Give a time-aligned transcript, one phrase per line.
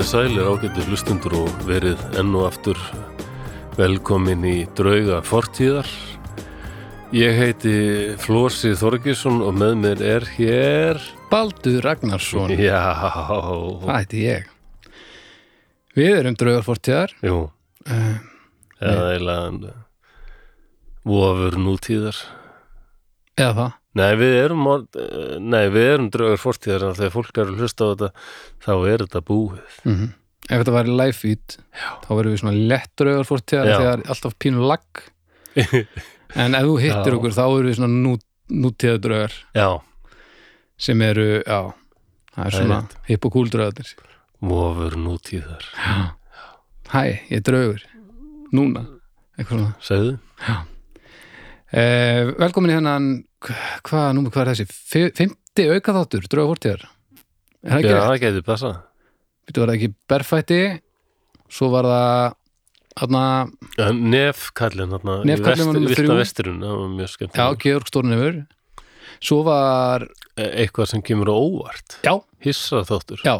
[0.00, 2.78] Komiði sælir ágættu hlustundur og verið enn og aftur
[3.76, 5.84] velkomin í drauga fortíðar.
[7.12, 7.74] Ég heiti
[8.22, 11.02] Flósi Þorgesson og með mér er hér...
[11.28, 14.48] Baldur Ragnarsson, Já, það heiti ég.
[16.00, 17.12] Við erum draugarfortíðar.
[17.20, 17.50] jú,
[17.84, 18.16] Uh,
[18.80, 19.74] eða eiginlega
[21.04, 22.24] vofur nútíðar.
[23.36, 23.79] eða það.
[23.98, 24.66] Nei, við erum,
[25.82, 28.10] erum draugar fortíðar en þegar fólk er að hlusta á þetta
[28.62, 29.78] þá er þetta búið.
[29.84, 30.10] Mm
[30.50, 31.56] Ef þetta væri live feed,
[32.02, 33.74] þá verðum við svona lett draugarfortíðar Já.
[33.78, 35.02] þegar alltaf pínu lag.
[36.40, 37.16] En ef þú hittir Já.
[37.18, 38.12] okkur, þá erum við svona nú,
[38.54, 39.68] nútíða draugar Já,
[40.78, 41.58] sem eru, já,
[42.36, 43.90] það er svona hipp og cool draugarnir.
[44.40, 45.66] vofur nútíðar.
[46.94, 47.82] Hæ, ég er draugur.
[48.54, 48.86] Núna.
[49.38, 50.60] Eitthvað svona.
[51.70, 53.04] Eh, velkomin í hennan,
[53.86, 55.12] hvað, númer hvað er þessi?
[55.14, 56.82] Fimmti aukaþáttur, draugarfortíðar.
[57.62, 58.08] Er það ekki Já, rétt?
[58.10, 58.78] það getur passað.
[59.46, 60.60] Býttu var ekki berfætti
[61.50, 62.36] svo var það
[63.00, 63.22] þarna,
[63.96, 66.10] Nefkallin, þarna, í Nefkallinn var Villta þrjú.
[66.10, 66.28] mjög
[67.54, 67.58] já.
[67.64, 68.40] Georg Stórnefur
[69.20, 70.08] svo var,
[70.40, 71.98] Eitthvað sem kemur á óvart.
[72.02, 73.20] já, Hissa þáttur.
[73.24, 73.34] já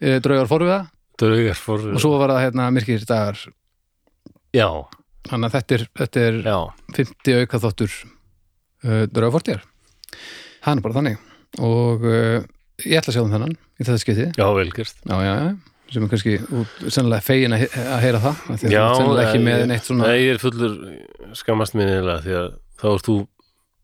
[0.00, 0.78] e, draugar forviða
[1.18, 1.78] Draugar for...
[1.94, 3.38] og svo var það hérna myrkir dagar
[4.54, 4.68] Já,
[5.30, 6.58] þannig að þetta er, þetta er já.
[6.98, 9.64] 50 auka þáttur uh, draugar fortíðar
[10.64, 11.24] það er bara þannig
[11.64, 12.38] og uh,
[12.84, 15.02] ég ætla að sjá um þennan í þetta skipti, Já, velgerst.
[15.06, 15.50] já, já, já
[15.88, 16.32] sem er kannski
[16.92, 20.08] sennilega fegin að, he- að heyra það því að ert sennilega ekki með neitt svona
[20.10, 20.74] Nei, ég er fullur
[21.40, 22.48] skammast minni eða því að
[22.82, 23.14] þá ert þú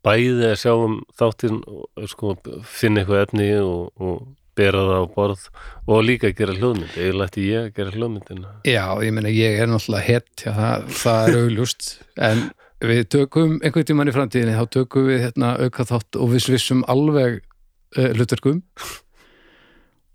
[0.05, 2.35] bæði að sjá um þáttinn og sko,
[2.69, 4.19] finna eitthvað efni og, og
[4.57, 5.45] bera það á borð
[5.85, 6.97] og líka gera hljóðmynd.
[6.99, 8.53] Ég lætti ég að gera hljóðmyndina.
[8.67, 11.89] Já, ég meina ég er náttúrulega hett það, það er augljóst
[12.29, 12.43] en
[12.85, 16.83] við tökum einhvern tímann í framtíðinni þá tökum við hérna auka þátt og við svissum
[16.91, 18.61] alveg uh, hlutverkum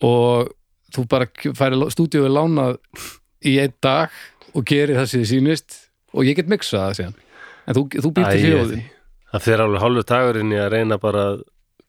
[0.06, 0.52] og
[0.94, 2.78] þú bara færi stúdíóið lánað
[3.46, 4.14] í einn dag
[4.54, 5.76] og gerir það sem þið sýnist
[6.14, 7.20] og ég get miksað það síðan
[7.70, 8.88] en þú, þú Æ, hljóðin
[9.30, 11.42] Það fer alveg hálfur dagurinn í að reyna bara að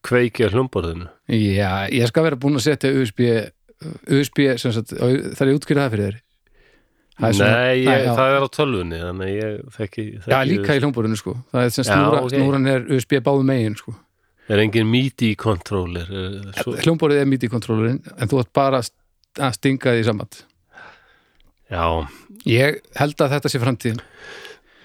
[0.06, 1.07] kveikja hljómborðinu.
[1.31, 3.22] Já, ég skal vera búin að setja USB,
[4.12, 6.19] USB sagt, það er útskýrða það fyrir þér?
[7.22, 8.14] Það svona- Nei, ég, já.
[8.18, 11.34] það er á tölvunni, þannig ég þekki, þekki Já, líka í hljómborðinu sko.
[11.53, 13.94] Það er sem snúran er USB báðu megin sko.
[14.50, 16.08] Er engin MIDI-controller?
[16.12, 20.28] er svo- hljómborðið er MIDI-kontrollerinn en þú ætti bara að stinga því saman
[21.72, 22.08] Já,
[22.46, 24.02] ég held að þetta sé framtíðin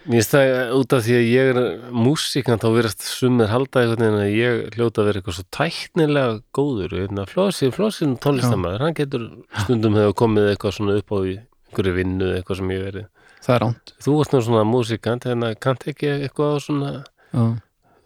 [0.07, 1.57] Mér finnst það út af því að ég er
[1.91, 6.37] músíkan þá verðast sumir halda einhvern veginn að ég hljóta að vera eitthvað svo tæknilega
[6.55, 9.25] góður einna, Flósi, Flósin tónlistamæður hann getur
[9.65, 13.09] stundum hefur komið eitthvað svona upp á einhverju vinnu eitthvað sem ég verið.
[13.47, 16.93] Það er ránt Þú varst nú svona músíkant en kannt ekki eitthvað á svona
[17.35, 17.45] Já.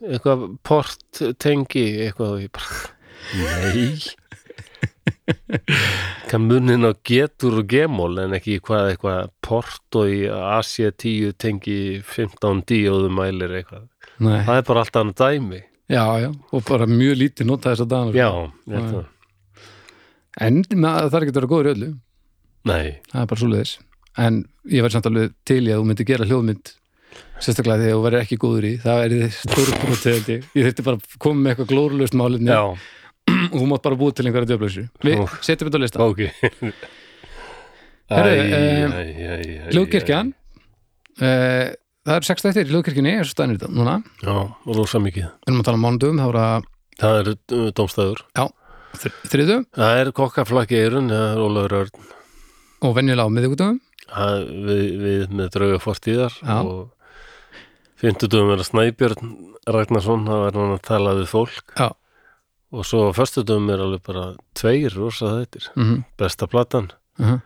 [0.09, 2.81] eitthvað port tengi eitthvað og ég bara
[3.37, 4.20] Nei
[6.31, 11.79] Kann munin á getur og gemól en ekki hvað eitthvað port og í AC10 tengi
[12.07, 13.89] 15 díóðu mælir eitthvað.
[14.21, 14.43] Nei.
[14.45, 15.63] það er bara allt annað dæmi.
[15.91, 18.29] Já, já, og bara mjög lítið nota þess að dana já,
[18.71, 18.91] held Já.
[18.93, 19.07] það.
[20.41, 21.89] En það er ekki að vera góður öllu.
[22.71, 23.73] Nei, það er bara svoleiðis.
[24.21, 24.37] En
[24.71, 26.71] ég væri samt alveg til í að þú myndi gera hljóðmynd
[27.41, 28.73] sérstaklega þegar þú verður ekki góður í.
[28.85, 30.49] Það er þið stórbrotið ég.
[30.55, 32.53] Þurfti bara að koma með eitthvað glórulöst málefni.
[32.53, 32.63] Já,
[33.51, 35.25] og þú mátt bara búið til einhverja djöflösu við Ó.
[35.45, 36.07] setjum þetta á lista.
[36.07, 36.21] Ok.
[38.11, 38.33] Herru.
[39.71, 41.67] Hljóðkirkjan uh,
[42.07, 43.99] það er sex þættir í hljóðkirkjunni er svo stænir þetta núna.
[44.25, 45.29] Já, og rosa mikið.
[45.45, 46.19] Við erum að tala um er
[47.01, 48.25] það er uh, dómstæður.
[49.01, 52.09] Þr- þriðu það er kokkaflakki eirun, það er Ólafur Örn.
[52.89, 53.35] Og venjulega á
[54.11, 56.57] Það- við, við með drauga fortíðar Já.
[56.67, 56.81] og
[58.57, 59.31] er að Snæbjörn
[59.71, 61.75] Ragnarsson, það var hann að tala við fólk.
[61.77, 61.91] Já.
[62.71, 66.91] Og svo á föstudum er alveg bara tveir rosa þettir, mm besta platan.
[67.19, 67.41] -hmm.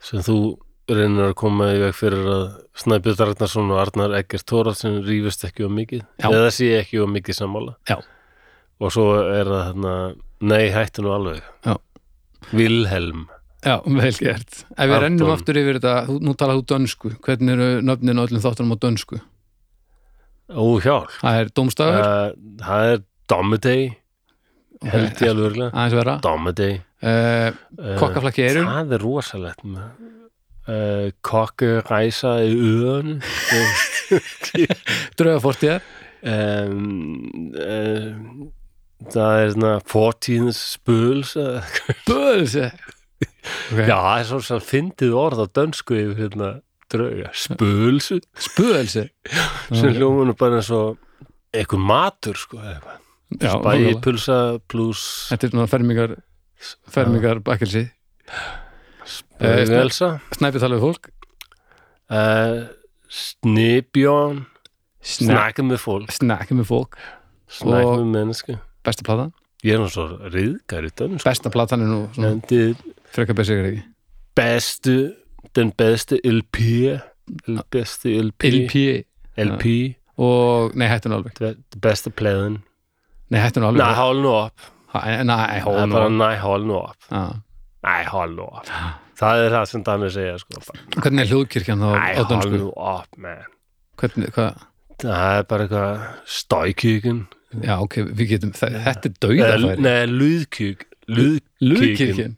[0.00, 0.58] sem þú
[0.88, 2.44] reynir að koma í veg fyrir að
[2.80, 6.04] Snæbjörn Ragnarsson og Arnar Eggert Thoraldsen rífist ekki um mikið.
[6.22, 6.28] Já.
[6.30, 7.74] eða sé ekki um mikið sammála.
[7.88, 7.98] Já.
[8.80, 9.94] og svo er það hérna,
[10.40, 11.42] nei hættu nú alveg.
[11.66, 11.76] Já.
[12.52, 13.26] Vilhelm.
[13.66, 14.64] Já, vel gert.
[14.78, 15.02] Ef við Anton.
[15.02, 17.10] rennum aftur yfir þetta, nú talar þú dönsku.
[17.26, 19.18] Hvernig eru nöfnin á öllum þáttunum á dönsku?
[20.48, 21.10] Óhjálp.
[21.20, 23.82] Það er Dómstafur uh, það er Domedey
[24.86, 32.38] held ég alveg örgulega Domedey uh, uh, Kokkaflakki eirun það er rosalegt uh, kokku ræsa
[32.44, 33.18] í öðun
[35.18, 35.82] Draugafortíðar.
[36.18, 38.08] Um, uh,
[39.12, 41.62] það er svona fortíðins spöls uh,
[42.08, 43.84] Böðs okay.
[43.86, 46.50] já, það er svo sem fyndið orð á dönsku yfir hérna
[46.90, 47.30] drauga.
[47.36, 48.20] Spölsu.
[48.38, 48.96] Spöðs
[49.76, 50.98] sem hljómanum bara og
[51.54, 52.97] eitthvað matur sko eitthvað.
[53.36, 54.00] Nákvæmlega.
[54.00, 56.14] pulsa pluss Þetta er svona fermingar
[56.88, 57.84] fermingar bakkelsi.
[59.38, 60.18] Eh, uh, Elsa.
[60.34, 61.10] Snæpi tala við fólk.
[62.10, 62.66] Uh,
[63.08, 64.46] Snibjón.
[65.04, 66.10] Sna Snakka með fólk.
[66.12, 66.98] Snakka með fólk.
[67.48, 68.58] Snakka Og- með menneske.
[68.84, 69.32] Besta platan.
[69.66, 72.74] Ég er svo riðgar dönn Besta platan er nú
[73.10, 73.82] frekar besigur ekki?
[74.38, 75.14] Bestu
[75.56, 77.00] Den beste LP
[77.46, 79.04] Den beste LP LP
[79.36, 81.34] LP Og, nei, hættu nú alveg.
[81.38, 82.60] Den beste pladen
[83.30, 83.82] Nei, hættu nú alveg.
[83.84, 87.24] Nej, hold nu op Ha- Nei, hold nú alveg næ, hold nu op Já.
[87.84, 88.72] Næ, hold nu op
[89.18, 90.62] Það er það sem Danni segja sko
[91.02, 92.58] Hvernig er hljóðkirkjan þá á hold dönsku?
[92.62, 93.44] nu op, man.
[93.98, 94.62] Hvernig, hvað?
[95.02, 96.06] Það er bara eitthvað
[96.38, 97.20] Støjkirken
[97.64, 99.80] Já, ok, við getum, þe- þetta er dauðafæri.
[99.80, 102.34] Nei, lydkirk Lydkirken Lúðkirkjan?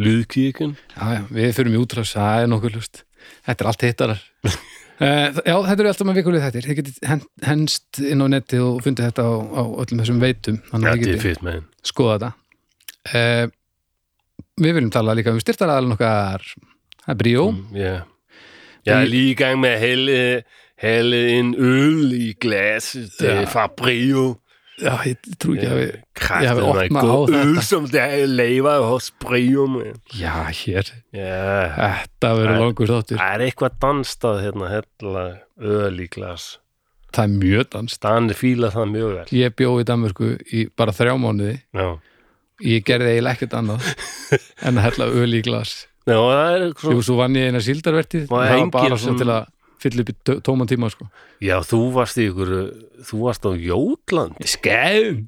[0.00, 3.02] Lydkirken Já, já, við fyrir í útrás, það er nokkuð lust
[3.46, 4.22] Þetta er allt hittarar
[5.00, 8.76] Já, þetta eru alltaf með vikulið þettir Þið getið hen- henst inn á netti og
[8.84, 13.46] fundið þetta á, á öllum þessum veitum Þannig að þið getið með skoða þetta uh,
[14.62, 16.46] Við viljum tala líka um styrtaraðalinn okkar
[17.04, 17.94] Það er Bríó Mm, Ja.
[18.84, 20.42] Jeg er lige i gang med at hælde,
[20.76, 23.46] hælde en øl i glasset Ja.
[23.48, 24.36] fra Brio.
[24.82, 25.78] Já, ég trú ekki að
[26.58, 27.62] við opne god af øl, þetta.
[27.68, 30.00] som der laver hos Brio, man.
[30.18, 31.68] Já, hér, Ja.
[31.78, 35.24] þetta verður langur þáttur Það er eitthvað danstað hérna, hella
[35.62, 36.48] öl í glas.
[37.14, 39.26] Það er mjög danst Danni fíla það mjög vel.
[39.38, 41.88] Ég bjó í Danmörku í bara þrjá mánuði Já.
[42.64, 43.86] Ég gerði eiginlega ekkert annað
[44.66, 46.64] en að hella öl í glas Já, það er
[47.06, 47.14] svo...
[47.22, 49.46] vann ég eina síldarvertið það var bara sem- svo til að
[49.84, 51.06] fylla upp í tó- tóman tíma sko.
[51.44, 52.52] Já, þú varst í ykkur,
[53.06, 54.48] þú varst á Jótlandi.
[54.56, 55.24] Skæðum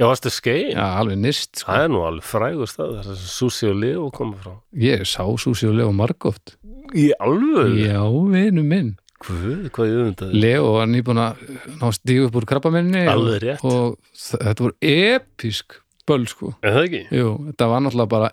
[0.00, 0.72] Já, varstu skein.
[0.72, 1.68] Já, alveg nýst sko.
[1.68, 4.54] Það er nú alveg frægur stað, það er sem Susi og Leo koma frá.
[4.74, 6.56] Ég sá Súsi og Leo margóft
[6.96, 7.76] Í alvöru?
[7.78, 8.00] Já,
[8.32, 10.40] vinu minn Hvað, hvað ég öfndaði?
[10.42, 11.44] Leo var nýbúin að
[11.78, 13.62] ná stígu upp úr krabbamenni Alveg rétt.
[13.68, 15.76] og þetta voru episk
[16.08, 17.02] böll sko Er það ekki?
[17.20, 18.32] Jú, þetta var náttúrulega bara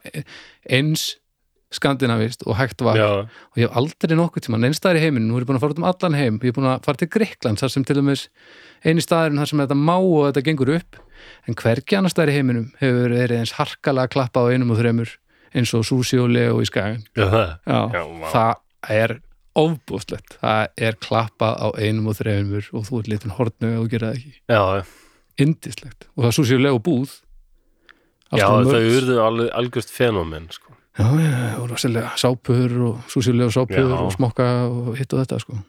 [0.66, 1.04] eins
[1.74, 2.98] skandinavist og hægt var.
[2.98, 5.66] Já, og ég hef aldrei nokkuð tíma einstæðar í heiminu, nú er ég búin að
[5.66, 7.98] fara út um allan heim ég er búin að fara til Greikland, þar sem til
[8.00, 8.25] dæmis
[8.81, 11.00] eini staðurinn þar sem þetta má og þetta gengur upp,
[11.45, 15.13] en hvergi annar staðar í heiminum hefur verið eins harkalega klappa á einum og þremur,
[15.54, 18.33] eins og Susi og Leo í skagin, já það.
[18.33, 19.16] það er
[19.60, 24.13] ofbúslegt, það er klappað á einum og þremur og þú ert litin hortnu og gera
[24.13, 24.38] það ekki,
[25.45, 27.19] indislegt og það er Susi og Leo búð.
[28.30, 29.00] Já merch.
[29.00, 29.16] urðu
[29.57, 30.69] algjörst fenómen, sko.
[31.00, 35.60] Já, já, og rosalega sápur og súsjulega sápur og smokka og hitt og þetta sko.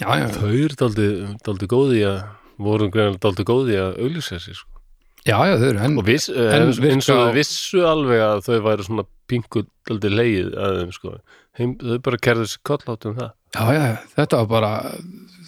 [0.00, 2.20] Já, já, Þau eru daldið góði að,
[2.64, 4.80] voru greinlega daldið góði að auglýsa sig, sko.
[5.28, 8.20] já, já, þau eru Og viss, En en, eins og virka þau á- vissu alveg
[8.24, 11.12] að þau væru svona pingu daldið leið að þeim, sko.
[11.60, 13.30] Heim, þau bara kerðu sér kollátt um það.
[13.50, 14.72] Já, já, þetta var bara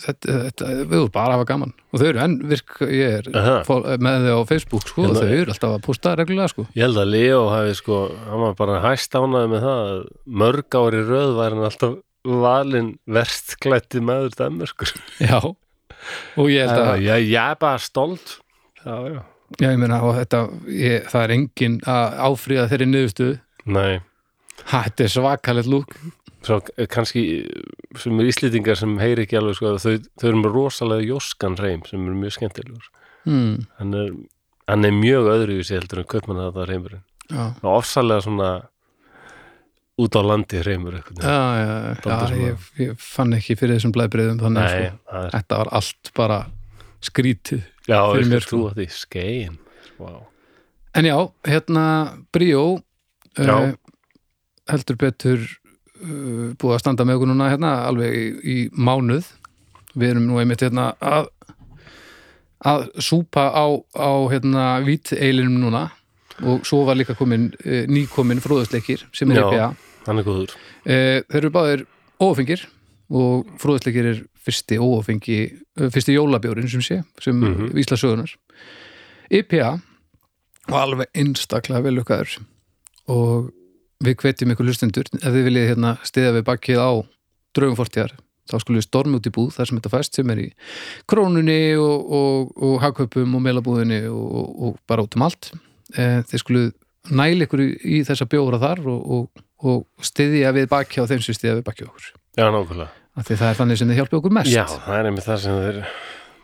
[0.03, 3.29] þetta, þetta, við vorum bara að hafa gaman og þau eru enn virk, ég er
[3.39, 3.57] Aha.
[4.03, 6.99] með þau á Facebook, sko, Hérna- þau eru alltaf að posta reglulega, sko Ég held
[6.99, 10.01] að Leo hafi, sko, hann var bara hæst ánaði með það að
[10.43, 11.95] mörg ári röð var hann alltaf
[12.43, 14.91] valinn verst klætti maður dæmurkur.
[15.23, 18.37] Já, og ég held að Já, ég er bara stolt.
[18.83, 19.21] Já, já.
[19.63, 23.39] já, ég meina, og þetta, ég, það er engin að áfríða þeirri niðurstuðu
[23.71, 24.01] Nei.
[24.71, 25.95] Ha, þetta er svakalegt lúk
[26.43, 27.23] svo eh, kannski
[28.03, 31.85] sem er íslýtingar sem heyri ekki alveg sko, þau, þau eru með rosalega jóskan reym
[31.89, 32.91] sem er mjög skemmtilegur.
[33.27, 34.13] Hmm, hann er,
[34.71, 37.09] hann er mjög öðruvísi heldur en kaupmann að það reymurinn
[37.63, 38.49] og ofsalega svona
[40.03, 43.95] út á landi reymur eitthvað já, já, já, svona- ég, ég fann ekki fyrir þessum
[43.95, 46.39] blæðbriðum þannig að sko, þetta var allt bara
[47.03, 48.47] skrítið já, fyrir mér,
[48.77, 48.87] því?
[48.97, 49.59] Skein.
[50.01, 50.21] Wow.
[50.99, 51.17] En já,
[51.49, 51.85] hérna
[53.39, 53.55] Já.
[53.55, 53.73] uh,
[54.69, 55.47] heldur betur
[56.03, 59.29] búið að standa með okkur núna hérna alveg í, í mánuð
[59.95, 61.31] við erum nú einmitt hérna að
[62.63, 63.67] að súpa á,
[63.99, 65.89] á hérna vít eilinum núna
[66.43, 69.43] og svo var líka komin uh, nýkomin fróðusleikir sem er.
[69.43, 71.85] IPA góður uh, þeir eru báðir
[72.23, 72.67] óafengir
[73.13, 77.55] og fróðusleikir er fyrsti óafengi uh, fyrsti jólabjórin sem sé sem mm.
[77.55, 77.75] -hmm.
[77.75, 78.35] vísla sögunar
[79.31, 79.81] IPA
[80.71, 82.39] og alveg einstaklega vel lukkaður
[83.11, 83.51] og
[84.03, 86.91] við hvetjum ykkur hlustendur ef þið viljið hérna stiða við bakkið á
[87.57, 88.15] draugum fortíðar
[88.51, 90.47] þá skulle við stormi út í búð þar sem þetta fæst sem er í
[91.11, 95.53] krónunni og, og, og hagköpum og meilabúðinni og, og, og bara út um allt.
[95.95, 96.65] E, þið skulle
[97.13, 97.69] næla ykkur í,
[97.99, 101.69] í þessa bjóra þar og, og, og stiðja við bakki á þeim sem stiðja við
[101.69, 102.11] bakki á okkur.
[102.35, 102.91] Já, nákvæmlega.
[103.23, 104.53] Því það er þannig sem þið hjálpi okkur mest.
[104.53, 105.81] Já, það er einmitt það sem þeir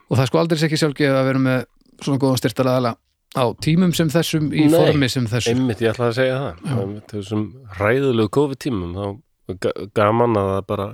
[0.08, 1.64] og það er sko aldrei ekki sjálfgeð að vera með
[2.00, 2.94] svona góðan styrtaraðala
[3.38, 5.54] á tímum sem þessum í Nei, formi sem þessum.
[5.56, 6.78] einmitt, ég ætla að segja það.
[6.82, 7.44] Einmitt, þessum
[7.78, 10.88] ræðulegu COVID tímum þá ga- gaman að það bara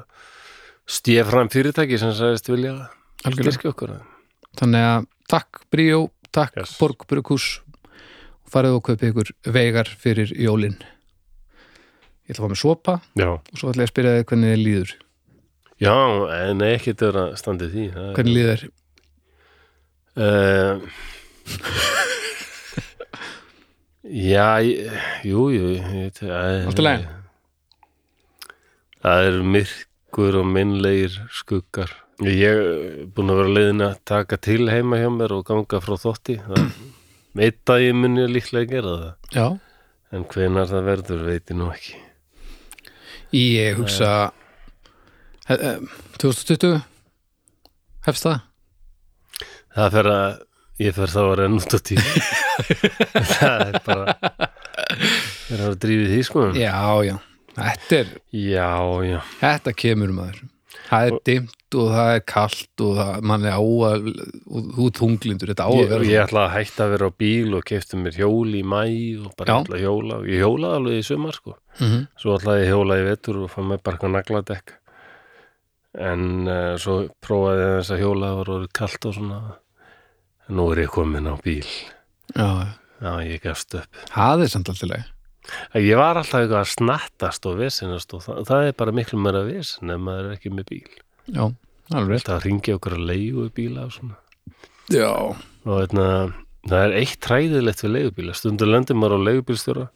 [0.87, 2.75] stíða fram fyrirtæki sem sagðist vilja
[3.25, 3.95] styrkja okkur.
[4.61, 6.77] Þannig að takk Bríó, takk Yes.
[6.79, 7.61] Borg Brukus
[8.53, 10.77] farið og kaupið ykkur veigar fyrir jólin.
[12.29, 14.53] Ég ætla að fá mér sopa Já, og svo ætla ég að spyrja þig hvernig
[14.55, 14.93] þið líður.
[15.81, 15.95] Já,
[16.51, 18.71] en ekki þetta er að standa í því er- hvernig líður þér?
[20.15, 20.79] Uh,
[24.05, 24.91] já, ég-
[25.25, 27.07] jú, jú ég að, Allt í lagi?
[29.05, 31.91] Það er myrkur og minnlegir skuggar.
[32.25, 35.97] Ég er búin að vera leiðin að taka til heima hjá mér og ganga frá
[35.99, 36.37] þótti
[37.35, 39.13] veit að ég muni líklega gera það.
[39.35, 39.47] Já,
[40.15, 41.97] en hvenar það verður veit ég nú ekki.
[43.35, 44.31] Ég hugsa
[45.49, 45.79] he- eh,
[46.23, 46.85] 2020
[48.07, 48.41] hefst það?
[49.75, 50.43] Það fer að
[50.87, 52.09] ég fer þá að renna út á tíma
[53.35, 54.17] það er bara
[55.45, 56.49] það er að drífi því sko.
[56.59, 57.17] Já, já,
[57.59, 58.73] þetta er Já,
[59.07, 59.21] já.
[59.41, 60.43] Þetta kemur maður.
[60.85, 65.51] Það er dimmt og það er kalt og það, mann er á að er þunglindur,
[65.51, 68.19] þetta á að vera ég ætla að hætta að vera á bíl og kefti mér
[68.19, 68.83] hjól í mæ
[69.25, 70.21] og bara ætla að hjóla.
[70.29, 71.57] Ég hjólaði alveg í sumar sko.
[71.81, 72.07] Mm -hmm.
[72.21, 74.77] svo ætlaði ég að hjóla í vetur og fann mér bara eitthvað nagladekk.
[75.95, 79.43] En uh, svo prófaði ég þess að hjóla það var orðið kalt og svona.
[80.49, 81.71] Nú er ég komin á bíl
[82.33, 82.49] já,
[83.05, 84.07] já, ég gefst upp.
[84.15, 85.11] Það er samt alltaf leið
[85.77, 89.43] ég var alltaf eitthvað að snattast og vesinast og það, það er bara miklu meira
[89.47, 90.95] vesin ef maður er ekki með bíl.
[91.29, 91.45] Já,
[91.93, 94.17] alveg það ringja okkur að leigu bíla og svona?
[94.93, 96.07] Já, og eitna,
[96.65, 98.37] það er eitt træðilegt við leigubíla.
[98.37, 99.89] Stundur lendir maður á leigubílstjóra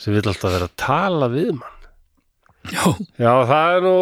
[0.00, 1.76] sem vil alltaf vera að tala við mann.
[2.70, 2.82] Já,
[3.16, 3.94] já það er nú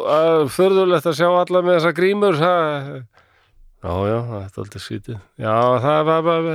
[0.00, 2.86] uh, förðulegt að sjá alla með þessa grímur það...
[3.84, 6.54] já já, það er alltaf svítið já það er bara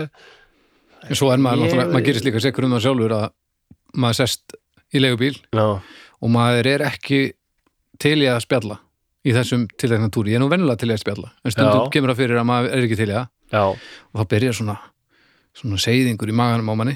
[1.09, 3.27] en svo er maður Ég- náttúrulega, maður gerist líka sekur um það sjálfur að
[3.97, 4.55] maður sest
[4.93, 5.65] í leigubíl já,
[6.23, 7.21] og maður er ekki
[7.99, 8.79] til í að spjalla
[9.23, 11.89] í þessum tiltekna túri, ég er nú venjulega til í að spjalla en stundum Já.
[11.95, 13.27] kemur það fyrir að maður er ekki til í það.
[13.53, 14.77] Já, og það byrjar svona
[15.53, 16.95] svona seyðingur í maganum á manni.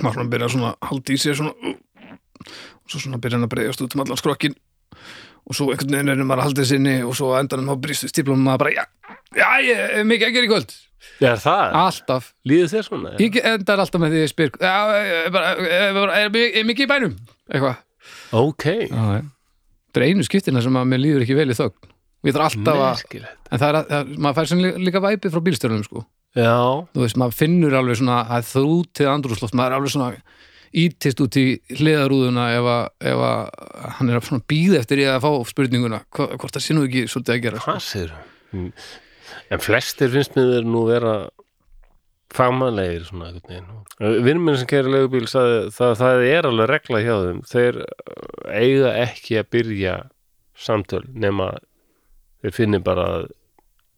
[0.00, 3.52] Maður svona byrjar svona að halda í sér svona og svo svona byrjar hann að
[3.54, 4.56] breyðast út um allan skrokkin
[5.44, 8.08] og svo einhvern veginn er maður að halda sinni og svo á endanum þá brýstu
[8.10, 8.84] stíplum maður bara, já,
[9.36, 10.74] já, ég er mikið að gera í kvöld
[11.24, 11.76] er það?
[11.80, 15.52] Alltaf, líður þér svona ég endar alltaf með því að ég spyr já, er, bara,
[15.56, 17.14] er, bara- er, er mikið í bænum?
[17.50, 17.76] Eitthvað.
[18.40, 18.64] Ok.
[19.94, 21.90] Það er einu skiptina sem að mér líður ekki vel í þögn.
[22.24, 23.48] Og ég þarf alltaf að merkilegt.
[23.52, 26.04] En það er að, að maður fær sem líka, væpið frá bílstjörnum sko.
[26.34, 26.54] já,
[26.94, 30.08] þú veist, maður finnur alveg svona að þrútið andrúsloft, maður er alveg svona
[30.74, 31.44] ítist út í
[31.78, 36.00] hliðarúðuna ef að, ef að hann er að svona býða eftir ég að fá spurninguna.
[36.10, 37.70] Hva- hvort það nú ekki svolítið að gera sko.
[37.70, 38.16] hvað sér
[39.52, 41.14] en flestir finnst mér þeir nú vera
[42.34, 43.68] fagmannlegir svona einhvern
[44.00, 44.24] veginn.
[44.26, 47.40] Vinnum minn sem kæri leigubíl sagði það, það er alveg regla hjá þeim.
[47.50, 47.86] Þeir uh,
[48.50, 49.94] eiga ekki að byrja
[50.64, 51.52] samtöl nema
[52.42, 53.30] þeir finni bara að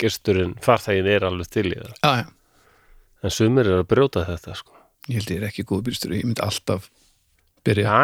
[0.00, 1.96] gesturinn, farþægin er alveg til í það.
[2.02, 2.26] Já, já.
[3.24, 4.76] en sumir er að brjóta þetta sko.
[5.06, 6.90] Ég held ég er ekki góð bílstjóri, ég myndi alltaf
[7.66, 7.98] byrja,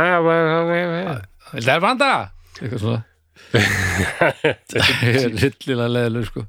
[1.51, 2.13] það er vanda
[2.57, 3.03] eitthvað svona.
[5.03, 6.47] Ég rillilega leðileg sko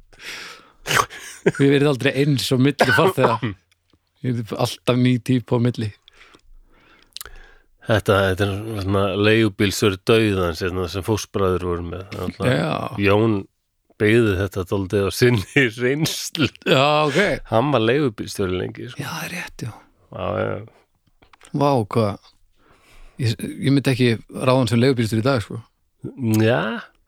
[1.59, 3.37] við verðum aldrei eins og milli farþega.
[4.23, 5.89] Ég er alltaf ný típ á milli.
[7.83, 12.13] Þetta, þetta er svona leigubílsur döiðans hérna, sem fósbræður voru með.
[12.47, 12.69] Já,
[13.03, 13.41] Jón
[13.99, 16.47] beigði þetta daldið á sinni reynslu.
[16.63, 17.19] Já ok.
[17.51, 19.03] Hann var leigubílstjóri lengi sko.
[19.03, 19.73] já, það er rétt, já.
[20.13, 20.55] Já, já.
[21.53, 22.31] Vá, hvað?
[23.21, 25.59] Ég, ég myndi ekki ráðan sem leigubílstur í dag sko.
[26.39, 26.61] já,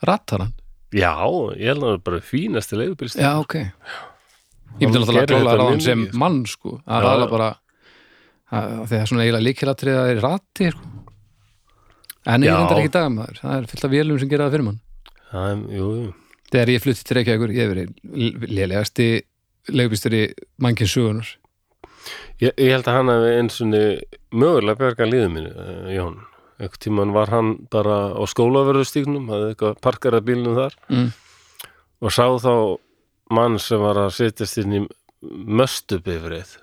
[0.05, 0.53] rattar hann,
[0.93, 1.13] já,
[1.57, 5.31] ég held að það var bara fínasti leigubílstjóri já ok ég myndi Hann náttúrulega gerir
[5.31, 6.17] klála þetta ráðan mjög sem sko.
[6.21, 6.73] mann sko.
[6.85, 7.27] að já.
[7.31, 7.49] bara
[8.55, 10.91] að, að að svona eiginlega líkilatrið að það er ratti sko.
[12.25, 12.57] en ég Já.
[12.57, 14.81] reyndar ekki í dag maður það er fullt af vélum sem gera það fyrir mann
[15.31, 15.45] já,
[15.79, 16.11] jú, jú.
[16.51, 19.09] þegar ég flutti til Reykjavíkur, ég verið lélegasti
[19.71, 20.23] leigubílstur í
[20.61, 21.33] mannkinn sögunar
[22.43, 23.75] Ég, ég held að hann hefði eins og
[24.35, 26.17] mögulega bjarga líðið mínu, uh, Jón
[26.59, 30.75] einhvern tímann var hann bara á skólaverðustíknum, hafði eitthvað parkarað bílnum þar.
[30.89, 31.09] Mm.
[32.05, 32.53] og sá þá
[33.35, 34.81] mann sem var að setjast inn í
[35.25, 36.57] möstubifrið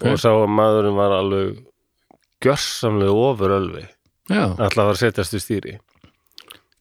[0.00, 0.06] Ok.
[0.10, 1.60] og sá að maðurinn var alveg
[2.42, 3.84] gjörsamlega ofur ölvi.
[4.28, 5.74] Já, ætla að setjast í stýri.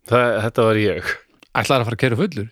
[0.09, 1.11] Það, þetta var ég.
[1.53, 2.47] Ætlaði að fara að kæra fullur?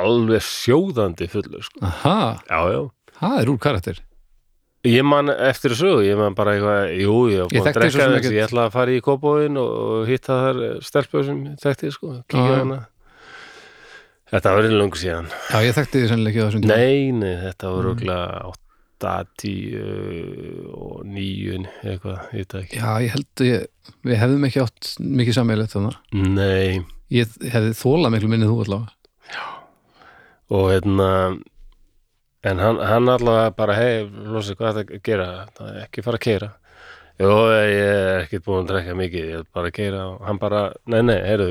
[0.00, 1.80] Alveg sjóðandi fullur sko.
[1.86, 2.16] aha,
[2.50, 2.80] já, já.
[3.20, 4.00] Það er úr karakter
[4.88, 8.00] Ég man eftir þessu, ég man bara eitthvað, jú, ég Ég búin að drekka sem
[8.00, 8.32] þess, ekkert.
[8.38, 12.46] ég ætla að fara í kópóin og, hitta þar stelpur sem ég þekkti, sko, kíkja
[12.48, 12.58] Já.
[12.62, 12.78] hana.
[14.30, 15.28] Þetta var verið lungu síðan.
[15.50, 17.74] já, ég þekkti því sennilega ekki á þessum tíma Nei, nei, þetta Mm.
[17.76, 18.54] var rúglega
[19.00, 22.76] 8, 10 og 9, eitthvað, ég veit ekki.
[22.80, 23.66] Já, ég held ég,
[24.06, 25.96] við hefðum ekki átt mikið sammeilegt þannig.
[26.14, 28.92] Nei, Ég hefði þólað miklu minnið þú allavega.
[30.50, 31.08] og hérna,
[32.44, 35.28] en hann, hann allavega bara, hei, losi, hvað að gera?
[35.56, 36.50] Það er ekki fara að keira.
[37.20, 40.40] Jó, ég er ekkert búin að drekka mikið, ég er bara að keira og hann
[40.40, 41.50] bara, nei, nei, heyrðu,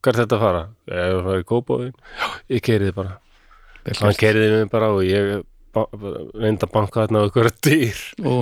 [0.00, 0.64] hvað er þetta að fara?
[0.90, 1.94] Ég er að fara í kópóðin,
[2.50, 3.14] ég keiriði bara.
[3.84, 5.32] Vel Hann keiriði mig bara og ég
[5.74, 8.32] reyndi að banka þarna á ykkur dýr Ó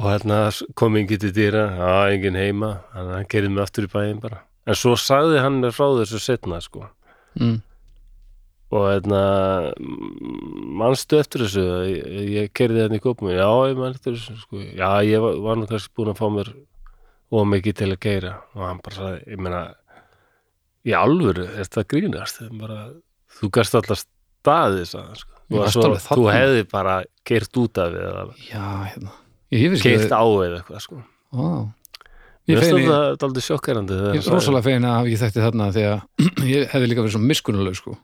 [0.00, 0.36] og hérna
[0.78, 4.42] kom engin til dýra, já, engin heima, að hann keiriði mig aftur í bæinn bara.
[4.66, 6.86] En svo sagði hann frá þessu setna, sko.
[7.38, 7.58] mm.
[8.70, 9.20] Og hérna,
[10.78, 14.60] manstu eftir þessu, ég, ég keiriði hérna í kópum, já, ég man eftir þessu, sko.
[14.62, 16.52] Já, ég var, var nú kannski búin að fá mér
[17.30, 19.64] og mikið til að keira og hann bara sagði, ég meina,
[20.86, 22.38] í alvöru, er þetta grínast?
[22.38, 22.78] Það er Bara,
[23.40, 24.04] þú gast alltaf
[24.46, 25.34] hann, sko.
[25.50, 26.36] Ég þú þarna.
[26.36, 26.94] hefði bara
[27.26, 29.18] keirt út af hérna
[29.50, 31.02] Ég keirt á eða eitthvað, sko.
[31.34, 35.18] Ég Ég finnst feini, þetta aldrei sjokkerandi þegar ég er rosalega fein að hafa ekki
[35.20, 35.98] þekkt þarna því að
[36.54, 37.96] ég hefði líka verið svo miskunnuleg sko.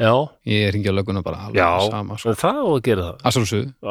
[0.00, 0.12] Já,
[0.48, 2.32] Ég er hingja löguna bara alveg sama sko.
[2.40, 3.18] það á að gera það.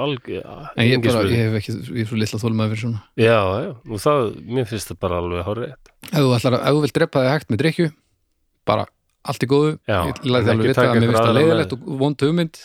[0.01, 0.41] Alg, já,
[0.75, 3.03] en ég, bara, ég hef ekki ég er svo litla þólmaði fyrir svona.
[3.22, 4.24] Já, já, og það,
[4.58, 5.75] mér finnst það bara alveg hárið.
[6.12, 7.88] Ef þú, þú vilt drepa þig hægt með drikju
[8.72, 8.88] bara
[9.31, 9.72] allt í góðu.
[10.10, 12.62] Ég læði en alveg vita að mér einhver finnst það leiðilegt og vond hugmynd.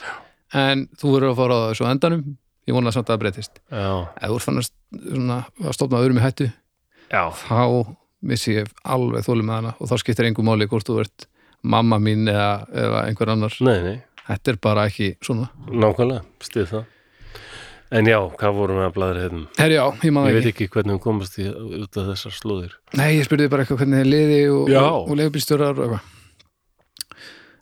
[0.56, 2.24] En þú verður að fara á þessu á endanum.
[2.66, 3.60] Ég vona samt að það breytist.
[3.70, 4.70] Ef þú ert fann að,
[5.06, 6.48] svona, að stofna öðrum í hættu
[7.12, 7.94] já, þá
[8.26, 11.26] missi ég alveg þólum með hana og þá skiptir engu máli hvort þú ert
[11.62, 16.68] mamma mín eða, eða einhver annar nei, nei, þetta er bara ekki svona nákvæmlega, stið
[16.74, 16.92] það.
[17.96, 19.44] En já, hvað vorum við að blæðra hérna?
[19.60, 21.46] Herri já, ég maður Ég ekki veit ekki hvernig hún komast í,
[21.84, 22.72] út af þessar slóðir.
[22.98, 26.12] Nei, ég spurði bara eitthvað hvernig þið liði og, og, og leifbílstjórar og eitthvað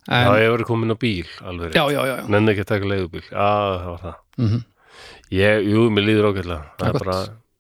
[0.04, 2.24] en, Já, ég var komin á bíl, alveg já, já, já, já.
[2.32, 3.24] Nenni ekki að taka leigubíl.
[3.28, 4.22] Já, það var það.
[4.40, 4.62] Mm
[5.34, 6.60] Ég, jú, mér líður ágætlega.
[6.78, 7.14] Það Það er bara,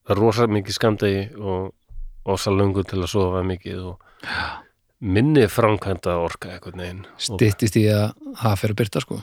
[0.04, 1.72] það er rosa mikið skamdegi og
[2.28, 4.04] rosa löngu til að sofa mikið og
[5.00, 7.04] minni framkvæmda orka eitthvað neginn.
[7.06, 9.20] Og Styttist í að það fer að byrta sko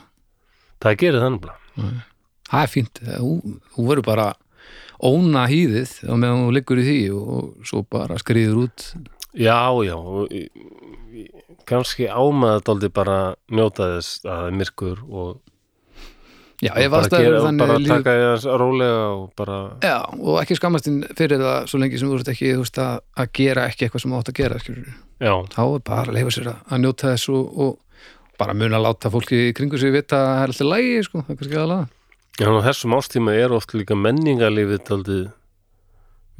[0.82, 1.58] það gerir þannig bara.
[2.52, 3.32] Það er fínt, þú,
[3.88, 4.26] verður bara
[5.02, 8.86] óna hýðið á meðan þú liggur í því og, og svo bara skriður út
[9.32, 10.28] Já, já, og
[11.68, 13.16] kannski ámaða dálítið bara
[13.48, 15.30] njóta þess að það er myrkur og,
[16.62, 19.96] Já, og ef aðstæður og þannig bara líf- taka því aðeins rólega og bara, Já,
[20.14, 23.00] og ekki skammast inn fyrir það svo lengi sem þú ert ekki þú veist, að,
[23.18, 24.92] að gera ekki eitthvað sem þú átt að gera skilur.
[25.22, 27.78] já, þá er bara að leifa sér að, að njóta þess og, og
[28.38, 31.24] bara mun að láta fólki í kringu sig vita að það er alltaf lægi sko,
[31.26, 31.88] það er kannski aðalega
[32.38, 35.26] já, á þessum ástíma er oft líka menningarlífið dálítið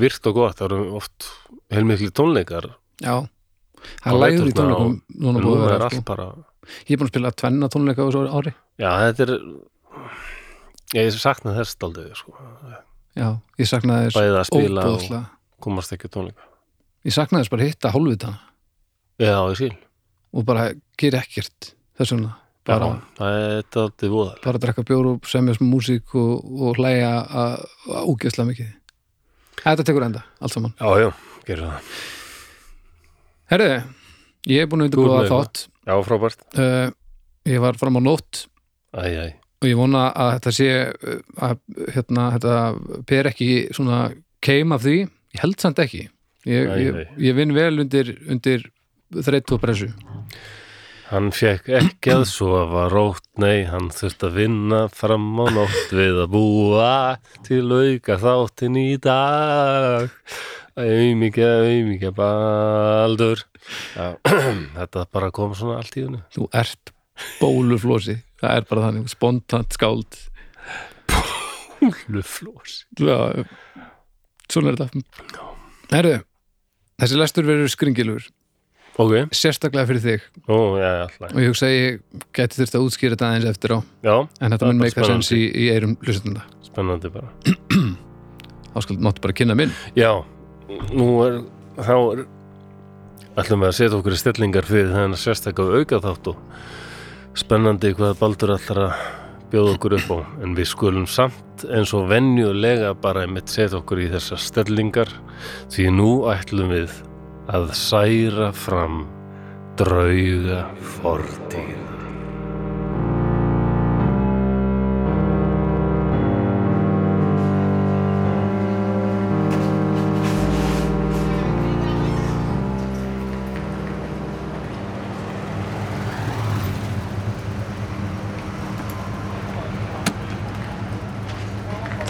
[0.02, 1.26] virt og gott, það eru oft
[1.74, 2.70] heilmikli tónleikar.
[3.02, 3.26] Já,
[4.02, 6.16] það er lægur í tónleikum núna búið að er vera sko.
[6.88, 8.52] Ég er búin að spila tvenna tónleika á þessu ári.
[8.80, 9.34] Já, þetta er
[10.96, 12.34] ég sakna þess dálítið sko.
[13.18, 13.28] Já,
[13.60, 15.22] ég saknaði þess bæðið að spila og óbúðslega
[15.62, 16.46] komast ekki tónleika.
[17.06, 18.38] Ég saknaði þess bara að hitta hálfvitana
[19.22, 19.74] já, ég skil,
[20.32, 20.68] og bara
[21.00, 22.36] gera ekkert þess vegna.
[22.62, 27.64] Bara, voðal bara að drekka bjór og semja smá músík og, og hlæja að
[28.12, 28.68] ógeðslega mikið.
[29.62, 30.74] Þetta tekur enda, allt saman.
[30.78, 31.08] Já, já,
[31.48, 31.90] gerir það.
[33.52, 33.74] Herðu,
[34.54, 35.64] ég er búin að undirbúða þátt.
[35.90, 36.94] já, frábært, uh,
[37.50, 38.44] Ég var fram á nótt.
[38.94, 39.26] Æ, æ,
[39.62, 40.68] og ég vona að þetta sé
[41.38, 41.58] að
[41.94, 42.56] hérna, þetta
[43.08, 44.00] ber ekki svona
[44.42, 47.06] keim af því ég held samt ekki ég, Nei, ég, nei.
[47.28, 48.66] ég vinn vel undir, undir
[49.22, 49.92] þreitt og pressu
[51.12, 56.22] Hann fekk ekki að sofa rótt, nei, hann þurfti að vinna fram á nótt við
[56.22, 56.92] að búa
[57.44, 60.08] til auka þáttin í dag.
[60.80, 63.44] Auðmíkja, auðmíkja, baldur.
[63.92, 64.06] Já,
[64.78, 66.22] þetta bara kom svona allt í hennu.
[66.32, 66.94] þú ert
[67.42, 70.20] bóluflósi það er bara þannig, spontant skáld.
[72.12, 72.82] Luflós.
[73.00, 73.16] Já,
[74.52, 75.48] svona er þetta.
[75.92, 76.20] Herðu,
[77.02, 78.30] þessi lestur verður skringilur.
[79.00, 80.24] Ok, sérstaklega fyrir þig.
[80.52, 80.90] Ó, já,
[81.30, 82.02] og ég hugsa að ég
[82.36, 83.78] geti þurft að útskýra þetta aðeins eftir á.
[84.04, 87.32] Já, en þetta mun meika sens í, í eirum hlustunda spennandi bara.
[88.72, 89.72] þá skal máttu bara kynna minn?
[89.98, 90.12] Já,
[90.92, 91.40] nú er,
[91.80, 92.22] þá er,
[93.40, 96.38] ætlum við að setja okkur í stellingar fyrir þennan sérstaklega auka þátt og
[97.38, 99.04] spennandi hvað Baldur ætlar að
[99.52, 104.02] bjóða okkur upp á en við skulum samt eins og venjulega bara einmitt setja okkur
[104.04, 105.12] í þessar stellingar
[105.72, 106.98] því nú ætlum við
[107.52, 109.04] að særa fram
[109.80, 110.66] drauga
[110.98, 112.01] fortíð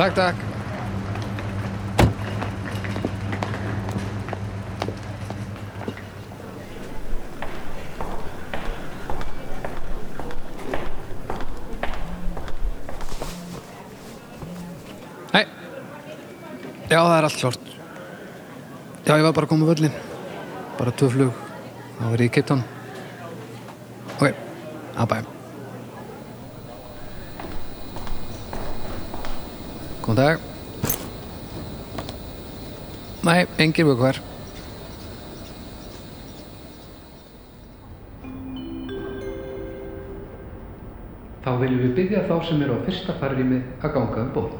[0.03, 0.39] Takk, takk
[15.31, 15.47] Hei
[16.91, 17.61] Já, það er allt klárt.
[19.07, 19.95] Já, ég var bara að koma völlin.
[20.81, 21.47] Bara tvö flug.
[22.01, 22.67] Það var í Town.
[24.19, 24.35] Ok,
[24.99, 25.32] að
[30.13, 30.41] Góðan dag.
[33.25, 34.19] Nei, engir vökvar.
[41.43, 44.53] Þá viljum við byggja þá sem eru á fyrsta farrými að ganga um bóð.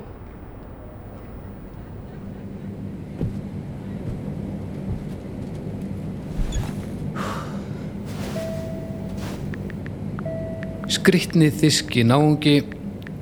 [10.97, 12.57] Skrittni þiski náungi,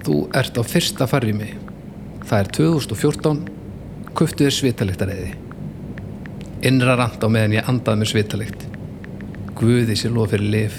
[0.07, 1.60] þú ert á fyrsta farrými.
[2.31, 3.39] Það er 2014,
[4.15, 5.31] kuftu þér svitaliktareiði.
[6.69, 8.63] Innra rand á meðan ég andað mér svitalikt.
[9.59, 10.79] Guði sér lof fyrir lif.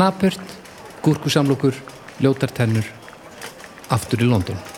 [0.00, 0.58] Napurt,
[1.04, 1.76] gúrkusamlokur,
[2.24, 2.88] ljótar tennur,
[3.92, 4.69] aftur í London.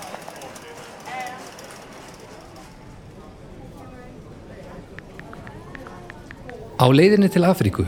[6.82, 7.84] Á leiðinni til Afríku.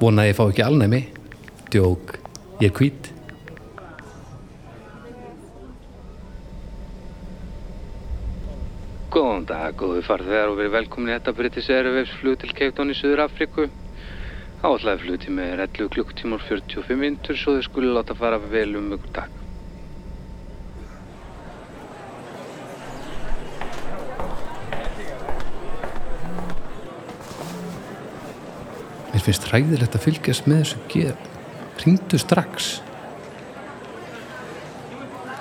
[0.00, 0.98] Vona að ég fá ekki alnæmi.
[1.70, 2.16] Djók,
[2.58, 3.12] ég er hvít.
[9.14, 12.90] Góðan dag, góðu farþegar og verið velkomin í þetta British Airways flug til Cape Town
[12.90, 13.70] í Suður Afríku
[14.66, 19.06] Áallega flugtími er 11 klukktímar 45 mintur svo þið skulle láta fara vel um mjög
[19.14, 19.35] dag
[29.26, 31.16] finnst hræðilegt að fylgjast með þessu ger.
[31.82, 32.76] Ringdu strax.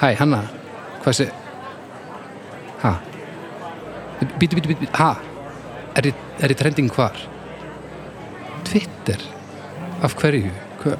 [0.01, 0.41] Hæ, Hanna,
[1.03, 1.29] hvað sé...
[2.81, 2.91] Hæ?
[4.39, 5.13] Bítu, bítu, bítu, hæ?
[5.95, 6.11] Er
[6.43, 7.15] er ég trending hvar?
[8.67, 9.21] Twitter?
[10.03, 10.51] Af hverju?
[10.81, 10.97] Hva?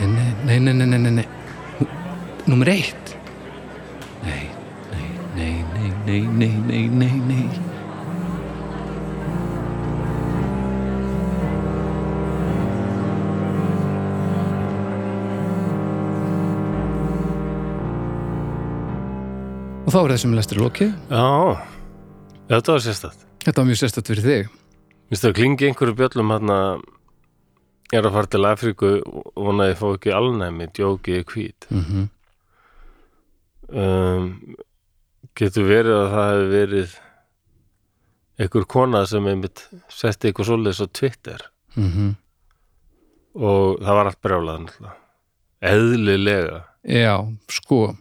[0.00, 1.26] Nei, nei, nei, nei, nei, nei,
[2.48, 3.14] Númer eitt?
[4.24, 4.48] Nei,
[4.90, 5.54] nei, nei,
[6.06, 7.67] nei, nei, nei, nei, nei,
[19.88, 20.88] Og þá er þessum lestur lokið.
[21.08, 21.28] Já,
[22.50, 23.22] þetta var sérstætt.
[23.40, 24.48] Þetta var mjög sérstætt fyrir þig.
[25.08, 26.82] Minnst það klingi einhverju bjöllum hann að
[27.94, 31.32] ég er að fara til Afríku og vona að ég fá ekki alnæmi, djóki ég
[31.32, 31.68] hvít.
[31.72, 32.08] Mm -hmm.
[33.68, 34.56] Um,
[35.40, 36.98] getur verið að það hefði verið
[38.38, 41.40] einhver kona sem einmitt setti eitthvað svoleiðis á Twitter
[41.76, 42.12] mhm.
[43.34, 44.68] og það var allt brjálað.
[45.60, 46.60] Eðlilega.
[46.84, 47.96] Já, sko.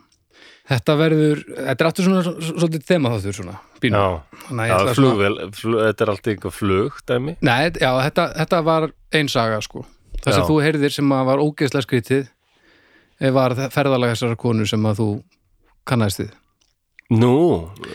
[0.68, 4.00] Þetta verður, þetta er aftur svona svolítið þema þáttur svona, bínu.
[4.02, 7.36] Já, Þannig að já flugvel, flug, þetta er alltaf einhver flug, dæmi.
[7.48, 9.86] Nei, já, þetta, þetta var ein saga, sko.
[10.18, 14.90] Það sem þú heyrðir sem að var ógeðslega skrítið eh, var ferðalega þessar konu sem
[14.90, 15.08] að þú
[15.88, 16.34] kannast þið.
[17.16, 17.36] Nú,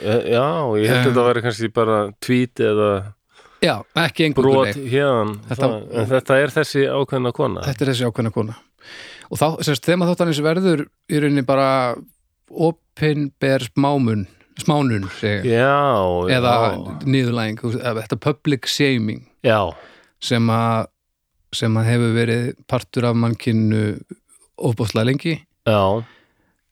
[0.00, 0.46] e- já,
[0.80, 2.88] ég held að Um, þetta væri kannski bara tweet eða
[3.62, 3.76] Já,
[4.34, 5.36] brot hérðan.
[5.46, 7.60] Þetta- þetta er þessi ákveðna kona.
[7.68, 8.56] Þetta er þessi ákveðna kona.
[9.30, 11.94] Og þá, semst, þema þáttanins verður í rauninni bara
[12.52, 14.26] opinber smámun,
[14.60, 15.08] smánun.
[15.22, 15.82] Já,
[16.32, 16.54] eða
[17.02, 19.24] eða þetta public shaming.
[19.46, 19.72] Já,
[20.22, 20.88] sem að
[21.52, 23.82] sem að hefur verið partur af mannkinu
[24.56, 25.34] ofbóðslega lengi.
[25.68, 26.04] Já,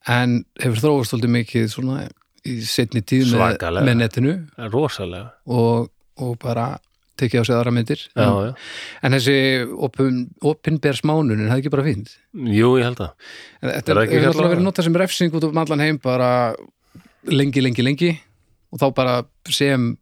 [0.09, 2.05] en hefur þróast svolítið mikið svona
[2.49, 4.37] í setni tíð með, með netinu.
[4.73, 5.35] Rosalega.
[5.45, 5.91] og,
[6.21, 6.73] og bara
[7.21, 8.53] tekið á sig aðra myndir Já, en, já.
[9.07, 9.37] en þessi
[9.89, 10.21] opin,
[10.53, 12.15] opinber smánun er það ekki bara fínt
[12.57, 13.29] Jú, ég held að.
[13.61, 14.67] Þetta það er alltaf verið það?
[14.69, 16.31] notað sem refsing út um allan heim bara
[17.29, 18.11] lengi, lengi, lengi
[18.71, 19.15] og þá bara
[19.51, 19.93] sem,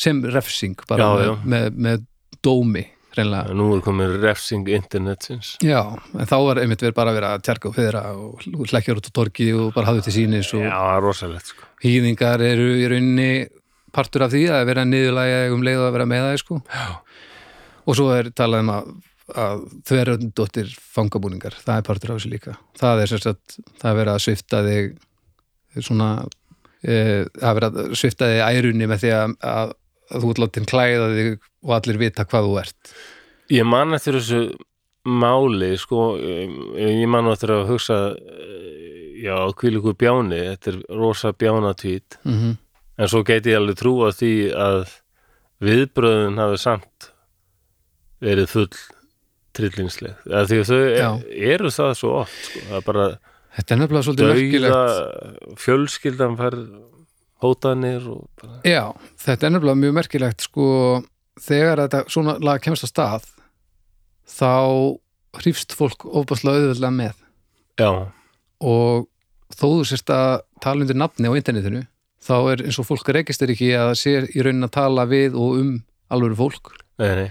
[0.00, 1.48] sem refsing bara Já, með.
[1.54, 2.06] Með, með
[2.46, 2.84] dómi
[3.16, 3.54] hreinlega.
[3.56, 5.54] Nú er komin refsing internetsins.
[5.64, 5.78] Já,
[6.12, 9.08] en þá var einmitt verið bara að vera að tjarka og fyrra og hlekkjar út
[9.08, 11.68] á torgi og bara hafði til sínis og Já, það rosalegt, sko.
[11.84, 13.30] hýðingar eru í rauninni
[13.96, 16.60] partur af því að vera niðurlægja um leið að vera með það sko.
[17.86, 18.92] Og svo er talað um að,
[19.42, 24.12] að þverjandóttir fangabúningar, það er partur af þessu líka það er sagt, það er verið
[24.12, 24.94] að svifta þig
[25.80, 26.10] svona
[26.82, 26.94] e,
[27.34, 29.74] það er verið að svifta þig ærunni með því að, að,
[30.10, 31.30] að þú ert látin klæða þig
[31.66, 32.96] og allir vita hvað þú ert
[33.54, 34.40] Ég man eftir þessu
[35.06, 41.32] máli, sko, ég ég man eftir að hugsa, eh, já, hvílíkur bjáni, þetta er rosa
[41.32, 42.56] bjánatvít, mm -hmm.
[42.98, 44.84] En svo geti ég alveg trúa því að
[45.66, 47.10] viðbröðun hafi samt
[48.24, 48.68] verið full
[49.56, 50.16] trillingsleg.
[50.28, 51.08] Eða því að þau Já.
[51.54, 53.06] eru það svo oft, sko, það er bara
[53.56, 55.60] Þetta er nefnilega svolítið merkilegt.
[55.64, 56.56] fjölskyldan fær
[57.40, 58.04] hótanir
[58.36, 58.82] bara, Já,
[59.24, 60.66] þetta er nefnilega mjög merkilegt sko,
[61.40, 63.28] þegar þetta svona lag kemst á stað
[64.28, 64.52] þá
[65.40, 67.16] hrýfst fólk ofbáslega auðvöldlega með.
[67.80, 67.90] Já,
[68.60, 69.08] og
[69.56, 71.82] þó þú sérst að tala undir nafni á internetinu
[72.26, 75.36] þá er eins og fólk registar ekki að það sé í raunin að tala við
[75.38, 75.74] og um
[76.12, 76.72] alvöru fólk.
[77.02, 77.28] Nei, nei.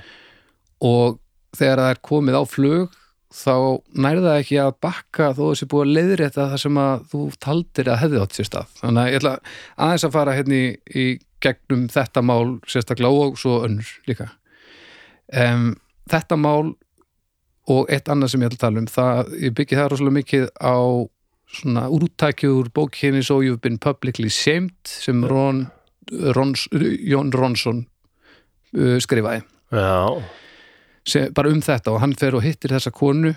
[0.85, 1.19] Og
[1.55, 3.01] þegar það er komið á flug
[3.35, 3.55] þá
[3.99, 8.01] nærða ekki að bakka þó þessi búið að leiðrétta það sem að þú taldir að
[8.03, 8.75] hefði átt sér stað.
[8.79, 9.33] Þannig að ég ætla
[9.87, 11.05] aðeins að fara hérna í, í
[11.43, 14.29] gegnum þetta mál sérstaklega og svo önnur líka.
[15.35, 15.73] Um,
[16.11, 16.75] þetta mál
[17.71, 20.47] og eitt annað sem ég ætla að tala um það, ég byggi það rosalega mikið
[20.61, 20.77] á
[21.55, 25.65] svona úrtækjur bókinni So You've Been Publicly Shamed sem Ron,
[26.35, 26.67] Rons,
[27.09, 27.85] Jón Ronsson
[28.77, 29.43] uh, skrifaði.
[31.05, 33.33] Sem, bara um þetta og hann fer og hittir þessa konu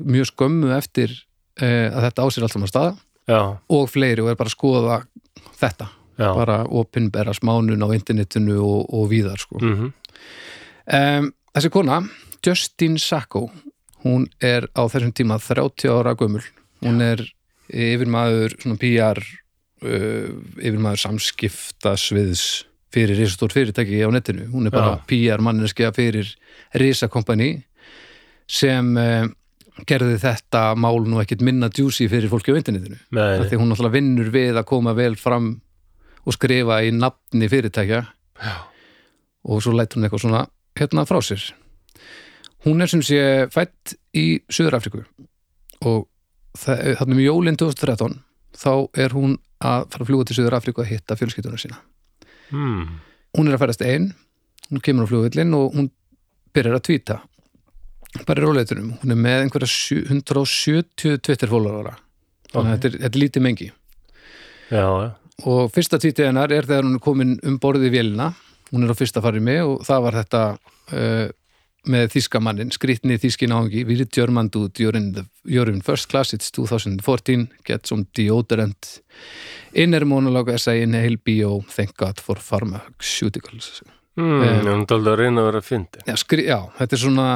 [0.00, 1.12] mjög skömmu eftir
[1.60, 2.92] uh, að þetta á sér allt saman staða
[3.28, 5.00] já, og fleiri og er bara að skoða
[5.60, 6.30] þetta, já.
[6.30, 9.60] Bara opinbera smánun á internetinu og, og víðar sko.
[9.60, 9.90] mm
[10.90, 12.00] um, þessi kona,
[12.46, 13.48] Justin Sacco
[14.04, 16.42] hún er á þessum tíma 30 ára gömul.
[16.80, 17.22] Hún er
[17.70, 20.30] yfirmaður svona PR uh,
[20.60, 22.44] yfirmaður samskipta sviðs
[22.90, 24.48] fyrir risastór fyrirtæki á netinu.
[24.50, 25.02] Hún er bara Já.
[25.10, 26.32] PR manneskja fyrir
[26.74, 27.52] risakompani
[28.50, 29.28] sem uh,
[29.86, 32.98] gerði þetta mál nú ekkit minna djúsi fyrir fólki á internetinu.
[33.14, 35.54] Því hún náttúrulega vinnur við að koma vel fram
[36.26, 38.02] og skrifa í nafni fyrirtækja.
[38.40, 38.56] Já.
[39.44, 40.42] og svo lætur hún eitthvað svona
[40.78, 41.42] hérna frá sér.
[42.64, 45.04] Hún er sem sé fætt í Suður Afriku
[45.80, 46.09] og
[46.58, 48.18] þannig um jólinn 2013
[48.60, 51.78] þá er hún að fara að fljúga til Suður Afriku að hitta fjölskylduna sína.
[52.50, 52.86] Mm.
[53.38, 54.08] hún er að færast einn
[54.70, 55.90] hún kemur á flugvillin og hún
[56.54, 57.20] byrjar að tvíta.
[58.26, 61.94] Bara í róleitunum hún er með einhverja sjö- 170 Twitter followera
[62.50, 63.68] þannig að þetta, er, þetta er lítið mengi.
[64.70, 65.10] Já, já,
[65.46, 68.32] og fyrsta tvítið hennar er þegar hún er komin um borðið í vélina.
[68.70, 71.28] Hún er á fyrsta farið með og það var þetta uh,
[71.88, 74.02] með þýskamannin skrýtni þýski náungi við
[74.90, 79.00] erum in, you're in first class it's 2014, get some deodorant.
[79.72, 83.82] Inner monologue essay inhale bio, thank god for pharmaceuticals.
[84.18, 84.60] Mm, Eh.
[84.64, 87.26] hún aldrei að reyna að vera að fyndi já, já, þetta er svona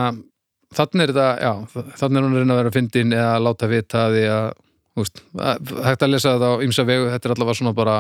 [0.74, 1.52] þannig er þetta, já,
[2.00, 4.48] þannig er hún að reyna að vera fyndin eða að láta vita því að
[5.00, 5.22] úst,
[5.86, 7.96] hægt að lesa þetta á ymsa vegu, þetta er allavega svona bara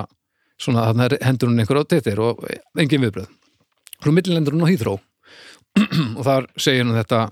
[0.58, 2.44] svona er hendur hún einhver á tittir og
[2.78, 3.30] engin viðbröð
[4.02, 4.98] svo millilendur hún á hýþró
[6.18, 7.26] og þar segir hún þetta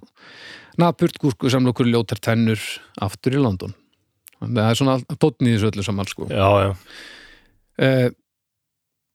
[0.81, 2.61] napurt gúrku samlokur ljótar tennur
[3.05, 3.75] aftur í London.
[4.43, 6.27] Það er svona tótni í þessu öllu saman sko.
[6.33, 6.71] Já, já,
[7.79, 8.09] eh,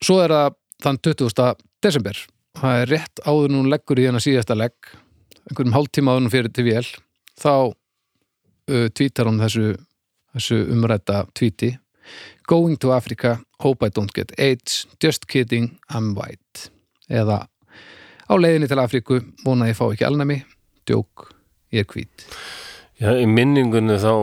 [0.03, 1.65] svo er það þann 20.
[1.83, 2.21] desember.
[2.57, 4.95] Það er rétt áður hún leggur í hennar síðasta legg
[5.47, 6.87] einhverjum hálftíma áður hún fyrir til vél
[7.37, 9.75] þá uh, tvítar hún þessu,
[10.35, 11.75] þessu umrætta tvíti
[12.47, 16.69] Going to Africa, hope I don't get AIDS just kidding, I'm white.
[17.11, 17.47] Eða
[18.27, 20.41] á leiðinni til Afríku, vona ég fá ekki alnæmi
[20.87, 21.29] djók,
[21.73, 22.27] ég er hvít
[22.99, 24.13] já, í minningunni þá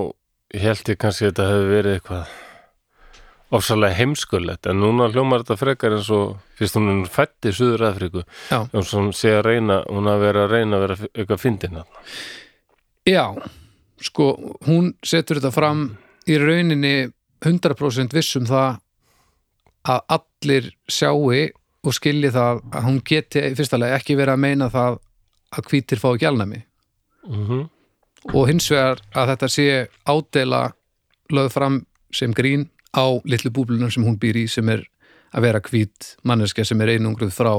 [0.54, 2.34] held ég kannski að þetta hefði verið eitthvað
[3.54, 7.86] ofsalega heimskulegt en núna hljómar þetta frekar eins og fyrst hún er fætt í Suður
[7.90, 11.82] Afríku og hún sé að reyna hún að vera að reyna að vera eitthvað fyndin.
[13.06, 13.24] Já,
[14.00, 14.30] sko,
[14.66, 15.84] hún setur þetta fram
[16.26, 16.94] í rauninni
[17.44, 18.80] 100% viss um það
[19.92, 21.28] að allir sjáu
[21.84, 23.42] og skilji það að hún geti
[23.78, 24.98] lagi ekki verið að meina það
[25.54, 26.64] að hvítir fá ekki alnæmi
[27.28, 27.64] mm
[28.32, 29.64] og hins vegar að þetta sé
[30.08, 30.60] ádela
[31.28, 31.74] lögð fram
[32.08, 34.86] sem grín á litlu búblunar sem hún býr í sem er
[35.34, 37.52] að vera hvít manneskja sem er einungruð frá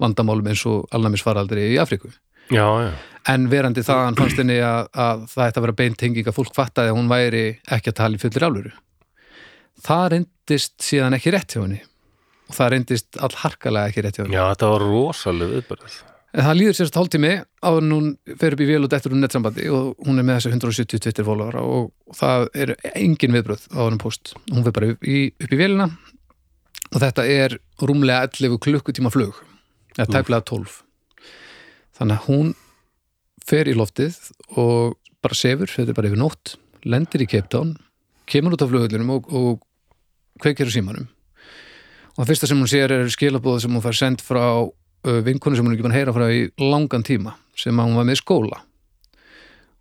[0.00, 2.08] vandamálum eins og alnæmisfaraldri í Afríku.
[2.48, 2.92] Já, já,
[3.28, 6.92] en verandi þaðan fannst henni að, að það ætti að vera beintenging að fólk fattaði
[6.92, 7.42] að hún væri
[7.76, 8.72] ekki að tala í fullir áluru
[9.84, 11.82] það reyndist síðan ekki rétt hjá henni
[12.48, 15.98] og það reyndist allharkalega ekki rétt hjá henni já, þetta var rosalega viðbörð
[16.38, 17.30] en það líður sérst hálftími
[17.64, 18.08] áður en hún
[18.40, 21.26] fer upp í vél og dettur hún nettsambandi og hún er með þessi 170 Twitter
[21.26, 24.34] followera og það er engin viðbröð á hennum post.
[24.52, 25.88] Hún fer bara upp í, upp í vélina
[26.92, 29.40] og þetta er rúmlega 11 klukkutíma flug.
[29.96, 30.78] Eða tæplega 12
[31.98, 32.54] þannig að hún
[33.48, 34.18] fer í loftið
[34.60, 37.74] og bara sefur, þetta er bara yfir nótt lendir í Cape Town
[38.28, 39.64] kemur út af flugullunum og, og
[40.38, 41.08] kveikir á símanum
[42.18, 44.42] og það fyrsta sem hún sér er skilabóð sem hún fær send frá
[45.24, 48.58] vinkonu sem hún ekki að heyra frá í langan tíma sem hún var með skóla.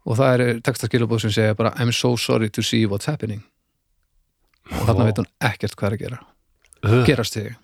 [0.07, 3.41] Og það er textaskilabóð sem segja bara I'm so sorry to see what's happening.
[4.69, 6.19] Og þarna veit hún ekkert hvað er að gera.
[6.85, 7.55] Uh, gerast þig.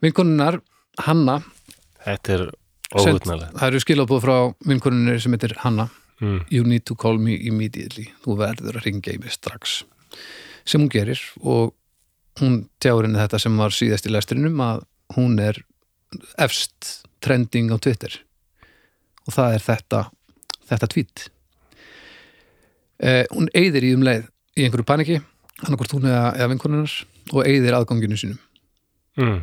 [0.00, 0.62] Vinkonunnar,
[1.04, 1.40] Hanna
[2.00, 2.44] þetta er
[2.96, 4.36] óvutnalegt það eru skilabóð frá
[4.66, 5.90] vinkonunni sem heitir Hanna.
[6.20, 6.40] Mm.
[6.52, 8.10] you need to call me immediately.
[8.20, 9.84] Þú verður að ringja í mig strax.
[10.68, 11.72] Sem hún gerir og
[12.38, 14.84] hún tjáur henni þetta sem var síðast í lestrinum að
[15.16, 15.58] hún er
[16.38, 18.14] efst trending á Twitter.
[19.26, 20.04] Og það er þetta
[20.70, 21.24] þetta tvít
[23.02, 25.18] eh, hún eyðir í um leið í einhverju paniki
[25.64, 26.94] annarkvort hún eða, eða vinkonunar
[27.30, 28.38] og eyðir aðganginu sínum.
[29.18, 29.40] Mm.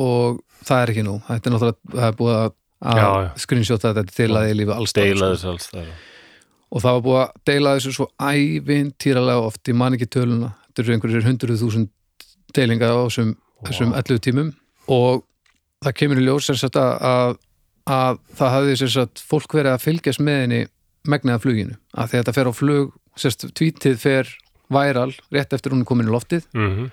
[0.00, 4.28] og það er ekki nú þetta er náttúrulega, það er búið að, screenshota þetta til
[4.32, 5.82] að ég lífi alls staðar, deila sko.
[6.70, 10.82] og það var búið að deila þessu svo ævintýralega oft í man ekki töluna þetta
[10.82, 11.92] eru einhverjir hundruð þúsund
[12.56, 13.34] deilinga á þessum,
[13.68, 14.52] þessum 11 tímum
[14.90, 15.24] og
[15.84, 17.34] það kemur í ljós sagt að, að,
[17.90, 20.62] að það hafði sagt fólk verið að fylgjast með henni
[21.08, 24.32] megnaða fluginu, að því að þetta fer á flug sérst, tvítið fer
[24.70, 26.44] væral rétt eftir hún er komin í loftið.
[26.54, 26.90] Mm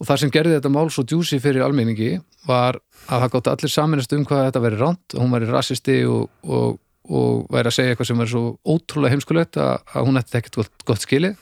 [0.00, 2.14] og það sem gerði þetta mál svo djúsi fyrir almenningi
[2.48, 6.30] var að það gátt allir saminast um hvað þetta veri ránt hún væri rassisti og,
[6.48, 6.78] og,
[7.10, 10.60] og væri að segja eitthvað sem væri svo ótrúlega heimskulegt að, að hún ætti ekkert
[10.62, 11.36] gott, gott skilið.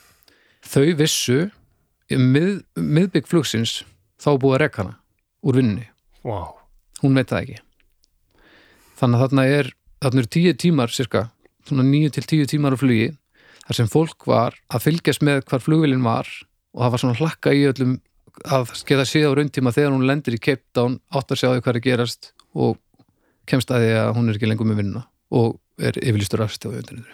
[0.66, 1.46] Þau vissu í
[2.16, 3.82] mið, miðbygg flugsins
[4.20, 4.96] þá búið að rekka hana
[5.44, 5.88] úr vinnunni.
[6.26, 6.54] Wow.
[7.02, 7.58] hún veit það ekki.
[8.98, 9.70] Þannig að þarna er
[10.02, 11.28] þarna eru tíu tímar cirka,
[11.66, 13.12] svona níu til tíu tímar á flugi
[13.68, 16.28] þar sem fólk var að fylgjast með hvar flugvillin var
[16.74, 17.98] og það var svona hlakka í öllum
[18.48, 21.62] að geta séð á rauntíma þegar hún lendir í Cape Town átt að sjá því
[21.64, 22.78] hvað er gerast og
[23.48, 27.06] kemst að því að hún er ekki lengur með vinnuna og er á internetinu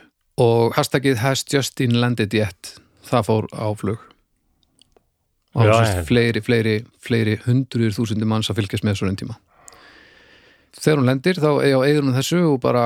[0.44, 2.74] og hashtagið has Justin landed yet
[3.06, 4.13] það fór á flug
[5.54, 9.38] og það en- fleiri, fleiri, fleiri hundruður þúsundir manns að fylgjast með svo rauntíma
[10.74, 12.84] þegar hún lendir þá eigður hún þessu og bara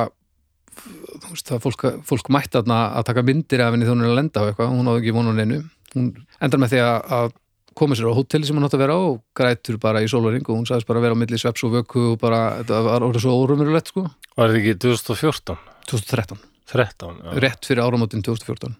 [0.79, 4.19] þú veist, það fólk, fólk mætti að taka myndir af henni þegar hún er að
[4.21, 5.61] lenda á eitthvað hún áður ekki vonu neinu
[5.95, 6.11] hún
[6.45, 7.31] endar með því að, að
[7.79, 10.45] koma sér á hóteli sem hún átt að vera á og grætur bara í sólaring
[10.47, 13.07] og hún sagðist bara að vera á milli sveps og vöku og bara, þetta var
[13.07, 14.05] orðið svo órumurulegt sko,
[14.37, 15.59] var þetta ekki 2014?
[15.89, 17.21] 2013 13?
[17.25, 17.31] Já.
[17.47, 18.75] rétt fyrir áramótin 2014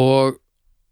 [0.00, 0.38] og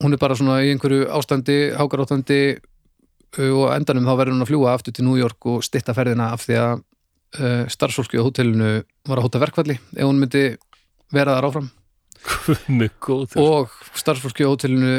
[0.02, 4.52] hún er bara svona í einhverju ástandi, hákaráttandi uh, og endanum þá verður hún að
[4.52, 6.74] fljúa aftur til New York og stitta ferðina af því að
[7.40, 8.72] uh, starfsfólki á hótelinu
[9.08, 10.44] var að hóta verkvalli ef hún myndi
[11.14, 11.70] vera þar áfram.
[13.42, 14.94] Og starfsfólki á hótelinu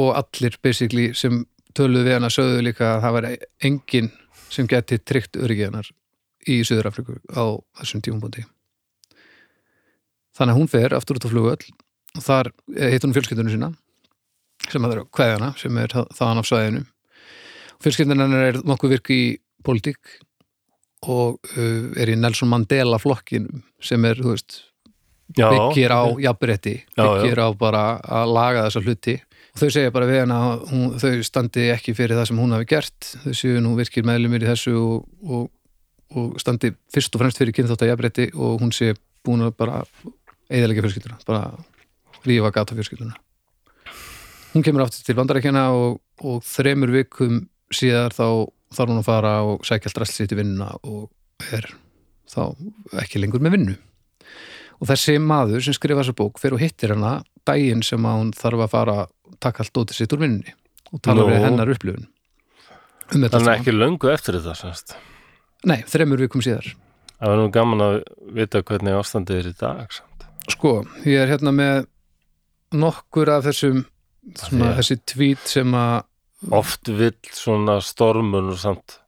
[0.00, 3.28] og allir basically sem töluðu við hana sögðu líka að það var
[3.68, 4.10] enginn
[4.52, 5.90] sem geti tryggt öryggið hennar
[6.50, 8.44] í Suður Afriku á þessum tímumbúndi
[10.34, 11.64] þannig að hún fer aftur út á flugöll
[12.14, 12.50] og þar
[12.92, 13.70] hitt hún fjölskyldunum sína
[14.72, 16.84] sem að það eru kveðjana sem er þa- þaðan af svæðinu.
[17.84, 19.22] Fjölskyldunum hennar er nokkuð virk í
[19.64, 20.14] pólitík
[21.04, 23.48] og uh, er í Nelson Mandela flokkin
[23.84, 24.58] sem er, þú veist,
[25.36, 27.10] já, byggir á jafnrétti, Já, já.
[27.20, 29.16] byggir á bara að laga þessa hluti.
[29.54, 32.54] Og þau segja bara við hana að hún, þau standi ekki fyrir það sem hún
[32.56, 33.10] hafi gert.
[33.22, 35.44] Þau séu nú virkir meðlumir í þessu og, og,
[36.18, 39.82] og standi fyrst og fremst fyrir kynþátt að jafnrétti og hún sé búin að bara
[40.50, 41.44] eðalega fjölskylduna, bara
[42.26, 43.14] rífa gata fjölskylduna
[44.54, 48.26] hún kemur aftur til bandarækjana og, og þremur vikum síðar þá
[48.74, 51.68] þarf hún að fara og sækja allt í vinnuna og er
[52.30, 52.54] þá
[53.02, 53.76] ekki lengur með vinnu
[54.80, 58.32] og þessi maður sem skrifa þessa bók fer og hittir hana daginn sem að hún
[58.36, 60.54] þarf að fara að taka allt dótið sitt úr vinnunni
[60.92, 61.30] og tala Nú.
[61.32, 62.10] við hennar upplifun um
[63.12, 64.94] Þannig allt ekki löngu eftir þetta semst.
[65.68, 66.70] Nei, þremur vikum síðar
[67.18, 67.94] Það var nú gaman að
[68.36, 70.24] vita hvernig ástandið er í dag samt.
[70.52, 70.72] Sko,
[71.08, 71.86] ég er hérna með
[72.74, 73.84] nokkur af þessum
[74.38, 76.02] svona, að- þessi tvít sem að
[76.52, 78.98] Oft vill svona stormun og samt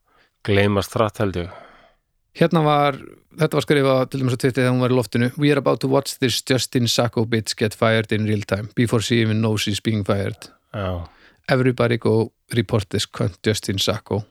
[0.47, 1.51] gleymast rætt held ég.
[2.37, 2.97] Hérna var,
[3.37, 5.29] þetta var skrifað til dæmis að tvitið þegar hún var í loftinu.
[5.37, 9.03] We are about to watch this Justin Sacco bitch get fired in real time before
[9.03, 10.49] she even knows she's being fired.
[10.75, 11.09] Já,
[11.49, 14.25] Everybody go report this cunt Justin Sacco.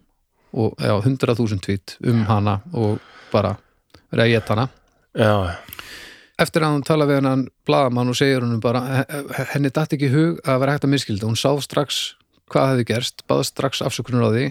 [0.54, 3.00] Og já, 100.000 tvít um hana og
[3.32, 3.56] bara
[4.12, 4.68] geta hana.
[5.16, 5.56] Já,
[6.42, 9.06] eftir að hún tala við hennan bladamann og segir hún bara
[9.54, 12.16] henni datt ekki hug að vera hægt að miskilda hún sá strax
[12.52, 14.46] hvað hefði gerst baða strax afsökunar á því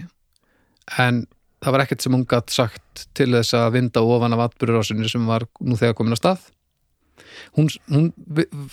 [1.05, 1.25] en
[1.65, 5.25] það var ekkert sem hún gatt sagt til þess að vinda ofan af atbyrðurásinni sem
[5.29, 6.43] var nú þegar komin að stað.
[7.55, 8.11] Hún, hún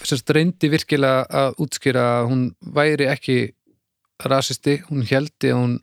[0.03, 2.45] sérst, reyndi virkilega að útskýra að hún
[2.75, 3.39] væri ekki
[4.29, 5.79] rasisti, hún heldi hún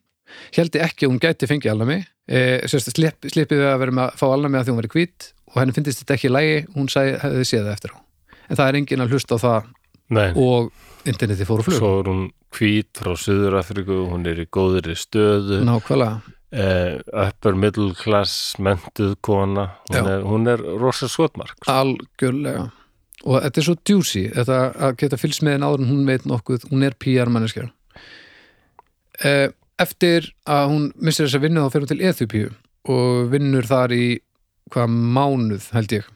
[0.56, 1.98] heldi ekki að hún gæti fengið alnami
[2.30, 4.92] e, sérst, slip, slipið við að vera með að fá alnami að því hún væri
[4.94, 7.98] hvít og henni finnst þetta ekki í lægi hún sagði, hefði séð það eftir á.
[8.50, 9.70] En það er enginn að hlusta á það
[10.18, 10.30] nei.
[10.34, 11.80] og interneti fór á flug.
[11.80, 12.26] Svo er hún
[12.58, 15.62] hvít frá Suður-Afriku, hún er í góðri stöðu.
[15.68, 16.36] Nákvæmlega.
[16.50, 19.68] Eh, upper middle class mentuð kona.
[19.92, 21.70] Hún er, hún er rosa skotmark sko.
[21.70, 22.72] algjörlega.
[23.28, 26.26] Og þetta er svo djúsi þetta að geta fylgst með henn áður en hún veit
[26.30, 27.68] nokkuð hún er PR manneskja
[29.20, 32.50] Eh, eftir að hún missir þess að vinna þá fer hún til Eþupíu
[32.94, 34.06] og vinnur þar í
[34.74, 36.08] hvað mánuð held ég.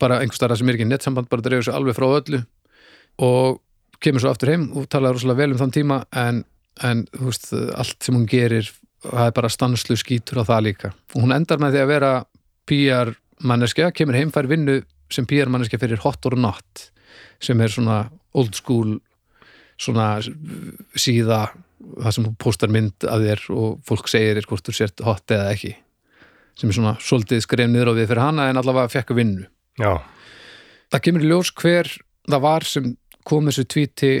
[0.00, 2.40] Bara einhvers staðar sem er ekki nettsamband bara dreifur sig alveg frá öllu
[3.24, 3.60] og
[4.02, 6.42] kemur svo aftur heim og talar rosalega vel um þann tíma en,
[6.82, 8.68] en veist, allt sem hún gerir
[9.04, 10.92] það er bara stanslu skítur á það líka.
[11.14, 12.12] Og hún endar með því að vera
[12.64, 14.80] PR manneskja, kemur heim, fær vinnu
[15.12, 16.88] sem PR-manneska fyrir Hot or Not
[17.42, 18.96] sem er svona old school
[19.80, 20.16] svona
[20.98, 21.46] síða
[21.84, 25.50] það sem þú postar mynd af þér og fólk segir hvort þú sért hot eða
[25.52, 25.74] ekki
[26.58, 29.46] sem er svona svolítið skref niður á við fyrir hana en allavega fekk vinnu.
[29.80, 29.98] Já,
[30.92, 31.90] það kemur í ljós hver
[32.30, 32.92] það var sem
[33.26, 34.12] kom þessu tvíti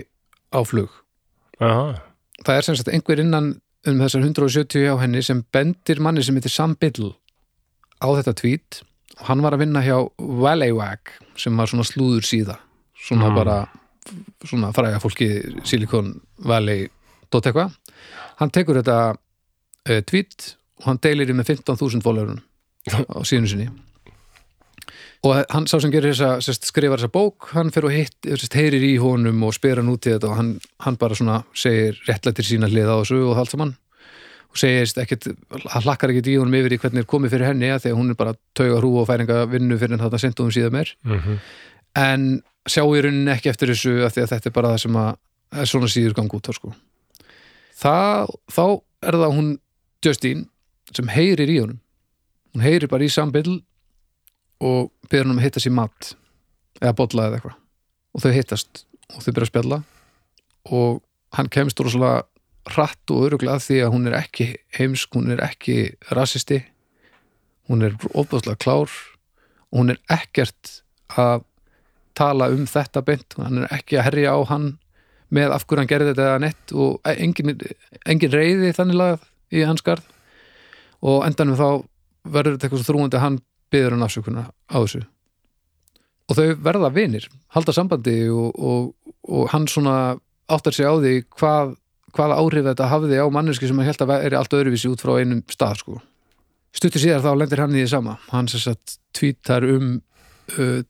[0.54, 0.90] á flug.
[1.62, 2.00] Aha,
[2.44, 3.52] það er sem sagt einhver innan
[3.86, 7.12] um þessar 170 á henni sem bendir manni sem heitir Sam Biddle
[8.02, 8.80] á þetta tvít
[9.20, 12.56] og hann var að vinna hjá Wallywag sem var svona slúður síða.
[13.04, 13.34] Svona Mm.
[13.36, 13.56] bara
[14.44, 15.28] svona fræga fólki
[15.64, 16.88] Silicon Valley
[17.30, 17.76] dótt eitthvað.
[18.40, 22.42] Hann tekur þetta uh, tvít og hann deilir í með 15.000 fólöfurinn
[22.90, 23.68] á síðunu sinni.
[25.24, 28.56] Og hann sá sem gerir þessa sest, skrifar þessa bók, hann fyrir og hitt sest,
[28.58, 30.50] heyrir í honum og spyr hann út í þetta og hann,
[30.84, 33.72] hann bara svona segir réttlættir sína hlið á þessu og allt saman.
[34.52, 35.30] Og segist ekkert,
[35.64, 38.00] hann hlakkar ekkert í honum yfir í hvernig er komið fyrir henni að því að
[38.02, 40.92] hún er bara tauga hrú og færinga vinnu fyrir en þetta sendu hún síðan meir.
[41.08, 41.40] Mhm,
[42.04, 42.28] en
[42.68, 45.90] sjá í rauninni ekki eftir þessu því að þetta er bara það sem að svona
[45.90, 46.74] síður gang út á sko.
[47.80, 48.64] Það, þá
[49.08, 49.50] er það hún
[50.04, 50.44] Justine
[50.96, 51.80] sem heyrir í honum.
[52.54, 53.62] Hún heyrir bara í sambill
[54.62, 56.12] og byrður hann um að hitta sér mat
[56.80, 57.56] eða bolla eða eitthvað.
[58.14, 59.80] Og þau hittast og þau byrja að spjalla.
[60.70, 61.02] Og
[61.34, 62.22] hann kemst rosalega
[62.74, 64.46] hratt og öruglega því að hún er ekki
[64.78, 66.62] heimsk, hún er ekki rasisti.
[67.68, 68.92] Hún er ofbúðslega klár
[69.72, 70.80] og hún er ekkert
[71.18, 71.44] að
[72.14, 74.74] tala um þetta beint, hann er ekki að herja á hann
[75.34, 77.54] með af hverju hann gerði þetta eða nett og engin,
[78.06, 79.24] engin reyði þannig lagað
[79.54, 80.13] í hans garð
[81.04, 81.68] og endanum þá
[82.24, 83.40] verður þetta eitthvað þrúandi að hann
[83.74, 85.02] byður hann afsökunar á þessu.
[86.24, 88.86] Og þau verða vinir, halda sambandi og, og,
[89.28, 90.16] og hann svona
[90.48, 91.74] áttar sig á því hvað,
[92.16, 95.18] hvaða áhrif þetta hafði á manneski sem hann held að er allt öðruvísi út frá
[95.20, 96.00] einum stað sko.
[96.74, 98.16] stuttur síðar þá lendir hann í því sama.
[98.32, 100.00] Hann sagt tvítar um
[100.56, 100.80] uh,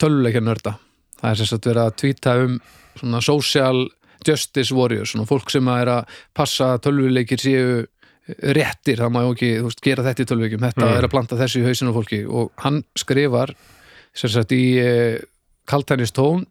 [0.00, 0.74] töluleikja nörda.
[1.20, 2.58] Það er sagt verið að tvíta um
[2.98, 3.86] svona social
[4.26, 7.86] justice warriors svona fólk sem að er að passa að tölvuleikir séu
[8.28, 10.96] réttir, það má ekki veist, gera þetta í tölvuleikjum, þetta Mm.
[10.98, 12.20] er að planta þessu í hausinu fólki.
[12.28, 13.54] Og hann skrifar
[14.14, 15.20] sem sagt í eh,
[15.66, 16.46] kaltænist tón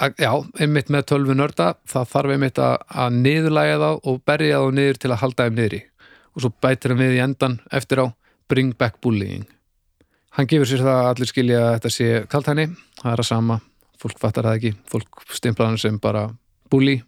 [0.00, 4.60] að, já, einmitt með tölvu nörda það þarf einmitt að, að niðurlæga þá og berja
[4.60, 5.80] þá niður til að halda þeim niðri.
[6.36, 8.06] Og svo bætir hann við í endan eftir á
[8.48, 9.46] bring back bullying.
[10.36, 12.68] Hann gefur sér það að allir skilja að þetta sé kaltæni,
[13.02, 13.60] það er að sama
[14.00, 16.28] fólk fattar það ekki, fólk stimplar hann sem bara
[16.70, 17.00] bully.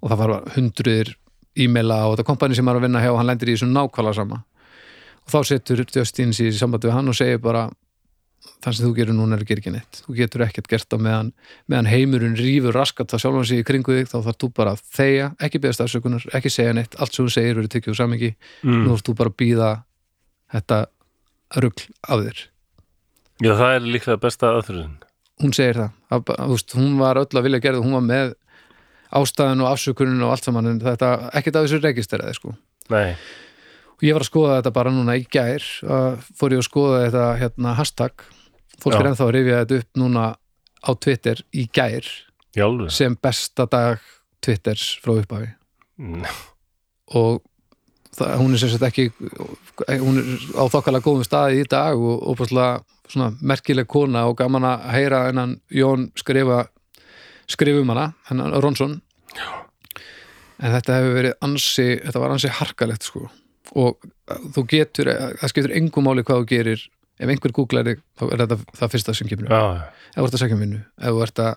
[0.00, 1.14] Og það var hundruðir
[1.56, 4.18] e-maila á þetta kompani sem er að vinna hjá og hann lendir í þessu nákvæmlega
[4.18, 4.42] sama.
[5.24, 7.68] Og þá setur Justine sér í sambandi við hann og segir bara
[8.64, 10.00] það sem þú gerir núna er að gera ekki neitt.
[10.04, 11.30] Þú getur ekkert gert það meðan,
[11.70, 14.82] meðan heimurinn rýfur raskat það sjálfan sig í kringu þig þá þarf þú bara að
[14.98, 18.34] þegja, ekki beðast afsökunar ekki segja neitt, allt sem þú segir verður tekið úr samingi
[18.34, 18.82] mm.
[18.84, 19.70] nú þarf þú bara að býða
[20.54, 20.80] þetta
[21.64, 22.44] rugl af þér.
[23.44, 24.94] Já, það er líklega besta aðfyrin
[25.42, 28.04] hún segir það, að, að, veist, hún var öll að vilja gera það, hún var
[28.06, 28.34] með
[29.14, 32.54] ástæðan og afsökunin og allt saman en þetta, ekkert af þessu registeraði sko.
[32.92, 33.14] Nei,
[33.94, 35.64] og ég var að skoða þetta bara núna í gær
[36.38, 38.26] fór ég að skoða þetta hérna hashtag.
[38.82, 39.10] Fólk er Já.
[39.12, 40.26] ennþá að rifja þetta upp núna
[40.84, 42.08] á Twitter í gær.
[42.54, 44.02] Jálfur sem besta dag
[44.44, 45.52] Twitters frá upphafi.
[45.94, 46.24] Mm.
[47.14, 47.44] og
[48.16, 49.04] það, hún er sagt ekki
[50.02, 54.66] hún er á þokkalega góðum staði í dag og, og svona merkileg kona og gaman
[54.66, 56.64] að heyra hennan Jón skrifa
[57.50, 58.98] skrifa um hana, hennan Ronsson
[60.64, 63.28] en þetta hefur verið ansi, þetta var ansi harkalegt sko.
[63.80, 64.06] Og
[64.54, 66.84] þú getur það skiptur engum máli hvað þú gerir.
[67.14, 69.84] Ef einhver googlar þig, þá er þetta það fyrsta sem kemur upp.
[70.10, 71.52] Ef þú ert að segja um vinnu ef þú ert að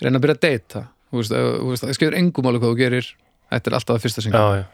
[0.00, 0.82] reyna að byrja að deyta
[1.16, 3.10] það skiptur engum máli hvað þú gerir.
[3.52, 4.64] Þetta er alltaf það fyrsta sem kemur já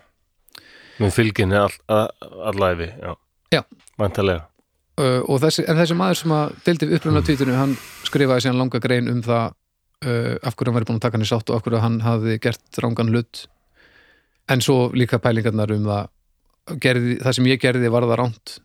[1.03, 3.13] Með fylgin er all, all, allæfi Já,
[3.53, 3.61] Já.
[4.01, 4.45] Væntalega
[5.01, 7.75] uh, þessi, en þessi maður sem að deildi upprunna tvítinu, hann
[8.07, 9.57] skrifaði síðan langa grein um það
[10.03, 12.01] uh, af hverju hann væri búin að taka hann í sátt og af hverju hann
[12.05, 13.47] hafði gert rángan hlut.
[14.51, 18.57] En svo líka pælingarnar um það gerði, það sem ég gerði var það ránt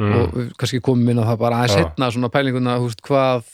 [0.00, 0.14] mm.
[0.14, 1.74] og kannski komum inn á það bara Já.
[1.78, 3.52] setna svona pælinguna, þú veist, hvað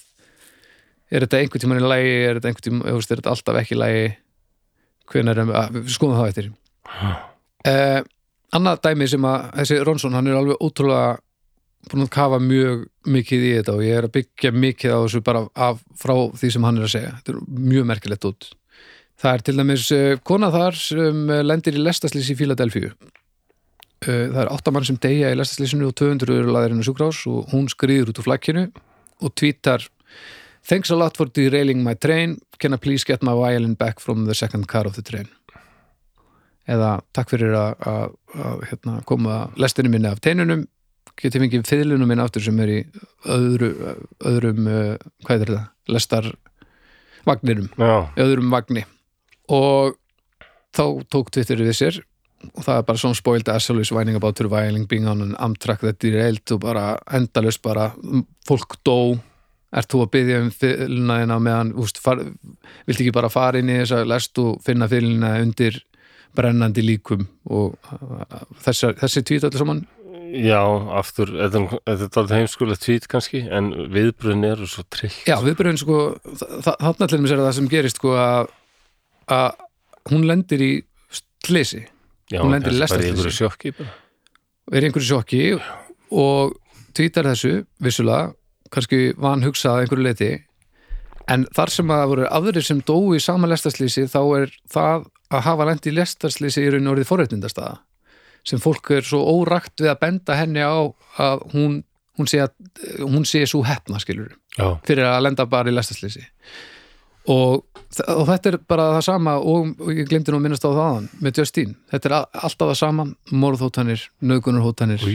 [1.10, 3.60] er þetta einhvern tímann í lagi er þetta einhvern tímann, þú veist, er þetta alltaf
[3.62, 4.06] ekki í lagi?
[5.10, 6.50] Hvenær er, að, við skoðum það eftir.
[7.66, 8.00] Eh,
[8.54, 11.16] annað dæmi sem að þessi Ronsson, hann er alveg ótrúlega
[11.88, 15.22] búin að kafa mjög mikið í þetta og ég er að byggja mikið á þessu
[15.24, 17.12] bara af, frá því sem hann er að segja.
[17.18, 18.50] Þetta er mjög merkilegt út.
[19.20, 23.06] Það er til dæmis uh, kona þar sem uh, lendir í lestaslýs í Fíladelfíu uh,
[24.08, 27.50] það er áttamann sem deyja í lestaslýsinu og 200 eru laðir inn á sjúkrás og
[27.52, 28.68] hún skriður út úr flakkinu
[29.20, 29.88] og tvítar
[30.68, 32.36] Thanks a lot for derailing my train.
[32.60, 35.30] Can I please get my violin back from the second car of the train?
[36.68, 38.12] Eða takk fyrir að
[38.68, 40.66] hérna, koma lestinu minni af teinunum
[41.20, 42.78] get ég fengið fiðlunum minn aftur sem er í
[43.28, 43.70] öðru,
[44.30, 44.94] öðrum uh,
[45.26, 46.30] hvað er þetta, lestar
[47.28, 48.84] vagnirum, Já, öðrum vagni.
[49.50, 49.96] Og
[50.76, 52.00] þá tók Twitter við sér
[52.56, 56.00] og það er bara svona spoiled absolute whining about surviving being on an Amtrak that
[56.00, 57.90] derailed og bara endalaust bara
[58.48, 59.18] fólk dó.
[59.70, 62.24] Ert þú að byggja um þina meðan, úst, far,
[62.88, 65.78] viltu ekki bara fara inn í þessa lest og finna fylgna undir
[66.34, 67.76] brennandi líkum og
[68.64, 69.84] þessar, þessi tvít allir saman
[70.30, 70.60] já,
[71.00, 71.60] aftur þetta
[71.90, 75.96] er- er heimskulega tvít kannski en viðbröðin eru svo trill Já, viðbröðin sko,
[76.66, 78.50] þarna til dæmis er það sem gerist sko að
[79.30, 79.50] að
[80.10, 80.72] hún lendir í
[81.44, 81.84] slisi
[82.30, 83.10] Já, hún lendir í kannski bara lestarslýsi.
[83.14, 83.90] einhverju sjokki bara.
[84.72, 85.42] er í einhverju sjokki
[86.10, 86.54] og
[86.94, 87.52] tvítar þessu
[87.82, 88.32] vissulega,
[88.70, 90.30] kannski van hugsað að einhverju leiti
[91.30, 95.04] en þar sem að það voru aðrir sem dóu í sama lestarslýsi þá er það
[95.30, 97.78] að hafa lendi í lestarslýsi í raun orðið forréttindastaða
[98.46, 100.74] sem fólk er svo órakt við að benda henni á
[101.20, 101.80] að hún,
[102.18, 102.52] hún sé að
[103.04, 106.24] hún sé svo hefna skilur Já, fyrir að lenda bara í lestarslýsi
[107.30, 107.60] og,
[108.08, 111.08] og þetta er bara það sama og, og ég glemdi nú að minnast á það
[111.22, 113.06] með Justin, þetta er a- alltaf það sama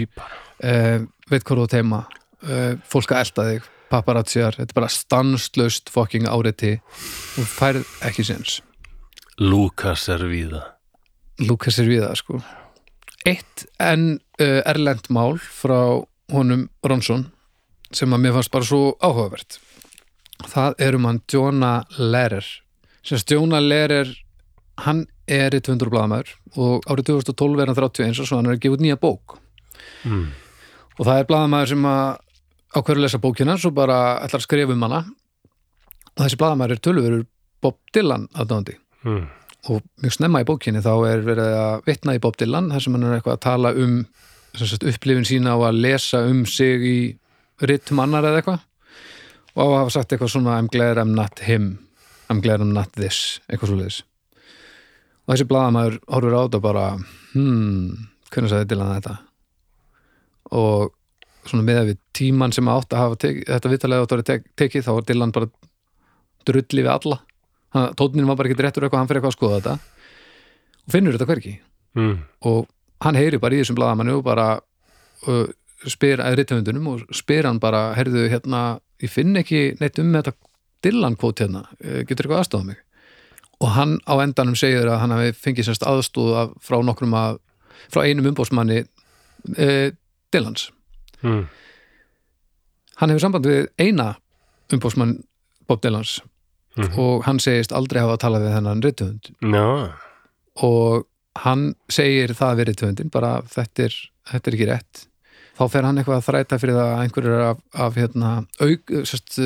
[0.05, 0.41] ég bara.
[0.61, 5.91] uh, veit hvað þú teima uh, fólk að elta þig, paparazziar þetta er bara stanslaust
[5.93, 6.75] fucking áriti
[7.41, 8.59] og færð ekki séns.
[9.41, 10.61] Lukas er víða.
[11.43, 12.39] Lukas er við það sko
[13.25, 15.79] eitt en uh, erlend mál frá
[16.33, 17.27] honum Ronsson
[17.95, 19.59] sem að mér fannst bara svo áhugavert.
[20.51, 22.45] Það er um hann Jonah Lehrer.
[23.05, 24.09] Sem sagt, Jonah Lehrer
[24.83, 28.57] hann er í 200 blaðamæður og árið 2012 er hann 31 og svo hann er
[28.57, 29.37] að gefa út nýja bók.
[30.05, 30.27] Mm.
[30.97, 32.17] og það er blaðamæður sem að
[32.75, 35.01] ákveður lesa bókina svo bara ætlar að skrifa um hana.
[36.15, 37.25] Og þessi blaðamæður er tölverur
[37.63, 39.27] Bob Dylan aðdáðandi Mm.
[39.71, 42.97] Og mjög snemma í bókinni þá er verið að vitna í Bob Dylan þar sem
[42.97, 43.99] hann er eitthvað að tala um
[44.55, 46.97] sagt, upplifin sína og að lesa um sig í
[47.65, 48.65] rittum annar eða eitthvað.
[49.55, 51.77] Og á að hafa sagt eitthvað svona I'm glad I'm not him
[52.29, 54.03] I'm glad I'm not this, eitthvað svo leiðis
[55.25, 56.83] og þessi blaðamaður horfir á þetta bara
[57.33, 59.15] hmm, hvernig sagði Dylan þetta?
[60.55, 60.91] Og
[61.49, 64.45] svona með við tíman sem átt að hafa tek, þetta vittalega átt að vera tek,
[64.61, 65.49] tekið þá var Dylan bara
[66.45, 67.19] drulli við alla
[67.99, 69.75] tónin var bara ekki réttur eitthvað, hann fyrir eitthvað að skoða þetta.
[70.85, 71.55] Og finnur þetta hverki
[71.95, 72.17] Mm.
[72.43, 72.65] og
[73.05, 74.45] hann heyri bara í þessum blaðamannu og bara
[75.31, 75.45] uh,
[75.87, 80.33] spyr að rithöfundunum og spyr hann bara, heyrðu hérna ég finn ekki neitt um þetta
[80.83, 82.81] Dylan kvót hérna, uh, getur eitthvað aðstofað mig?
[83.63, 87.39] Og hann á endanum segir að hann hafi fengið sérst aðstóð frá nokkrum að,
[87.87, 89.87] frá einum umbóðsmanni uh,
[90.35, 90.67] Dylans.
[91.23, 91.45] Mm.
[92.99, 94.11] hann hefur samband við eina
[94.75, 95.21] umbóðsmann
[95.65, 96.17] Bob Dylans
[96.75, 96.99] Mhm.
[96.99, 99.29] og hann segist aldrei hafa að tala við þennan rithöfund.
[99.41, 99.91] Já,
[100.63, 101.05] og
[101.43, 103.99] hann segir það við rithöfundin bara þetta er,
[104.31, 105.05] þetta er ekki rétt.
[105.55, 109.37] Þá fer hann eitthvað að þræta fyrir það að einhverjur af, af hérna, auk, sest,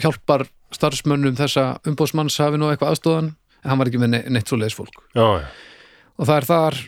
[0.00, 4.48] hjálpar starfsmönnum þessa umbóðsmanns hafi nú eitthvað aðstóðan en hann var ekki með ne neitt
[4.48, 5.02] svo leiðis fólk.
[5.16, 5.48] Já, já.
[6.16, 6.78] og það er þar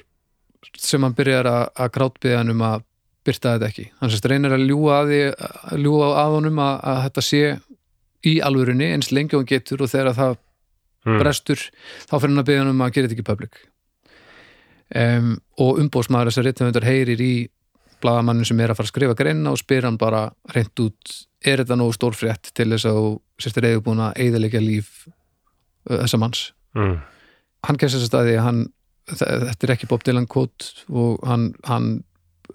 [0.80, 2.86] sem hann byrjar að, að grátbyða hann um að
[3.26, 3.86] byrta þetta ekki.
[4.00, 5.12] Hann sérst reynir að ljúga að,
[5.80, 7.42] ljúga að honum að, að þetta sé
[8.26, 10.38] í alvörunni eins lengi og hann getur og þegar það
[11.00, 11.16] Mm.
[11.16, 13.54] brestur þá fyrir hann að byggja hann um að gera þetta ekki public
[15.00, 15.30] um,
[15.64, 17.32] og umbóðsmaður þessar rithöfundar heyrir í
[18.04, 21.62] blaðamannin sem er að fara að skrifa greina og spyr hann bara reynd út er
[21.62, 23.06] þetta nógu stór frétt til þess að þú
[23.40, 26.42] sérst reyðubúin að eigðalega líf uh, þessa manns
[26.76, 27.00] Mm.
[27.66, 28.58] hann kemst þess að staði að hann
[29.10, 31.88] þe- þetta er ekki Bob Dylan quote og hann, hann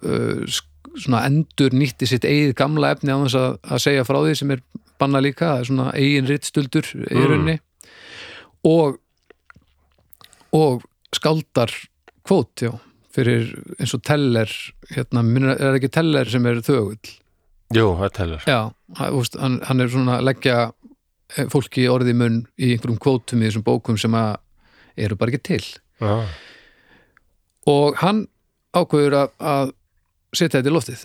[0.06, 4.54] uh, endur nýtti sitt eigið gamla efni á þess að, að segja frá því sem
[4.54, 4.62] er
[5.00, 7.26] banna líka, það er svona eigin rittstuldur í Mm.
[7.30, 7.58] rauninni.
[8.64, 8.98] Og
[10.56, 10.82] og
[11.14, 11.70] skáldar
[12.26, 12.72] kvót, já,
[13.12, 14.48] fyrir eins og teller,
[14.90, 15.22] hérna,
[15.52, 17.12] er það ekki teller sem er þögull?
[17.74, 18.58] Jú, það telur Já,
[18.96, 20.56] hann, hann, hann er svona að leggja
[21.36, 24.36] eh, fólki orði í munn í einhverjum kvótum í þessum bókum sem að
[24.96, 25.64] eru bara ekki til.
[26.00, 26.24] Já,
[27.66, 28.26] og hann
[28.76, 29.72] ákveður að, að
[30.36, 31.04] setja þetta í loftið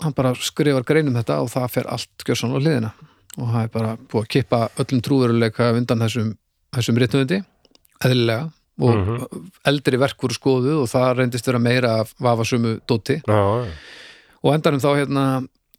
[0.00, 2.92] hann bara skrifar greinum þetta og það fer allt gjörsan á hliðina
[3.38, 6.32] og það er bara búið að kippa öllum trúveruleika undan þessum,
[6.76, 7.42] þessum rittuðundi
[8.04, 8.50] eðlilega
[8.82, 9.50] og Mhm.
[9.68, 13.68] eldri verk voru skoðuð og það reyndist vera meira af vafasumu dóti já, já.
[14.42, 15.24] og endanum þá hérna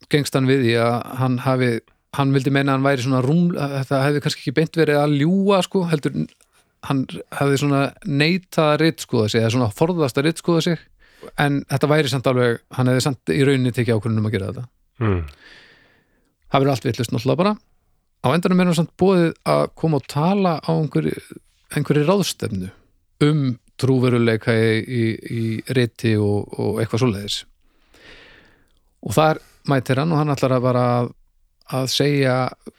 [0.08, 1.80] gengst hann við því að hann hafi
[2.14, 5.00] hann vildi meina að hann væri svona rúm að þetta hefði kannski ekki beint verið
[5.02, 6.26] að ljúga sko, heldur
[6.84, 10.78] hann hefði svona neitað að ritskoða sig eða svona forðast að ritskoða sig
[11.40, 14.50] en þetta væri samt alveg, hann hefði samt í rauninni tekið ákvörðunum um að gera
[14.50, 14.66] þetta.
[15.04, 15.22] Mm.
[16.52, 17.54] það verður allt villust náttúrulega bara.
[18.24, 21.16] Á endanum er hann samt búið að koma og tala á einhverju,
[21.74, 22.70] einhverju ráðstefnu
[23.24, 23.42] um
[23.80, 25.02] trúveruleika í, í,
[25.34, 27.40] í riti og, og eitthvað svoleiðis.
[29.04, 32.36] Og þar mætir hann og hann ætlar að bara að, segja,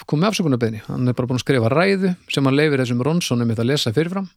[0.07, 3.67] komið afsökunarbeðni hann er bara búin að skrifa ræðu sem hann leifir þessum Ronsonum að
[3.67, 4.29] lesa fyrirfram.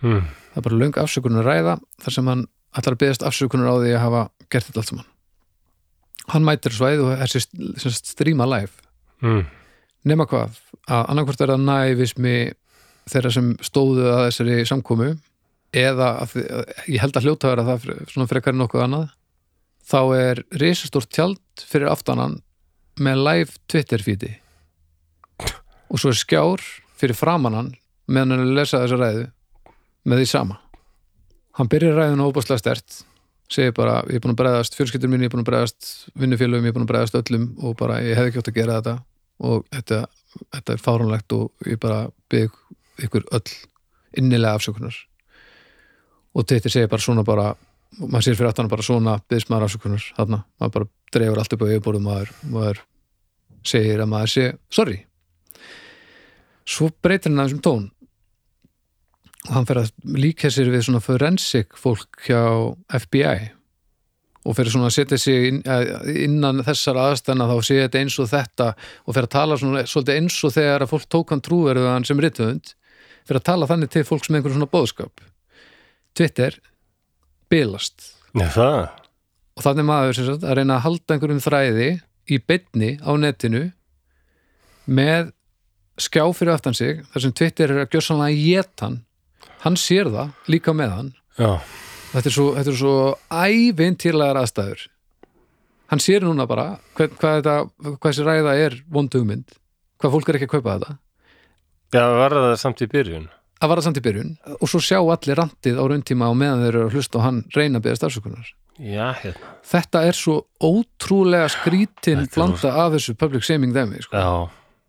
[0.00, 0.24] Mm.
[0.24, 2.46] það er bara löng afsökunar ræða þar sem hann
[2.76, 5.08] ætlar að beðast afsökunar á því að hafa gert þetta allt saman.
[6.30, 8.72] Hann mætir á svæði og er sagt stríma live.
[9.20, 9.44] Mm.
[10.08, 10.54] nema hvað,
[10.88, 12.36] að annarkvort er það nævismi
[13.10, 15.08] þeirra sem stóðu að þessari samkomu
[15.76, 16.36] eða að,
[16.88, 19.10] ég held að hljóta vera það svona frekar en nokkuð annað
[19.90, 22.38] þá er risastórt tjald fyrir aftanan
[22.96, 24.32] með live Twitter feedi.
[25.90, 26.64] Og svo er skjár
[26.96, 27.74] fyrir framannan
[28.08, 29.28] meðan hann er að lesa þessa ræðu
[30.08, 30.60] með því sama
[31.58, 33.00] hann byrjar ræðuna óbúslega stert
[33.50, 35.88] segir bara, ég er búin að bregðast fjölskyldur mín, ég er búin að bregðast
[36.18, 38.76] vinnufélögum, ég er búin að bregðast öllum og bara, ég hefði ekki átt að gera
[38.78, 38.94] þetta.
[39.50, 39.98] Og þetta,
[40.54, 42.58] þetta er fáránlegt og ég bara bygg
[43.06, 43.56] ykkur öll
[44.20, 44.94] innilega afsökunar.
[46.36, 47.48] Og Twitter segir bara svona bara
[47.98, 51.64] maður sér fyrir aftan bara svona byggðist maður afsökunar þarna, maður bara dreifur allt upp
[51.64, 52.82] á yfirborðum maður, maður
[53.66, 55.00] segir að maður sé sorry.
[56.70, 57.88] Svo breytir hann aðeins um tón
[59.48, 62.42] og hann fer að líka sér við svona forensic fólk hjá
[63.00, 63.50] FBI
[64.48, 65.48] og fer svona að setja sig
[66.24, 68.68] innan þessar aðstæðna þá sé þetta eins og þetta
[69.04, 72.22] og fer að tala svona svolítið eins og þegar að fólk tók hann trúverðuðan sem
[72.24, 72.72] rithöfund
[73.28, 75.24] fer að tala þannig til fólks með einhver svona bóðskap
[76.16, 76.56] Twitter
[77.52, 78.14] bilast.
[78.34, 78.88] Það.
[79.58, 81.90] Og þannig maður sem sagt, að reyna að halda einhverjum þræði
[82.30, 83.62] í beinni á netinu
[84.90, 85.32] með
[86.00, 89.00] skjá fyrir aftan sig þar sem Twitter er að gjörsanlega geta hann
[89.64, 91.12] hann sér það líka með hann.
[91.38, 91.52] Já,
[92.12, 92.94] þetta er svo, þetta er svo
[93.30, 94.86] ævintýrlegar aðstæður.
[95.90, 97.56] Hann sér núna bara hvað, hvað, þetta,
[97.96, 99.56] hvað þessi ræða er vondugmynd
[100.00, 100.96] hvað fólk er ekki að kaupa þetta.
[101.90, 103.28] Já var það samt í byrjun?
[103.60, 106.70] Að vara samt í byrjun og svo sjá allir randið á rauntíma og meðan þeir
[106.70, 109.50] eru að hlusta og hann reyna að beða stafsökunar Já, hérna.
[109.68, 114.16] Þetta er svo ótrúlega skrítin Þetta er blanda af þessu public shaming dæmi sko.
[114.16, 114.30] Já,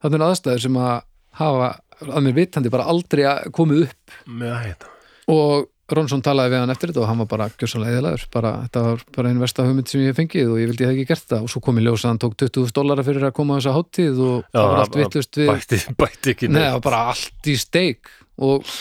[0.05, 0.93] það er aðstæður sem að
[1.41, 1.67] hafa
[2.07, 4.17] að mér vitandi bara aldrei komið upp.
[4.27, 4.89] Hérna
[5.31, 8.81] og Ronsson talaði við hann eftir þetta og hann var bara gjössanlega eðilegur, bara, þetta
[8.85, 11.07] var bara einn versta hugmynd sem ég hef fengið og ég vildi ég hef ekki
[11.09, 11.41] gert það.
[11.43, 13.73] Og svo kom í ljós að hann tók 20.000 dólara fyrir að koma á þessa
[13.75, 16.85] hátíð og Já, það var allt það- vittlust við Bætti, bætti ekki Nei, það var
[16.87, 18.13] bara allt í steik.
[18.39, 18.71] Og,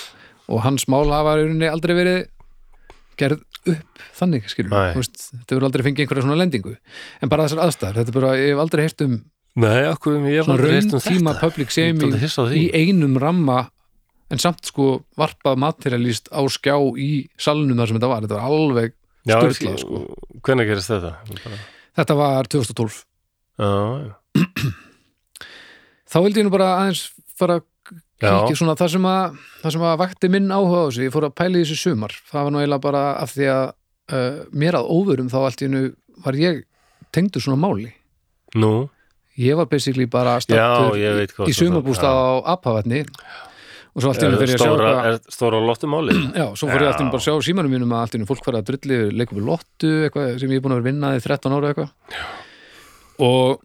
[0.55, 2.21] og hans mál hafa í rauninni aldrei verið
[3.19, 3.43] gerð
[3.75, 4.95] upp þannig, Nei.
[4.97, 6.77] veist, þetta verður aldrei fengið einhverja svona lendingu.
[7.21, 9.19] En bara þessar aðstæður, þetta er bara, ég hef aldrei heyrt um
[9.61, 11.41] Nei, okkur, ég var aldrei heyrt um rauntíma þetta?
[11.45, 12.15] public shaming
[12.57, 13.59] í einum ramma
[14.31, 18.47] en samt sko varpað materialist á skjá í salnum þar sem þetta var, þetta var
[18.55, 18.93] alveg
[19.27, 20.03] ekki- sko.
[20.47, 21.13] Hvenær gerist þetta?
[21.45, 21.61] Bara-
[22.01, 23.03] þetta var 2012
[23.61, 23.73] Já,
[24.07, 24.15] já.
[26.11, 27.03] þá vildi ég nú bara aðeins
[27.39, 27.67] fara að
[28.21, 31.27] kíkja svona það sem að það sem að vakti minn áhuga á þessu, ég fór
[31.29, 32.13] að pæla í þessu sumar.
[32.31, 33.67] Það var nú eiginlega bara af því að
[34.13, 35.83] uh, mér að óvörum þá allt í hennu
[36.25, 36.63] var ég
[37.17, 37.93] tengdur svona máli.
[38.61, 38.73] Nú,
[39.41, 43.05] ég var basically bara já, stattur ég hvað í sumarbústað á Apavatni
[43.91, 46.15] og svo allt hennu Er fyrir að sjá stóra, er stóra lottumáli?
[46.41, 46.91] Já, svo ég Já.
[46.93, 49.91] alltaf bara að sjá símanum mínum að alltaf fólk fara að drulli leikum við lottu
[50.07, 51.91] eitthvað sem ég er búin að vera að vinna í 13 ára eitthvað
[53.27, 53.65] og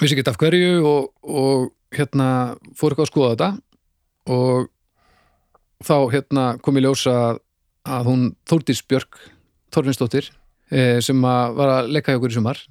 [0.00, 2.28] vissi ekki af hverju og, og hérna
[2.78, 3.50] fór eitthvað að skoða þetta
[4.36, 4.70] og
[5.82, 7.42] þá hérna kom í ljós að,
[7.88, 9.18] að hún Þórdís Björk
[9.74, 10.30] Þorfinsdóttir
[10.70, 12.62] eh, sem að var að leika hjá okkur í sumar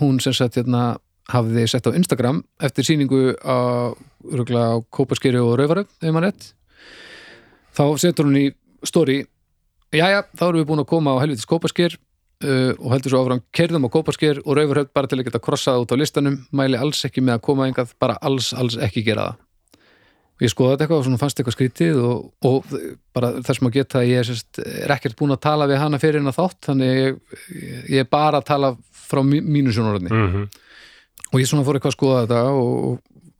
[0.00, 0.96] hún sem sagt hérna
[1.30, 3.94] hafði sett á Instagram eftir sýningu á,
[4.90, 5.54] Kópaskeri og
[6.26, 6.48] rétt.
[7.72, 8.46] Þá setur hún í
[8.84, 9.22] story
[9.94, 13.42] jæja, þá erum við búin að koma á helvitis kópasker uh, og heldur svo áfram
[13.54, 17.04] kerðum á kópasker og raufarhöfn bara til að geta krossað út á listanum mæli alls
[17.08, 19.40] ekki með að koma engað bara alls, alls ekki gera það.
[20.42, 22.72] Ég skoða þetta eitthvað og fannst eitthvað skrítið og, og
[23.14, 26.18] bara þess maður geta að ég sérst, er ekkert búin að tala við hana fyrir
[26.18, 27.20] hennar þátt þannig ég,
[27.92, 30.48] ég er bara að tala frá mí- mínu sjónaröfni Mm
[31.32, 32.98] og ég svona fór eitthvað að skoða þetta og,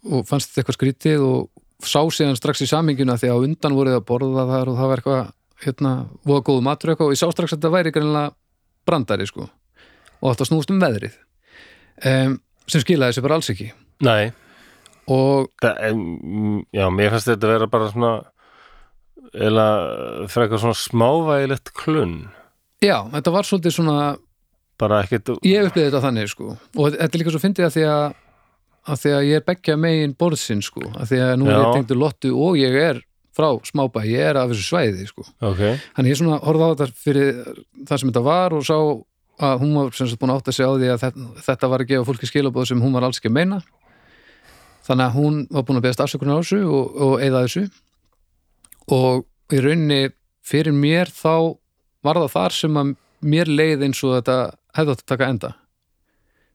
[0.09, 3.99] og, fannst þetta eitthvað skrítið og sá síðan strax í saminguna því að undan voruð
[3.99, 5.33] að borða þar og það var eitthvað
[5.63, 5.93] hérna,
[6.27, 8.35] voða góðu matur eitthvað og ég sá strax að þetta væri greinlega
[8.89, 9.49] brandari sko.
[10.23, 11.17] Og þetta snúst um veðrið
[12.09, 12.37] um,
[12.71, 13.69] sem skilaði þessi bara alls ekki.
[14.03, 14.33] Nei,
[15.11, 15.99] og það,
[16.75, 18.13] já, mér fannst þetta vera bara svona
[19.33, 19.67] eða
[20.31, 22.17] frekar svona smávægilegt klunn.
[22.83, 23.99] Já, þetta var svolítið svona
[24.83, 26.57] bara ekkert ég upplýði þetta þannig sko.
[26.77, 28.05] Og þetta er líka svo fyndið að því að
[28.83, 30.83] að því að ég er beggja megin borðsinn sko.
[30.99, 31.63] Að því að nú er Já.
[31.63, 33.01] ég tengdur lottu og ég er
[33.33, 35.25] frá smábæ, ég er af þessu svæði sko.
[35.41, 35.61] Ok,
[35.97, 37.31] Þannig ég svona horfði á þetta fyrir
[37.89, 38.77] það sem þetta var og sá
[39.43, 41.85] að hún var sem sagt búin að átta sig á því að þetta, þetta var
[41.85, 43.61] að gefa fólki skilabóð sem hún var alls ekki að meina.
[44.83, 47.65] Þannig að hún var búin að beðast afsökunar á þessu og, og eigða þessu.
[48.99, 50.01] Og í rauninni
[50.45, 51.57] fyrir mér þá
[52.03, 52.93] var það þar sem að
[53.33, 54.37] mér leið eins og þetta
[54.77, 55.55] hefði átt að taka enda.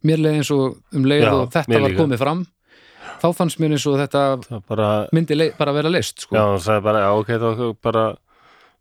[0.07, 2.45] mér leið eins og um leið Já, og þetta var komið fram
[3.17, 6.37] þá fannst mér eins og þetta það bara, myndi leið, bara vera leist sko.
[6.37, 8.05] já, hann sagði bara, já, ok, það var bara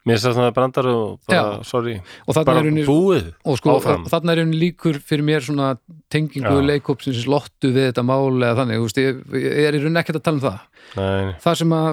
[0.06, 1.64] mér sagði svona brandar og bara, Já.
[1.66, 5.42] sorry, og bara er henni búið og sko, og þarna er henni líkur fyrir mér
[5.46, 5.72] svona
[6.12, 10.02] tengingu leikópsins lottu við þetta mál eða þannig, þú veist, ég, ég er í rauninni
[10.02, 10.60] ekkert að tala um það.
[11.00, 11.88] Nei, það sem að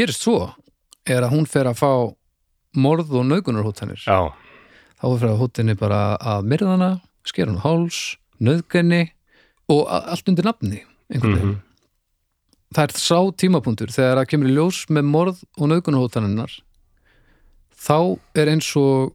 [0.00, 0.40] gerist svo
[1.06, 1.90] er að hún fer að fá
[2.76, 4.18] morð og nöðgunarhóttanir já,
[4.96, 6.90] þá er að hóttinni bara að myrðana
[7.26, 9.02] skera hún á háls, nöðgenni
[9.72, 10.82] og allt undir nafni
[11.12, 11.54] einhvern veginn.
[11.56, 11.62] Mhm,
[12.74, 13.92] það er sá tímapunktur.
[13.92, 16.52] Þegar það kemur í ljós með morð og nöðgunarhóttaninnar
[17.76, 19.12] þá er eins og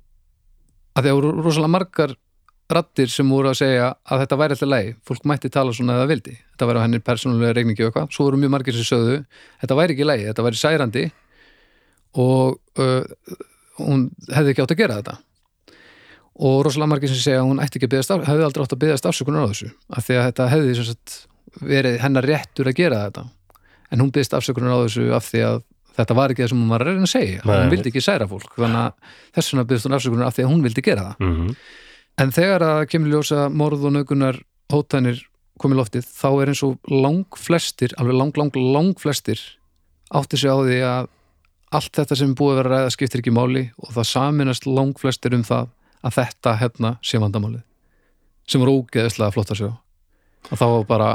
[0.95, 2.15] að því að voru rosalega margar
[2.71, 6.07] rattir sem voru að segja að þetta væri alltaf lægi, fólk mætti tala svona eða
[6.07, 6.37] vildi.
[6.53, 8.13] Þetta væri á henni persónulega regningi og eitthvað.
[8.15, 9.17] Svo voru mjög margir sem sögðu,
[9.63, 11.03] þetta væri ekki lægi þetta væri særandi.
[12.21, 13.35] Og uh,
[13.81, 15.17] hún hefði ekki átt að gera þetta
[16.41, 18.75] og rosalega margir sem segja að hún ætti ekki að byggðast af, hefði aldrei átt
[18.75, 19.69] að byggðast afsökunar á þessu.
[19.93, 21.17] Af því að þetta hefði sagt,
[21.73, 23.25] verið hennar réttur að gera þetta.
[23.91, 25.61] En hún byggðist afsökunar á þessu af því að
[25.99, 27.41] þetta var ekki það sem hún var að reyna að segja.
[27.45, 27.55] Nei.
[27.59, 28.53] hún vildi ekki særa fólk.
[28.57, 31.25] Þannig að þess vegna byggðist hún afsökunar af því að hún vildi gera það.
[31.27, 31.55] Mhm,
[32.21, 35.21] en þegar að kemur ljósa morð og nögunar hótanir
[35.61, 39.41] komið loftið þá er eins og lang flestir alveg lang, lang, lang flestir
[40.11, 41.09] átti sig á því að
[41.71, 45.35] allt þetta sem búið að vera ræða skiptir ekki máli og það saminast lang flestir
[45.37, 45.69] um það
[46.05, 47.63] að þetta hérna sé vandamálið.
[48.49, 49.69] Sem voru ógeðislega flott að sjá.
[50.49, 51.09] Og þá var bara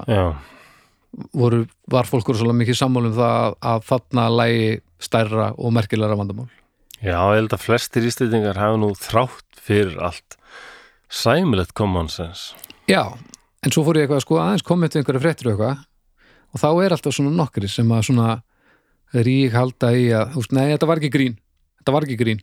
[1.34, 4.70] voru, var fólk voru svolítið mikið sammál um það að, að þarna lægi
[5.02, 6.48] stærra og merkilegra vandamál.
[7.02, 10.38] Já, ég held að flestir íslendingar hafa nú þrátt fyrir allt
[11.12, 12.56] sæmilegt common sense.
[12.88, 13.02] Já,
[13.62, 15.84] en svo fór ég eitthvað að sko aðeins komið til einhverja fréttir og eitthvað.
[16.54, 18.28] Og þá er alltaf svona nokkri sem að svona
[19.26, 21.34] rík halda í að, þú veist, nei, þetta var ekki grín.
[21.80, 22.40] Þetta var ekki grín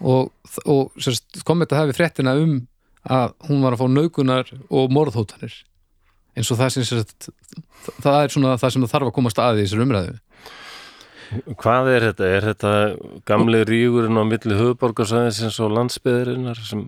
[0.00, 0.30] og,
[0.64, 2.60] og sérst, kom þetta við fréttina um
[3.08, 5.54] að hún var að fá naukunar og morðhótanir.
[6.38, 7.28] Eins og það sem sérst,
[7.98, 10.16] það er svona það sem það þarf að komast að í þessar umræðu.
[11.60, 12.28] Hvað er þetta?
[12.32, 12.72] Er þetta
[13.28, 16.86] gamli rígurinn á milli höfuborgarsæðisins og landsbyðurinnar sem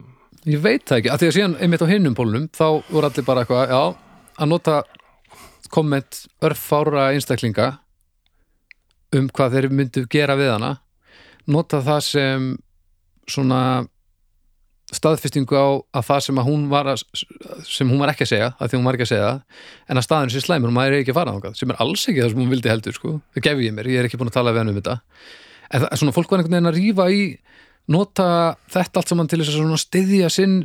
[0.49, 3.25] Ég veit það ekki, að því að síðan einmitt á hinnum pólunum þá voru allir
[3.27, 3.83] bara eitthvað, já,
[4.41, 4.77] að nota
[5.69, 7.67] komment örfára einstaklinga
[9.17, 10.71] um hvað þeir myndu gera við hana.
[11.51, 12.47] Nota það sem
[13.33, 13.61] svona
[14.91, 15.69] staðfestingu á
[16.01, 17.05] að það sem að hún var að,
[17.69, 20.01] sem hún var ekki að segja, að því hún var ekki að segja það, en
[20.01, 22.25] að staðinu sé slæmur og maður er ekki að fara þangað, sem er alls ekki
[22.25, 24.39] það sem hún vildi heldur sko, það gef ég mér, ég er ekki búin að
[24.41, 24.97] tala við hann um þetta
[25.71, 27.23] en það, svona fólk var einhvern veginn að rífa í
[27.91, 28.29] nota
[28.71, 30.57] þetta allt saman til þess að svona styðja sinn,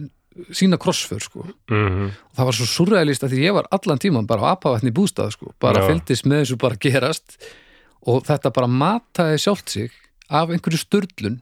[0.55, 1.45] sína krossför sko.
[1.71, 4.91] mm og það var svo surrealist að því ég var allan tíman bara á apavatni
[4.91, 5.53] í bústað sko.
[5.61, 5.91] bara Já.
[5.91, 7.37] fylgdist með þessu bara gerast
[8.05, 9.93] og þetta bara mataði sjálft sig
[10.27, 11.39] af einhverju störlun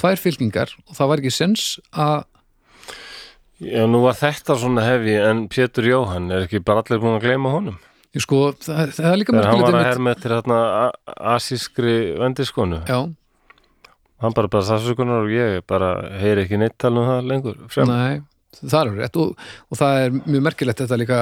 [0.00, 2.24] tvær fylkingar og það var ekki sens að
[3.60, 7.26] Já, nú var þetta svona hefi en Pétur Jóhann er ekki bara allir búin að
[7.26, 7.74] gleyma honum?
[8.16, 11.92] Ég sko, það, það er líka þegar hann var að herma eftir hérna a- asískri
[12.18, 12.78] vendiskonu.
[12.88, 13.02] Já,
[14.24, 15.90] hann bara bara safsökunar og ég bara
[16.22, 17.92] heyri ekki neitt tala um það lengur frem.
[17.92, 18.22] nei,
[18.64, 19.36] það er rétt og,
[19.68, 21.20] og það er mjög merkilegt þetta líka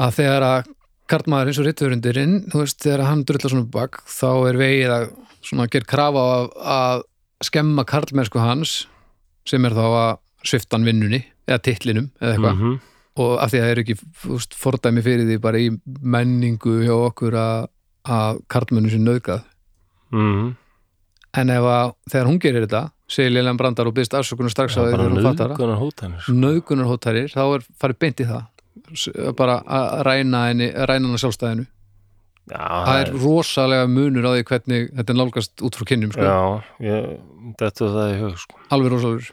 [0.00, 0.72] að þegar að
[1.12, 5.06] karlmaður eins og ritturundirinn, þú veist, þegar hann drullar svona bak, þá er vegið að
[5.44, 7.06] svona ger krafa að, að
[7.44, 8.86] skemma karlmennsku hans
[9.48, 12.56] sem er þá að svifta hann vinnunni eða titlinum eða eitthvað.
[12.60, 12.78] Mhm.
[13.20, 13.96] og af því að það er ekki
[14.28, 15.68] veist, fordæmi fyrir því bara í
[16.00, 17.66] menningu hjá okkur að,
[18.06, 19.42] að karlmennu sem nöðgað
[20.12, 20.54] Mhm.
[21.34, 24.82] en ef að þegar hún gerir þetta segir Lilian Brandar og byrst afsökunar strax á
[24.82, 28.46] því þegar hún fattar nöðgunar hótanir nöðgunarhóttarir, þá er farið beint í það.
[29.36, 31.66] Bara að ræna henni ræna henni sjálfstæðinu
[32.50, 36.26] já, það er rosalega munur á því hvernig þetta er nálgast út frá kynnum sko.
[36.26, 36.40] já,
[36.86, 37.08] ég,
[37.62, 38.60] þetta er það í hug sko.
[38.76, 39.32] alveg rosalegur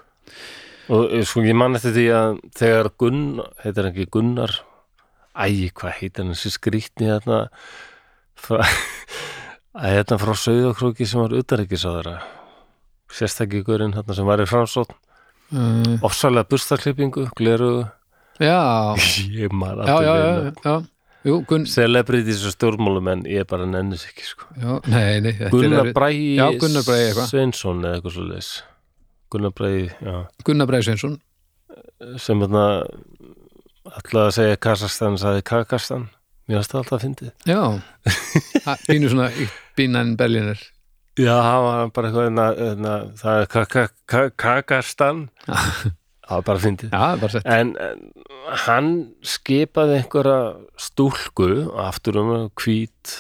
[0.88, 4.56] og eh, sko ég man eftir því að þegar Gunnar, heitir hann ekki Gunnar?
[5.38, 5.46] Æ,
[5.78, 7.44] hvað heitir hann þessi skrýtni hérna?
[8.38, 8.64] Frá,
[9.82, 11.36] að hérna frá Sauðakróki sem var
[13.14, 14.92] sérstakki gurinn hérna sem var í framsótt
[15.56, 17.88] uh, ofsalega bustaklippingu, gleru
[18.40, 18.96] já,
[19.42, 20.78] ég man já, já, alltaf já, já.
[21.28, 24.46] Jú, Gunn, celebrities og stjórnmálum en ég bara nennis ekki sko.
[24.56, 25.90] já, nei, nei er Gunnar
[27.12, 27.32] eitthvað.
[27.34, 28.52] Sveinsson eða eitthvað svo leis
[29.34, 29.52] Gunnar
[30.00, 30.16] já.
[30.48, 31.18] Gunnar Breið Sveinsson.
[32.22, 32.64] Sem hérna
[33.98, 36.08] ætlaði að segja Kazakstan sagði Kakastan
[36.48, 37.32] mér varst það alltaf að fyndið.
[37.50, 37.62] Já,
[38.68, 39.28] Ha, pínu svona
[39.78, 40.60] bínan Berliner.
[41.18, 45.26] Já, það var bara eitthvað hérna, hérna, það er Kaka- Ka- Kakastan
[46.28, 46.94] það var bara fyndið.
[46.94, 47.48] Já, bara sett.
[47.48, 48.92] En, en hann
[49.26, 50.38] skipaði einhverja
[50.82, 51.50] stúlku
[51.88, 53.18] aftur um hvít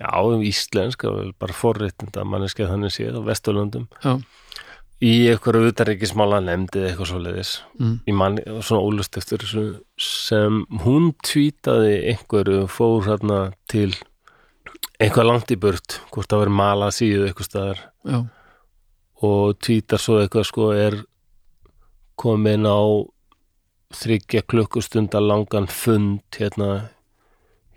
[0.00, 1.04] já, um íslensk
[1.40, 3.88] bara forréttinda manneskja þannig séð á Vesturlöndum.
[4.04, 4.18] Já.
[5.04, 7.96] í einhverju utanríkismála nefndið eitthvað svo leiðis mm.
[8.06, 9.64] ég man svona ólust eftir þessu
[10.00, 13.90] sem hún tvítaði einhverju fór hérna til
[15.02, 17.82] eitthvað langt í burt hvort það verið mala síðu eitthvað staðar.
[18.06, 18.18] Já,
[19.24, 20.96] og tvítar svo eitthvað sko er
[22.20, 22.78] komin á
[23.94, 26.70] þryggja klukkustunda langan fund hérna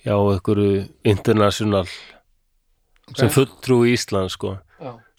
[0.05, 1.85] hjá einhverju international
[3.17, 4.57] sem fulltrú í Ísland sko.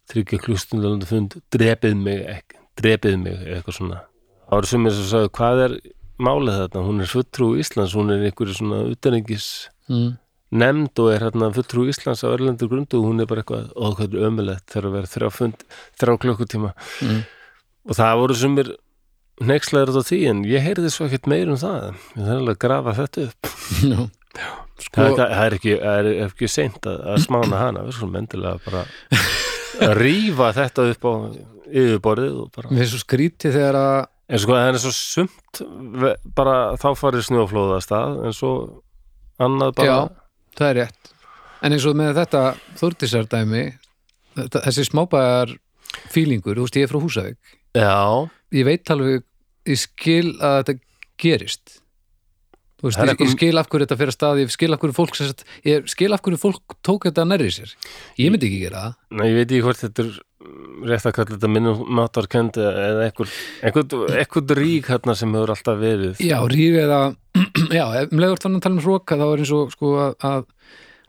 [0.09, 4.01] Þryggja klukkustunda langan fund drepið mig, ekki, drepið mig eitthvað svona.
[4.49, 5.75] Það voru sem sem sagði hvað er
[6.19, 10.19] málið þetta, hún er fulltrú Íslands hún er einhverju svona utanengis Mm.
[10.53, 13.95] nefnd og er hérna fulltrú Íslands á Örlendur grundu og hún er bara eitthvað og
[13.97, 15.63] hvað er ömulegt þegar að vera þrjá fund
[15.97, 16.73] þrjá klukkutíma.
[17.01, 17.23] Mm.
[17.89, 18.69] og það voru sumir
[19.45, 21.91] nexlaður á því en ég heyrði svo ekkert meir um það.
[22.17, 23.53] Ég þarf alveg að grafa þetta upp.
[24.39, 27.81] Það, Sko, er, það er ekki, það er ekki seint að, að smána hana.
[27.89, 28.85] Við skulum endilega bara
[29.89, 31.13] að rífa þetta upp á
[31.69, 35.61] yfirborðið og bara við erum svo skrítið þegar að en sko það er svo sumt
[36.37, 38.53] bara þá farið snjóflóða stað en svo
[39.43, 39.99] annað bara Já.
[40.61, 41.13] það er rétt.
[41.65, 42.43] En eins og með þetta
[42.79, 43.63] þórtisardæmi
[44.39, 45.55] þetta, þessi smábæðar
[46.13, 47.55] fílingur, þú veist, ég er frá Húsavík.
[47.77, 49.27] Já, ég veit alveg,
[49.69, 50.79] ég skil að þetta
[51.19, 51.79] gerist.
[52.79, 54.79] Þú veist, ég, ég eitthvað- skil af hverju þetta fyrir að stað ég skil af
[54.79, 57.75] hverju fólk sagt, ég skil af hverju fólk tók þetta nærri sér.
[58.17, 58.95] Ég myndi ekki gera það.
[59.19, 60.21] Nei, ég veit ekki hvort þetta er
[60.87, 66.21] rétt að kalla þetta minnum matarkendi eða einhver rík hérna sem hefur alltaf verið.
[66.23, 67.01] Já, rífi eða
[67.79, 70.15] já, ef um leiður þannig að tala um hróka þá er eins og sko að,
[70.29, 70.47] að,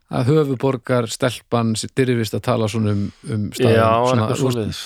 [0.09, 4.81] að höfuborgar stelpan sér dyrfist að tala svona um, um staðum Já, svona, eitthvað svoleiðis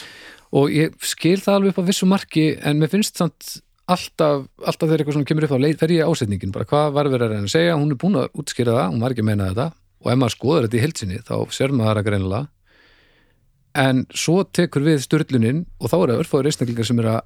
[0.54, 3.56] og ég skil það alveg upp á vissu marki en mér finnst samt
[3.90, 6.68] alltaf, alltaf þegar eitthvað svona kemur upp á leið fer ég ásetningin, bara.
[6.70, 7.78] Hvað var verið að reyna að segja?
[7.80, 9.68] Hún er búin að útskýra það, hún var ekki að meina þetta.
[10.04, 12.48] Og ef maður skoður þetta í heilsinni þá sér maður það greinilega.
[13.84, 17.22] En svo tekur við styrlunin og þá eru örfáður einstaklingar sem er að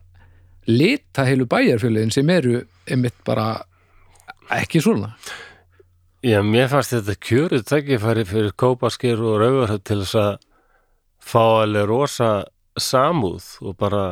[0.67, 3.49] lita heilu bæjarfjöluðin sem eru einmitt bara
[4.55, 5.13] ekki svona.
[6.25, 10.31] Já, mér fannst þetta kjöruð tækifæri fyrir kópaskir og rauvarhöf til þess að
[11.27, 12.29] fá alveg rosa
[12.81, 14.03] samúð og bara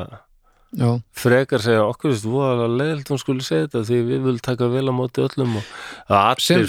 [0.75, 4.67] já, frekar segja okkur veist voðalega leiðilt hún skulle segja þetta því við viljum taka
[4.71, 5.69] vel á móti öllum og
[6.17, 6.67] allir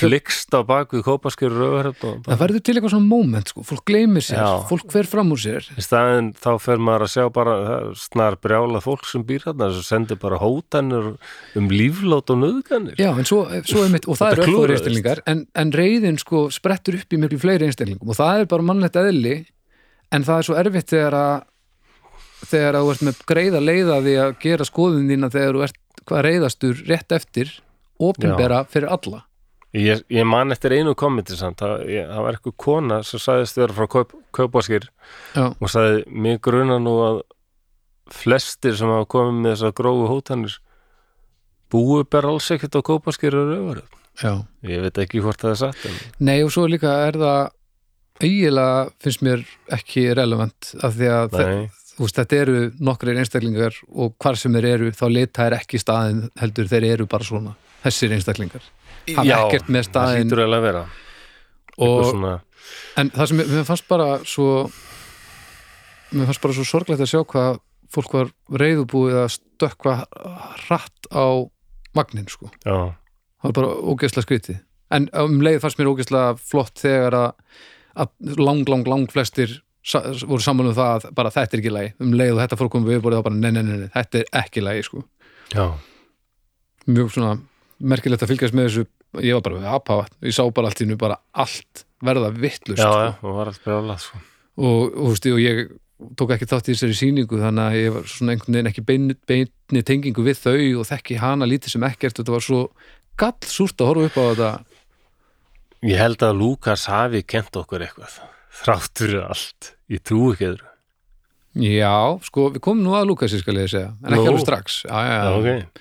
[0.00, 3.52] flikst á bak við kópaskir og rauvarhöf og bara það verður til eitthvað svona moment
[3.52, 3.64] sko.
[3.66, 4.66] fólk gleymir sér, Já.
[4.70, 8.38] fólk fer fram úr sér Í staðinn þá fer maður að sjá bara er snar
[8.42, 11.12] brjála fólk sem býr þarna sem sendir bara hótanir
[11.56, 12.96] um líflót og nöðganir.
[13.00, 16.46] Já, en svo, svo er mitt, og það eru öllur einstaklingar en, en reyðin sko
[16.54, 19.36] sprettur upp í miklu fleiri einstaklingum og það er bara mannlegt eðli
[20.14, 21.36] en það er svo erfitt þegar að
[22.46, 26.02] þegar að þú ert með greiða leiða því að gera skoðun þína þegar þú ert
[26.06, 27.54] hvað reyðastur rétt eftir
[27.98, 29.24] opinbera fyrir alla
[29.76, 33.58] Ég, ég man eftir einu kommenti samt, það, ég, það var eitthvað kona sem sagðist
[33.58, 34.86] vera frá kaup, kaupaskir
[35.34, 37.18] Já, og sagði, mig gruna nú að
[38.14, 40.56] flestir sem hafa komið með þessar grófu hótanir
[41.72, 43.90] búi bara alls ekkert á kaupaskir og rauvaröf.
[44.22, 44.32] já
[44.62, 45.84] Ég veit ekki hvort það er satt.
[45.84, 47.50] En, Nei og svo líka er það
[48.22, 49.44] eiginlega finnst mér
[49.76, 52.56] ekki relevant af því að veist, þetta eru
[52.88, 57.08] nokkrir einstaklingar og hvar sem þeir eru þá lita er ekki staðin heldur þeir eru
[57.10, 57.54] bara svona
[57.84, 58.64] þessir einstaklingar.
[59.14, 60.32] Hafa Já, ekkert með staðin
[61.76, 62.34] og, svona,
[62.98, 64.50] en það sem mér fannst bara svo
[66.14, 67.60] mér fannst bara svo sorglegt að sjá hvað
[67.92, 69.96] fólk var reyðubúið að stökkva
[70.66, 71.46] hratt á
[71.96, 72.92] vagnin sko, já,
[73.40, 74.60] það var bara ógeðslega skrítið.
[74.94, 77.30] En um leið fannst mér ógeðslega flott þegar að,
[77.96, 79.60] að lang, lang, lang flestir
[80.26, 81.92] voru saman um það að bara þetta er ekki lagi.
[82.02, 84.20] Um leið og þetta fór komið við borðið þá bara nei, nei, nei, nei, þetta
[84.20, 85.02] er ekki lagi sko.
[86.86, 87.32] Mjög svona
[87.92, 88.86] merkilegt að fylgjast með þessu.
[89.22, 92.82] Ég var bara við apavatn, ég sá bara allt í nú bara allt verða vittlust
[92.82, 92.90] sko.
[94.02, 94.22] sko.
[94.56, 95.62] og, og, og ég
[96.18, 99.06] tók ekki þátt í þessari sýningu þannig að ég var svona einhvern veginn ekki bein,
[99.28, 102.18] beinni tengingu við þau og þekki hana lítið sem ekkert.
[102.18, 102.60] Þetta var svo
[103.16, 104.50] gall súrt að horfa upp á þetta
[105.84, 108.16] Ég held að Lukas hafi kent okkur eitthvað
[108.62, 110.72] þrátt fyrir allt ég trú ekki öðru
[111.66, 111.92] já,
[112.24, 114.30] sko, við komum nú að Lukasi skal ég segja, en ekki Nú.
[114.32, 115.36] alveg strax já, já, Já, já.
[115.36, 115.80] ok.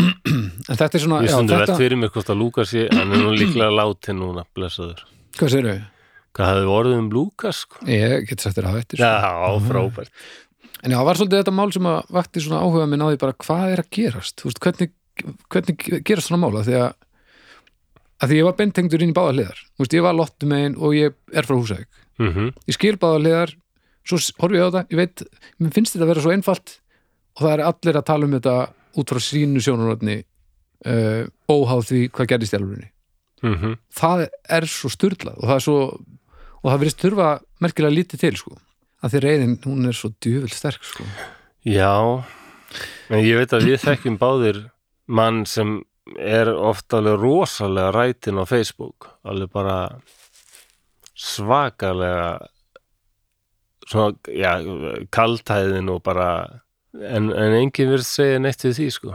[0.00, 3.12] en þetta er svona Ég stundi þetta, velt fyrir mér hvort að Lukas ég, hann
[3.16, 5.02] er nú líklega látið núna, blessaður
[5.38, 5.74] hvað segirðu?
[6.36, 7.60] Hvað hefði orðið um Lukas?
[7.66, 7.80] Sko?
[7.90, 10.12] Ég get sagt þér að þetta Já, frábært
[10.80, 13.34] En það var svolítið þetta mál sem að vakti svona áhuga minn á því bara
[13.44, 14.92] hvað er að gerast, þú veist, hvernig,
[15.52, 16.86] hvernig gerast svona mála, því að
[18.20, 19.64] að því ég var beintengdur inn í báða hliðar.
[19.74, 21.90] Þú veist, ég var lottu megin og ég er frá Húsavík.
[22.20, 23.56] Mm ég skil báða hliðar,
[24.04, 25.22] svo horfi ég á þetta ég veit,
[25.58, 26.80] mér finnst þetta að vera svo einfalt
[27.36, 28.56] og það er allir að tala um þetta
[29.00, 30.16] út frá sínu sjónarotni
[30.86, 32.90] uh, óháð því hvað gerðist í alvörinni
[33.96, 35.78] það er svo styrlað og það er svo
[36.60, 37.28] og það verðist þurfa
[37.64, 38.56] merkilega lítið til sko.
[39.00, 41.06] Að því reyðin, hún er svo djöfull sterk sko.
[41.64, 42.20] Já,
[43.08, 44.58] en ég veit að við þekkjum báðir
[45.08, 45.78] mann sem
[46.18, 49.10] er oft alveg rosalega rætin á Facebook.
[49.24, 49.76] Alveg bara
[51.14, 52.38] svakalega
[53.90, 54.52] svona, já,
[55.12, 56.30] kaltæðin og bara
[56.94, 59.14] en, en enginn verið segja neitt við því sko.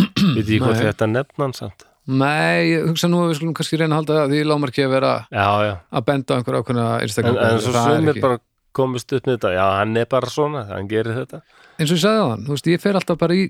[0.00, 1.86] Veit ég hvað þetta nefna hann samt.
[2.10, 5.10] Nei, ég hugsa nú að við skulum kannski reyna að halda því lámarki að vera
[5.28, 8.38] Já, já, að benda á einhver ákveðna en, einstaklega en svo sumir bara
[8.74, 11.42] komist upp með þetta, já, hann er bara svona hann gerir þetta.
[11.76, 13.44] Eins og ég sagði á hann, þú veist, ég fer alltaf bara í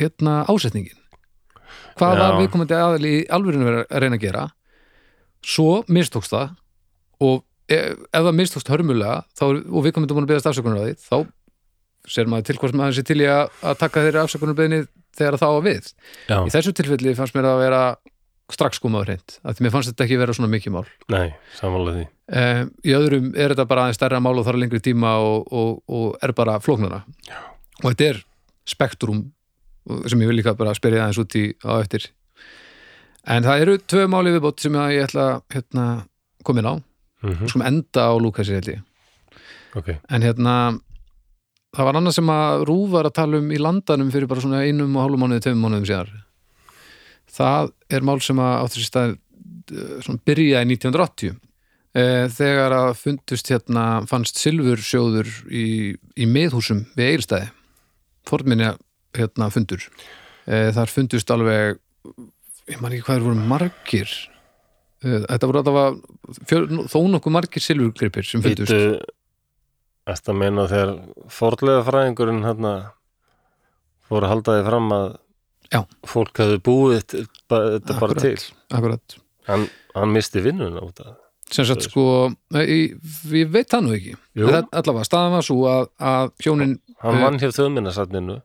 [0.00, 0.96] hérna ásetningin
[1.96, 2.20] hvað Já.
[2.22, 4.44] var viðkomandi aðal í alvörinu verið að reyna að gera.
[5.46, 6.54] Svo mistókst það
[7.26, 7.42] og
[7.72, 11.16] ef, ef það mistókst hörmulega þá, og viðkomandi búin að beðast afsökunar á því þá
[12.06, 14.82] sér maður til hvort maður sé til í að, að taka þeirri afsökunar beðinni
[15.16, 15.88] þegar það á að við.
[16.28, 17.80] Já, í þessu tilfelli fannst mér að vera
[18.52, 20.84] strax komaður hreint, að því mér fannst þetta ekki vera svona mikið mál.
[21.10, 22.04] Nei, sammála því.
[22.26, 25.72] Um, í öðrum er þetta bara aðeins stærra mál og þarf lengri tíma og, og,
[25.90, 27.02] og er bara flóknara.
[27.26, 27.40] Já.
[27.82, 28.20] og þetta er
[28.66, 29.24] spektrum
[30.10, 32.08] sem ég vil líka bara spyrja aðeins út í á eftir.
[33.26, 35.86] En það eru tvö máli viðbót sem ég ætla hérna,
[36.46, 36.74] komin á.
[37.24, 38.82] Mm og skum enda á Lúkasi held ég.
[39.76, 40.54] Ok, en hérna
[41.74, 44.62] það var annað sem að Rúf var að tala um í landanum fyrir bara svona
[44.62, 46.12] einum og hálfum mánuði, tveim mánuðum síðar.
[47.36, 51.34] Það er mál sem að á þessi stað eh, svona byrja í 1980
[51.96, 57.46] Eh, þegar að fundust hérna fannst silfursjóður í, í miðhúsum við Eilstæði
[58.28, 58.74] fornminja
[59.18, 59.82] hérna fundur.
[60.46, 61.78] Eh, þar fundust alveg
[62.70, 64.10] ég man ekki hvað er voru margir.
[65.04, 69.04] Eh, þetta voru allavega þó nokkuð margir silfurgripir sem fundust.
[70.06, 70.92] Þetta meina þegar
[71.34, 72.72] forlega fræðingurinn hérna
[74.06, 75.06] fór að halda því fram að
[75.74, 75.80] Já.
[76.06, 78.36] fólk hefði búið þetta bara- þetta til?
[78.70, 79.16] akkurat.
[79.48, 81.16] Hann, hann misti vinnuna út af
[81.50, 84.14] sem sagt sko, ég veit það nú ekki.
[84.36, 87.22] Allavega, staðan var svo að, að hjónin, hann Eh.
[87.22, 88.42] vann hér þjóðminnarsafninu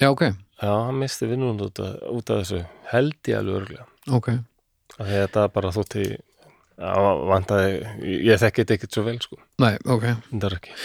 [0.00, 0.22] já ok.
[0.62, 2.60] Já, hann misti vinnuna út út af þessu.
[2.92, 3.86] Held ég alveg örgulega
[4.16, 4.28] ok,
[5.00, 6.92] að þetta bara þótti já,
[7.30, 7.74] vantaði,
[8.28, 10.04] ég þekki þetta ekkert svo vel sko, nei, ok.
[10.30, 10.76] Þetta er ekki.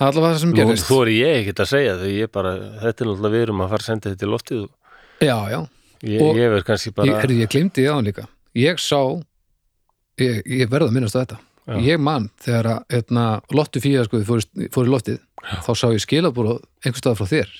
[0.00, 0.86] Það er allavega það sem gerist.
[0.88, 3.72] þú er ég ekkert að segja því ég bara, þetta er náttúrulega við erum að
[3.74, 4.70] fara að senda þetta í loftið og
[5.28, 5.60] já, já,
[6.08, 8.24] ég, Og- ég verð kannski ég, bara ég glemdi á hann líka.
[8.56, 9.00] Ég sá
[10.20, 11.38] ég, ég verð að minnast á þetta.
[11.70, 11.76] Já.
[11.84, 15.18] ég man þegar að hérna, lottu fíða sko, fór, í- fór í loftið
[15.62, 16.48] þá sá ég skilabúr
[16.82, 17.50] einhvers staðar frá þér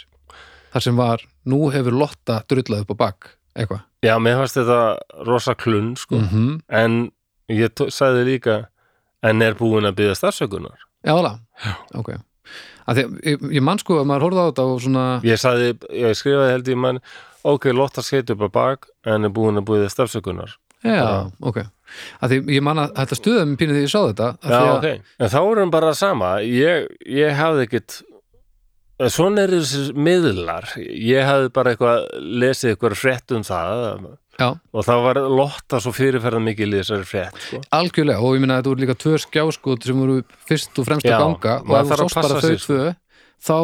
[0.72, 3.84] þar sem var, nú hefur lotta drullað upp á bak, eitthvað.
[4.06, 7.00] Já, mér fannst þetta rosa klunn sko, mm en
[7.50, 8.56] ég sagði líka
[9.26, 11.40] en er búin að byggja starfsökunar já, alveg,
[11.98, 12.12] ok.
[12.90, 16.16] Því, ég, ég man sko að maður horfði á þetta og svona ég sagði, ég
[16.18, 17.02] skrifaði held ég mann
[17.46, 20.56] ok, Lotta skeitt upp á bak en er búin að byggja starfsökunar
[20.86, 21.58] Já, ok.
[22.22, 24.28] Að því ég man að þetta stuðið mér pínu því ég sá þetta.
[24.40, 26.30] já, ok, en þá erum bara sama.
[26.46, 27.96] Ég, ég hafði ekkit
[29.08, 34.84] svona er þessi miðlar ég hafði bara eitthvað lesið eitthvað frétt um það Já, og
[34.86, 37.60] það var Lotta svo fyrirferða mikil í þessari frétt sko.
[37.76, 41.08] algjörlega og ég minna að þetta voru líka tvö skjáskot sem voru fyrst og fremst
[41.08, 42.66] Já, að ganga og ef þú sást bara þau sko.
[42.66, 42.90] tvö
[43.48, 43.56] þá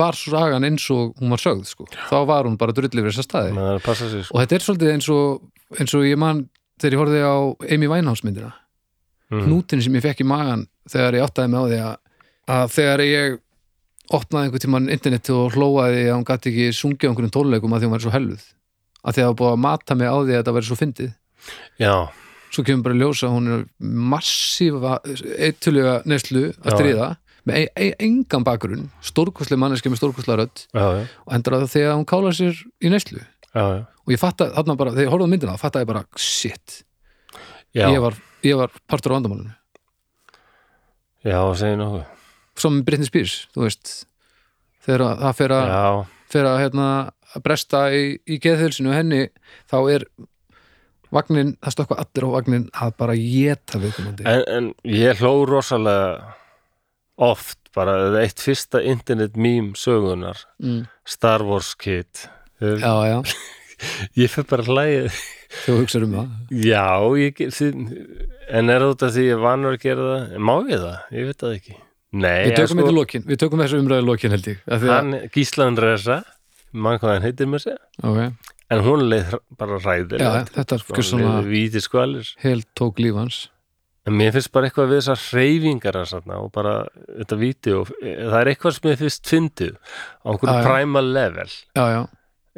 [0.00, 1.88] var sagan eins og hún var sögð sko.
[2.10, 3.54] þá var hún bara drullið fyrir þessa staði
[4.00, 4.34] sig sko.
[4.34, 5.44] og þetta er svolítið eins og,
[5.78, 6.44] eins og ég man
[6.80, 7.36] þegar ég horfði á
[7.74, 8.52] Amy Winehouse myndina
[9.32, 9.46] mm.
[9.46, 11.96] hnútin sem ég fekk í magan þegar ég áttaði mig á því að,
[12.56, 13.40] að þegar ég
[14.16, 17.82] opnaði einhvern tímann internet og hlóaði að hún gæti ekki sungið á einhverjum tónleikum að
[17.82, 18.46] því hún væri svo helluð.
[19.00, 20.78] Að því að það var búið að mata mig á því að þetta væri svo
[20.80, 21.12] fyndið.
[21.80, 21.94] Já,
[22.50, 23.64] svo kemur bara að ljósa að hún er
[24.12, 24.96] massífa
[25.46, 27.08] eittulega neslu að stríða
[27.48, 31.68] með e e engan bakgrunn stórkoslega manneski með stórkoslega rödd já, já, og endur að
[31.72, 33.80] þegar hún kálar sér í neslu já, já.
[33.86, 36.80] og ég fatta þarna bara, þegar ég horfði á myndina þá fattaði ég bara, shit.
[37.78, 39.54] Ég var, ég var partur á vandamálinu.
[41.24, 42.19] Já segi nokkuð
[42.58, 43.92] svo með Britney Spears, þú veist.
[44.84, 46.88] Þegar að- það fer að, fer að, hérna,
[47.34, 49.22] að bresta í, í geðhilsinu henni,
[49.70, 50.06] þá er
[51.14, 54.26] vagnin, það stökkva allir á vagnin að bara geta viðkomandi.
[54.30, 56.34] En, en ég hló rosalega
[57.20, 60.86] oft bara eitt fyrsta internet meme sögunar mm.
[61.04, 62.26] Star Wars Kid.
[62.60, 63.18] Já, já,
[64.20, 65.12] ég fyrir bara hlæja.
[65.64, 66.34] Þú hugsaður um það?
[66.62, 66.88] Já,
[67.18, 67.44] ég,
[68.50, 70.34] en er þetta því ég vanur að gera það?
[70.46, 71.78] Má ég það, ég veit það ekki
[72.10, 74.86] nei, við tökum en þetta lokin, við tökum þessu umræðu lokin held ég því að,
[74.94, 76.18] hann, Gíslaðan Resa
[76.72, 81.08] mann hvað hann heitir mér segja ok, en hún leið bara ræðilega já, þetta er
[81.10, 82.34] svona víti skvalir.
[82.44, 83.40] helt tók líf hans.
[84.08, 86.74] En mér finnst bara eitthvað við þessar hreyfingar þarna, og bara
[87.20, 90.64] þetta víti og það er eitthvað sem mér finnst fyndið á einhverju já.
[90.64, 91.52] primal level.
[91.76, 92.00] Já, já,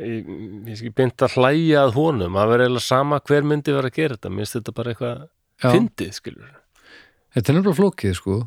[0.07, 0.31] ég,
[0.71, 4.17] ég beint að hlæja að honum það verður eiginlega sama hver myndi var að gera
[4.17, 4.33] þetta.
[4.33, 5.25] Mér finnst þetta bara eitthvað
[5.63, 6.51] fyndið skilur
[7.33, 8.39] þetta er nefnilega flókið sko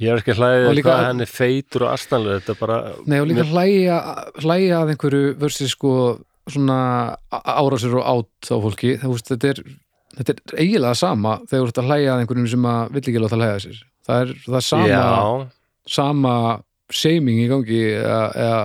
[0.00, 2.60] Ég er ekki að hlæði Og líka- hvað hann er feitur og astanlega, þetta er
[2.60, 3.52] bara Nei, og líka Mér-
[4.40, 5.92] hlæja að einhverju versus sko
[6.50, 8.96] svona árásir og átt á fólki.
[8.98, 9.62] Það, veist, þetta, er,
[10.18, 13.22] þetta er eiginlega sama þegar þú ert að hlæja að einhverjum sem að vill ekki
[13.22, 13.82] láta að sér.
[14.08, 15.50] Það er, það er sama,
[15.86, 16.34] sama
[16.90, 18.62] shaming í gangi eða, eða,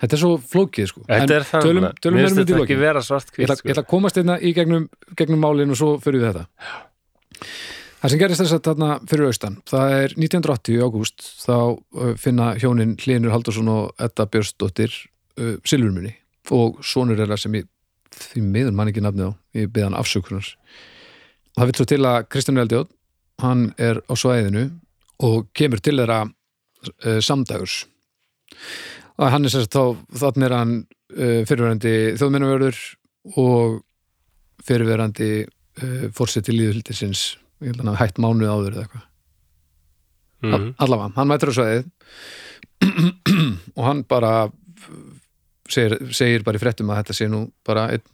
[0.00, 1.02] þetta er svo flókið sko.
[1.08, 3.74] Þetta er þannig tölum Mér meira um finnst þetta ekki vera svart hvitt ætla, ég
[3.74, 4.86] ætla að komast einna í gegnum,
[5.18, 6.46] gegnum málin og svo fyrir við þetta
[8.00, 11.56] það sem gerist þess að þarna fyrir austan það er 1980 í ágúst þá
[12.20, 14.94] finna hjónin Hlinur Haldursson og Edda Björnsdóttir
[15.40, 16.14] uh, Silfurmunni
[16.54, 17.68] og sonur þeirra sem ég
[18.10, 20.46] því miður mann ekki nafnið á ég beðan afsökunar.
[21.56, 22.88] Það vil svo til að Kristján Eldjóð
[23.42, 24.66] hann er á svæðinu
[25.26, 27.84] og kemur til þeirra uh, samdægurs
[29.20, 32.80] og hann er sérst þá þannig er hann uh, fyrirverandi þjóðmennavörður
[33.40, 33.80] og
[34.66, 37.24] fyrirverandi uh, fórseti líðhildisins
[37.60, 39.06] ég held að hann hafi hætt mánuð áður eða eitthvað.
[40.40, 40.70] Mm.
[40.80, 41.90] allavega, hann mætur á svæðið.
[43.76, 44.32] Og hann bara
[45.68, 48.06] segir, segir bara í fréttum að þetta sé nú bara einn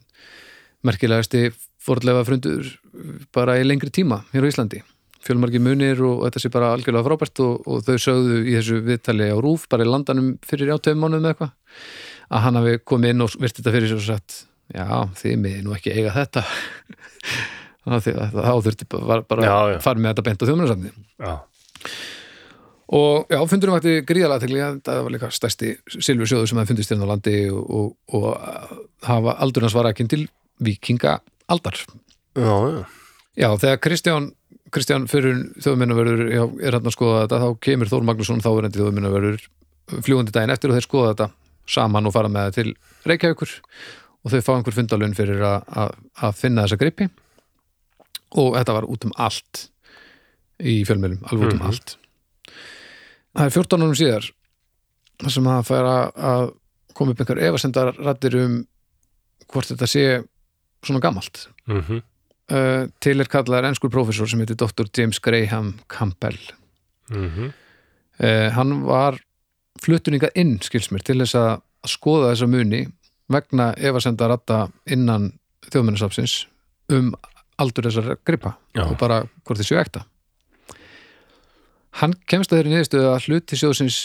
[0.87, 1.47] merkilegasti
[1.81, 2.67] fordlega frundur
[3.35, 4.83] bara í lengri tíma hér á Íslandi.
[5.23, 9.31] Fjölmargi munir og þetta sé bara algjörlega frábært og, og þau sögðu í þessu viðtali
[9.31, 11.55] á Rúf bara í landanum fyrir áttöfum mánuðum eða eitthvað
[12.27, 14.37] að hann hafi komið inn og virt þetta fyrir sér og sagt
[14.75, 14.87] já,
[15.21, 16.43] þið miði nú ekki eiga þetta
[17.87, 19.79] þá þurfti bara, já.
[19.83, 20.91] fara með þetta bent á þjóðmennarsamni
[21.23, 21.33] Já,
[22.97, 26.93] og já, fundurum vakti gríðalega til það var líka stærsti silfur sjóðu sem það fundist
[26.93, 30.23] hérna á landi og, og, og hafa aldurinn svara ekki til
[30.63, 31.17] vikinga
[31.51, 32.79] aldar já, já.
[33.43, 34.29] já, þegar Kristján
[34.71, 38.65] Kristján fyrir þjóðminnaverður já, er hann að skoða þetta, þá kemur Þór Magnússon þá er
[38.67, 39.45] endi þjóðminnaverður
[40.03, 41.27] fljúandi daginn eftir og þeir skoða þetta
[41.67, 42.73] saman og fara með það til
[43.11, 43.53] Reykjavíkur
[44.23, 45.93] og þau fá einhver fundalun fyrir að- að
[46.27, 47.07] að finna þessa gripi
[48.37, 49.67] og þetta var út um allt
[50.61, 51.67] í fjölmjölum, alveg út um Mhm.
[51.67, 51.97] allt
[53.37, 54.29] það er 14 árum síðar
[55.21, 56.47] þar sem að færa að
[56.97, 58.57] koma upp einhver efasendar rættir um
[59.51, 60.05] hvort þetta sé
[60.85, 62.01] svona gamalt Mm
[62.49, 64.85] uh, til er kallaðar enskur prófessor sem heitir Dr.
[64.97, 66.37] James Graham Campbell
[67.09, 67.51] Mhm.
[68.23, 69.19] uh, hann var
[69.81, 72.87] fluttuninga inn skilsmér til þess að skoða þessa muni
[73.29, 75.33] vegna efasenda ratta innan
[75.69, 76.45] þjóðmennasafsins
[76.89, 77.13] um
[77.61, 78.85] aldur þessar gripa Já.
[78.85, 80.03] og bara hvort þið séu ekta.
[81.97, 83.99] Hann kemst að þeirri niðurstöðu að hluti sjóðsins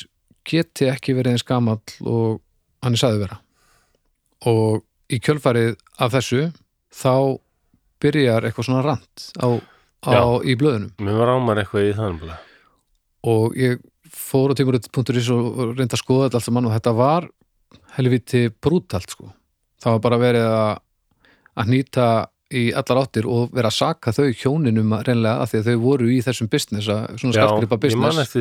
[0.49, 2.41] geti ekki verið eins gamall og
[2.83, 3.41] hann er sagði vera.
[4.49, 4.83] Og
[5.13, 6.47] í kjölfarið af þessu
[6.93, 7.39] þá
[8.03, 9.49] byrjar eitthvað svona rant á,
[10.09, 10.95] á, í blöðunum.
[11.05, 12.33] Mér var ámar eitthvað í þannig
[13.23, 13.79] og ég
[14.13, 17.29] fór á tímurit.is og reyndi að skoða þetta saman og þetta var
[17.97, 19.31] helviti brútalt sko.
[19.83, 20.81] það var bara verið að
[21.53, 22.07] að nýta
[22.53, 26.11] í allar áttir og vera að saka þau hjóninum reynlega að því að þau voru
[26.13, 28.37] í þessum business, svona skartgripa business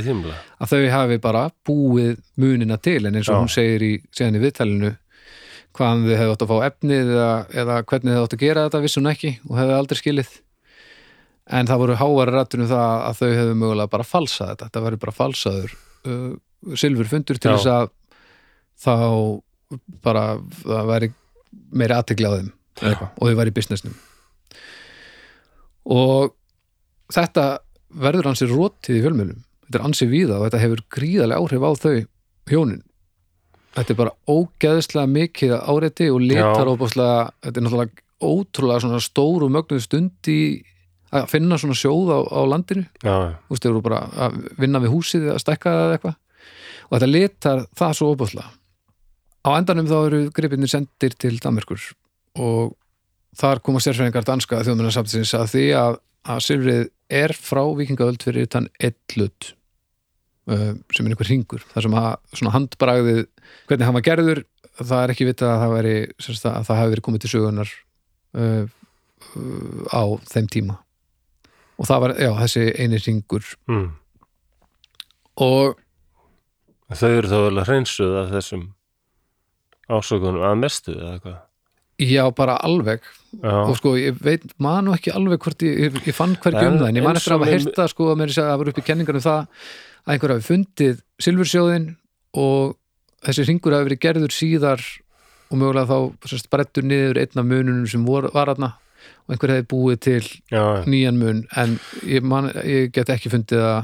[0.62, 3.42] að þau hafi bara búið munina til en eins og Já.
[3.42, 4.94] hún segir í, í viðtalinu
[5.78, 7.34] hvaðan þau hefðu átt að fá efnið eða,
[7.64, 10.32] eða hvernig þau átt að gera þetta vissi hún ekki og hefðu aldrei skilið.
[11.52, 14.68] En það voru háværi rættunum það að þau hefðu mögulega bara falsað þetta.
[14.68, 15.76] Þetta væri bara falsaður
[16.08, 17.90] uh, silfur fundur til þess að
[18.82, 18.96] þá
[20.04, 20.26] bara
[20.64, 21.12] það væri
[21.72, 22.52] meiri aðtegli á þeim
[22.82, 23.96] og þau væri í businessnum.
[25.92, 26.34] Og
[27.12, 27.46] þetta
[27.92, 29.42] verður hansi rótið í fjölmjölum
[29.72, 31.98] þetta er ansi víða og þetta hefur gríðarlega áhrif á þau
[32.52, 32.82] hjónin.
[33.72, 36.72] Þetta er bara ógeðslega mikið áreiti og litar Já.
[36.76, 40.42] óbáslega þetta er náttúrulega ótrúlega svona stór og mögnuð stund í
[41.12, 42.84] að finna svona sjóð á, á landinu.
[43.04, 46.18] Þú veist, þeir eru bara að vinna við húsið að stækka það eða eitthvað.
[46.84, 48.52] Og þetta litar það svo óbúðslega
[49.42, 51.82] á endanum þá eru gripinir sendir til Danmerkur
[52.40, 52.76] og
[53.38, 55.98] þar koma sérfræðingar danska þjóðmennarsamtsins að því að,
[56.32, 56.84] að silfrið
[57.22, 59.52] er frá vikingaöld fyrir þann ellut
[60.52, 63.24] uh, sem er einhver hringur þar sem að svona handbragðið
[63.70, 64.44] hvernig hann var gerður
[64.82, 65.96] það er ekki vitað að það veri
[66.32, 67.76] að það hafi verið komið til sögunar
[68.40, 70.80] uh, uh, á þeim tíma
[71.82, 73.88] og það var, já, þessi eini hringur mm.
[75.48, 75.80] og
[76.92, 78.64] Þau eru þá vel að hreinsuð af þessum
[79.92, 81.38] ásökunum að mestu eða eitthvað.
[82.10, 83.06] Já, bara alveg.
[83.42, 86.66] Já, og sko, ég veit, man nú ekki alveg hvort ég, ég, ég fann hvergi
[86.66, 88.60] um En það en ég man eftir að hafa heyrta sko að mér að það
[88.60, 89.40] var upp í kenningar um það
[90.02, 91.88] að einhver hafi fundið silfursjóðin
[92.42, 92.76] og
[93.24, 94.84] þessi hringur hafi verið gerður síðar
[95.52, 98.74] og mögulega þá sérst, brettur niður einn af mununum sem vor, var aðna
[99.28, 100.22] og einhver hefði búið til
[100.52, 101.42] já, nýjan mun.
[101.56, 103.82] En ég, man, ég get ekki fundið að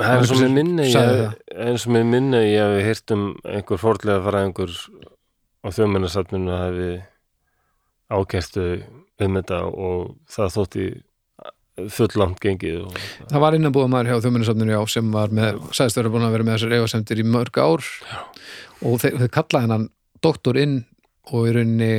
[0.00, 1.32] Það eins og mér minni Sagði ég,
[1.66, 4.76] eins og mér minni ég hafi heyrt um einhver fórlega fræðingur
[5.60, 6.86] á þjóðmennasafninu að hafi
[8.10, 8.66] ákertu
[9.20, 10.86] um þetta og það þótti
[11.88, 12.96] fulllangt gengið og,
[13.30, 16.56] Það var innanbúðamaður hjá þjóminnisafninu já sem var með, sagðist vera búin að vera með
[16.58, 17.90] þessar efasemtir í mörg ár.
[18.10, 18.20] Já.
[18.80, 19.86] og þeir, þeir kallaði hennan
[20.24, 20.76] doktor inn
[21.30, 21.92] og í rauninni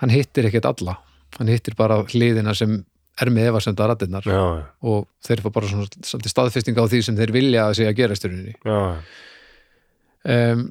[0.00, 0.96] hann hittir ekkert alla.
[1.38, 2.80] Hann hittir bara hliðina sem
[3.20, 4.42] er með efasemta rættinnar já,
[4.86, 8.24] og þeir fá bara svona svolítið staðfesting á því sem þeir vilja að segja gerast
[8.24, 8.54] í rauninni.
[8.64, 8.78] Já,
[10.34, 10.64] um,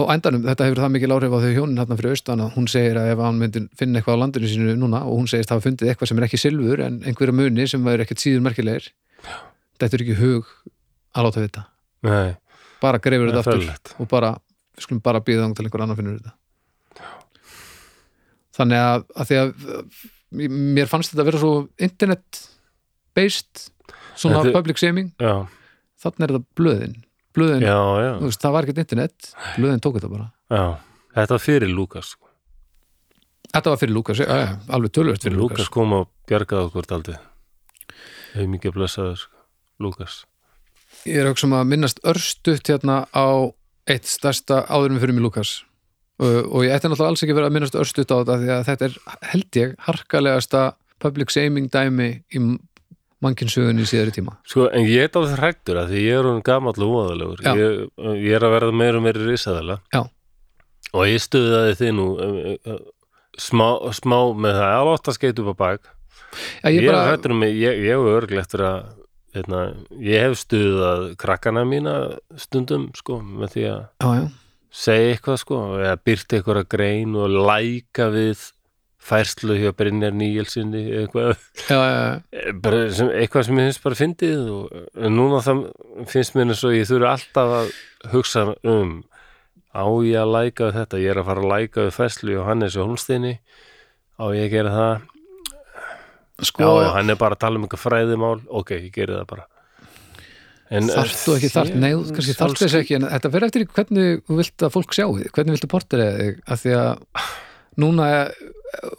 [0.00, 2.68] og endanum, þetta hefur það mikil áhrif á þau hjónin hérna fyrir austan að hún
[2.72, 5.64] segir að ef hann myndi finna eitthvað á landinu sínu núna og hún segist hafa
[5.66, 8.88] fundið eitthvað sem er ekki silfur en einhverja muni sem væri ekkert síður merkilegir
[9.76, 10.48] þetta er ekki hug
[11.12, 11.64] að láta þetta
[12.08, 12.32] nei,
[12.80, 14.32] bara greifur það þetta er aftur og bara,
[14.78, 16.38] við skulum bara býða þang til einhver annar finnur þetta.
[18.56, 19.52] Þannig að, að því að
[20.76, 22.40] mér fannst þetta að vera svo internet
[23.16, 23.66] based
[24.16, 25.12] svona Þetta- public shaming.
[25.20, 25.46] Já,
[26.02, 26.96] þannig er þetta blöðin
[27.36, 30.64] blöðin, já, já, veist, það var ekkert internet blöðin tók þetta bara já
[31.12, 32.28] þetta var fyrir Lukas sko.
[33.52, 35.58] Þetta var fyrir Lukas, alveg tölvöld fyrir Lukas.
[35.58, 37.18] Lukas kom og bjargaði okkur daldið
[38.32, 39.42] hefur mikið blessaður sko.
[39.82, 40.22] Lukas
[41.08, 43.28] Ég er auðvitað að minnast örstutt hérna á
[43.90, 45.54] eitt stærsta áðurum fyrir mig Lukas
[46.22, 48.66] og, og ég ætti náttúrulega alls ekki verið að minnast örstutt á þetta því að
[48.68, 48.98] þetta er
[49.32, 50.62] held ég harkalegasta
[51.02, 52.42] public shaming dæmi í
[53.22, 54.36] mannkinsögunni í síðari tíma.
[54.48, 57.52] Sko, en ég er alveg hrættur að því ég er hún gamall og óðalegur Já.
[57.58, 57.84] ég,
[58.18, 60.02] ég er að verða meira og meira risaðala Já.
[60.92, 62.40] og ég stuðaði þið nú um,
[62.72, 62.80] um,
[63.38, 65.86] smá, smá með það að láta skeit upp á bak
[66.62, 68.90] Já, ég, ég er bara, hrættur um mig, ég, ég er örglega eftir að
[69.36, 69.60] hérna,
[70.02, 71.96] ég hef stuðað krakkana mína
[72.40, 74.26] stundum sko, með því að
[74.72, 78.48] segja eitthvað sko, eða byrta eitthvað grein og læka við
[79.02, 81.36] færslu hjá Brynjar Níelsinni eitthvað.
[81.66, 85.62] Já, já, já, bara sem, eitthvað sem ég finnst bara fyndið og núna það
[86.12, 87.72] finnst mér eins og ég þurfi alltaf að
[88.12, 89.00] hugsa um
[89.72, 91.00] á ég að læka þetta?
[91.02, 93.38] Ég er að fara að læka fæslu og Hannes og Holmsteini
[94.20, 95.08] á ég að gera það?
[96.42, 98.38] Sko, já, já, hann er bara að tala um eitthvað fræðimál.
[98.50, 99.48] Ok, ég geri það bara.
[100.72, 104.36] Þarftu ekki þart, nei, þú kannski þarftu þess ekki, en þetta fyrir eftir hvernig þú
[104.38, 107.26] vilt að fólk sjá þig, hvernig viltu portera þig, af því að
[107.82, 108.06] núna,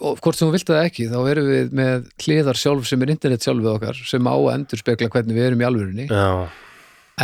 [0.00, 3.12] og hvort sem þú vilt það ekki, þá erum við með hliðar sjálf sem er
[3.14, 6.26] internet sjálfið okkar, sem á að endur spekla hvernig við erum í alvörunni, já,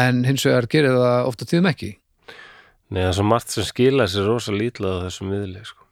[0.05, 1.91] en hins vegar gerir það ofta tíðum ekki,
[2.91, 5.87] nei, það er svo margt sem skila sér rosa lítla á þessum miðli sko.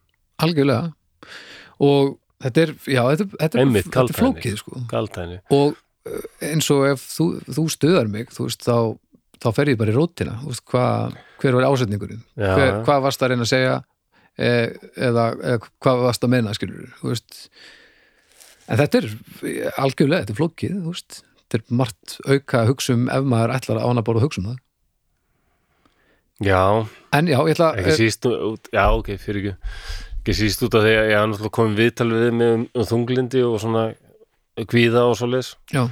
[0.47, 0.95] algjörlega,
[1.89, 2.17] og
[2.47, 4.83] þetta er, já, þetta, þetta, Einmitt, þetta er flókið, sko,
[5.61, 5.79] og
[6.09, 8.99] eh, eins og ef þú, þú stuðar mig, þú veist, þá
[9.39, 13.33] þá fer ég bara í rótina, veist, hvað hver var ásetningurinn, hver, hvað varst að
[13.33, 13.75] reyna að segja
[14.39, 16.89] eða, eða hvað varst að menna skilur,
[18.69, 19.11] en þetta er
[19.81, 20.81] algjörlega, þetta er flókið,
[21.41, 24.43] þetta er margt auka að hugsa um ef maður ætlar að ána bara að hugsa
[24.43, 24.59] um það
[26.49, 26.63] já,
[27.19, 29.73] en já, ég ætla ekki síst út, já ok, fyrir ekki.
[30.19, 33.45] Ekki síst út af því að ég náttúrulega komið viðtal við mig um, um þunglindi
[33.47, 33.87] og svona
[34.69, 35.87] kvíða og svo leis já,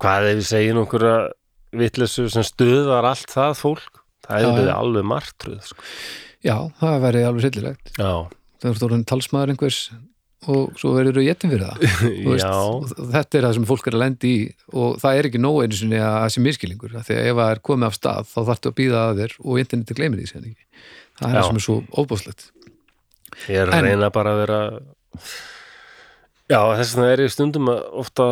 [0.00, 1.16] hvað ef við segjum einhverja
[1.74, 4.00] vitleysu sem stuðar allt það fólk?
[4.24, 4.76] Það er já.
[4.78, 5.86] alveg martröð sko.
[6.44, 9.80] Já, það væri alveg sillilegt þegar þú erum talsmaður einhvers
[10.50, 11.78] og svo verður þú getin fyrir það
[13.14, 14.42] þetta er það sem fólk er að lendi í
[14.76, 17.62] og það er ekki nóg einu sinni að það sé miskilingur að ef það er
[17.70, 20.54] komið af stað þá þarftu að býða að þér og interneti gleymir því það er
[20.54, 21.34] Já.
[21.38, 22.46] það sem er svo óbúslegt
[23.48, 24.60] ég er að reyna bara að vera
[26.50, 28.28] já, þess vegna er ég stundum að ofta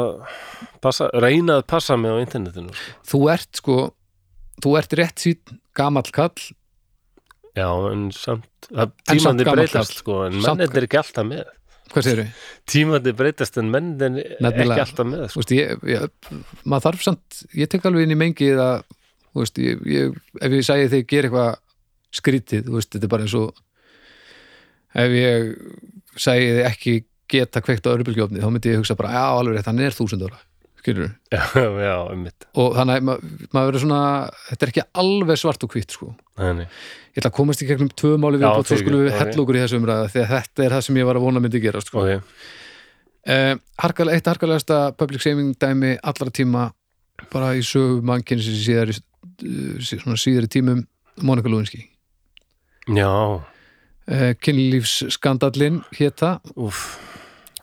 [0.84, 2.96] passa, reyna að passa mig á internetinu sko.
[3.08, 3.78] þú ert sko
[4.62, 6.50] þú ert rétt sín gamall kall
[7.58, 8.70] já, en samt
[9.08, 11.44] tímandi breytast sko, en mennir er ekki alltaf með
[11.92, 12.40] hvað segir þau?
[12.72, 15.42] tímandi breytast en mennir er ekki alltaf með sko.
[15.42, 16.32] Veist, ég, ég,
[16.64, 18.86] maður þarf samt ég tek alveg inn í mengið að
[19.38, 21.52] veist, ég, ég, ef ég segi þig gera eitthvað
[22.12, 23.62] skrítið, veist, þetta er bara eins og
[25.02, 25.52] ef ég
[26.20, 26.96] segi þig ekki
[27.32, 30.40] geta kveikt á örbylgjófni, þá myndi ég hugsa bara, já, alveg hann er þúsund ára
[30.82, 33.18] skilur já, já, um mitt og þannig ma-
[33.54, 34.00] maður verður svona
[34.50, 36.10] þetta er ekki alveg svart og hvitt sko.
[36.42, 36.66] Þannig.
[37.12, 39.18] ég ætla að komast í gegnum tvö máli við og svo skulum við ok.
[39.22, 41.42] hella okkur í þessu umræða því að þetta er það sem ég var að vona
[41.44, 42.02] myndi gera sko.
[42.02, 42.34] ok,
[43.22, 46.64] Eh, harkalega, eitt harkalegasta public shaming dæmi allra tíma
[47.30, 50.80] bara í sögu mannkynni sem síðari, eh, sí- svona síðari tímum
[51.22, 51.84] Monika Lewinsky.
[52.90, 53.40] Já,
[54.08, 56.40] eh, kynlífsskandallinn hétta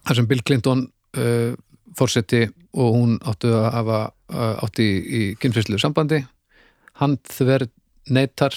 [0.08, 0.86] þar sem Bill Clinton
[1.18, 1.52] uh,
[1.98, 2.44] fórseti
[2.74, 3.99] og hún áttu að hafa
[4.34, 6.22] uh, átti í, í kynfyrslu sambandi.
[6.99, 7.68] Hann þver
[8.14, 8.53] neytar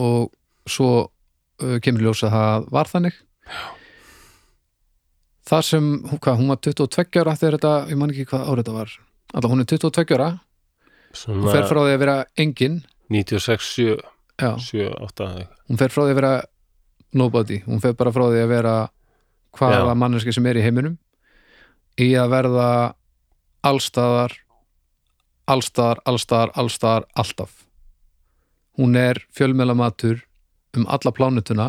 [0.00, 0.32] og
[0.70, 3.18] svo uh, kemur ljós að það var þannig.
[5.44, 8.62] Þar sem, hún- hvað, hún var 22 ára þegar þetta, ég man ekki hvað árið
[8.64, 8.94] þetta var.
[9.34, 10.28] Alltaf hún er 22 ára.
[11.28, 12.80] Hún fer frá því að vera engin.
[13.12, 13.98] 96, 7,
[14.40, 15.26] já, 7, 8
[15.68, 16.32] hún fer frá því að vera
[17.14, 18.72] nobody, hún fer bara frá því að vera
[19.54, 19.98] hvaða Já.
[20.00, 20.96] manneski sem er í heiminum
[22.00, 22.70] í að verða
[23.64, 24.34] allstaðar
[25.50, 27.64] allstaðar, allstaðar, allstaðar, alltaf.
[28.78, 30.24] Hún er fjölmélamatur
[30.74, 31.66] um alla plánutuna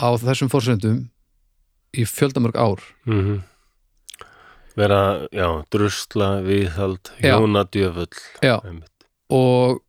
[0.00, 1.00] á þessum fórsendum
[1.92, 2.84] í fjöldamörg ár.
[3.08, 3.42] Mm
[4.78, 8.06] vera, já, drusla viðhald, hjónadjöfull
[8.40, 8.54] Já.
[9.28, 9.80] og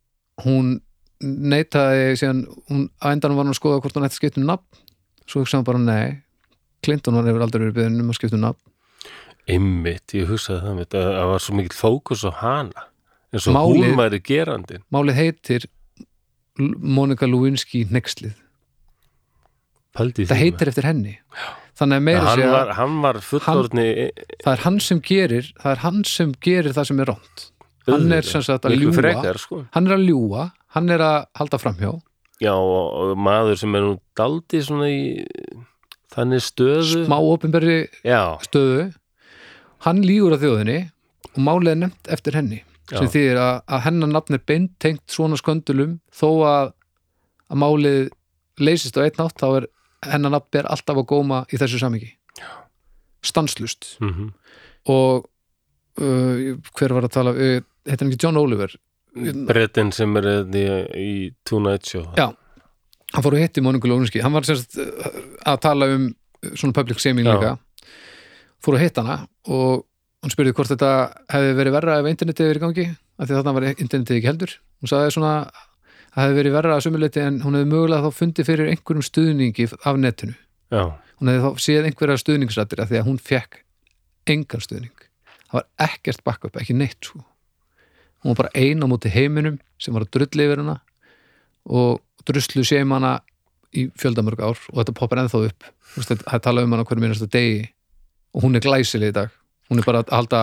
[0.42, 0.82] hún
[1.22, 4.50] neitaði síðan, hún á endanum var hún að skoða hvort hún ætti að skipta um
[4.50, 4.82] nafn.
[5.24, 6.22] Svo hugsaði hún bara nei
[6.82, 8.71] Clinton var hefur aldrei verið beðin um að skipta um nafn
[9.50, 12.84] einmitt, ég hugsaði það einmitt, að það var svo mikill fókus á hana
[13.32, 15.66] eins og Málið- hún væri gerandin málið heitir
[16.58, 18.34] Monica Lewinsky Nexlið
[19.96, 21.18] Pældi í það heitir eftir henni.
[21.76, 23.86] Þannig að meira hann segja var, hann var fullorðni
[24.44, 27.44] það er hann sem gerir það er hann sem gerir það sem er ránt
[27.88, 28.94] hann er sem sagt að ljúga.
[29.00, 29.64] frekar, sko.
[29.74, 30.46] hann er að ljúa,
[30.76, 31.92] hann er að halda framhjá.
[32.42, 35.00] Já, og, maður sem er nú daldi svona í
[36.14, 38.92] þannig stöðu smá opinberri já, stöðu
[39.86, 40.78] hann lígur að þjóðinni
[41.32, 43.12] og málið er nefnt eftir henni sem Já.
[43.14, 45.94] þýðir að, að hennar nafn er beintengt svona sköndulum.
[46.12, 46.72] Þó að,
[47.48, 48.00] að málið
[48.62, 49.68] leysist á einn nátt þá er
[50.12, 52.12] hennar nafn ber alltaf að góma í þessu samingi
[53.22, 54.32] stanslust mm
[54.90, 55.28] og
[56.02, 58.72] uh, hver var að tala uh, heitir hann ekki John Oliver?
[59.46, 60.62] Brettin sem er í,
[60.98, 61.12] í
[61.46, 62.08] Tonight Show.
[62.18, 62.32] Já.
[63.12, 66.74] hann fór að hitti Móniku Lóninski hann var semst uh, að tala um uh, svona
[66.74, 67.36] public shaming Já.
[67.36, 67.52] líka
[68.62, 69.84] fór að hitta hana og
[70.22, 70.92] hún spurði hvort þetta
[71.32, 74.30] hefði verið verra ef internetið verið í gangi af því að þarna var internetið ekki
[74.30, 74.54] heldur.
[74.82, 75.64] Hún sagði svona að
[76.12, 79.68] það hefði verið verra að sumuleiti en hún hefði mögulega þá fundið fyrir einhverjum stuðningi
[79.72, 80.36] af netinu.
[80.72, 80.82] Já,
[81.18, 83.60] hún hefði þá séð einhverja stuðningsrættir af því að hún fekk
[84.32, 85.04] engan stuðning.
[85.48, 87.24] Það var ekkert backup, ekki neitt sko.
[88.22, 90.76] hún var bara ein á móti heiminum sem var að drulli yfir hana
[91.66, 93.16] og druslu séum hana
[93.74, 95.64] í fjöldamörg ár og þetta poppar ennþá upp.
[95.96, 97.64] Það tala um hana hverju minnasta degi
[98.32, 99.32] og hún er glæsileg í dag.
[99.70, 100.42] Hún er bara að halda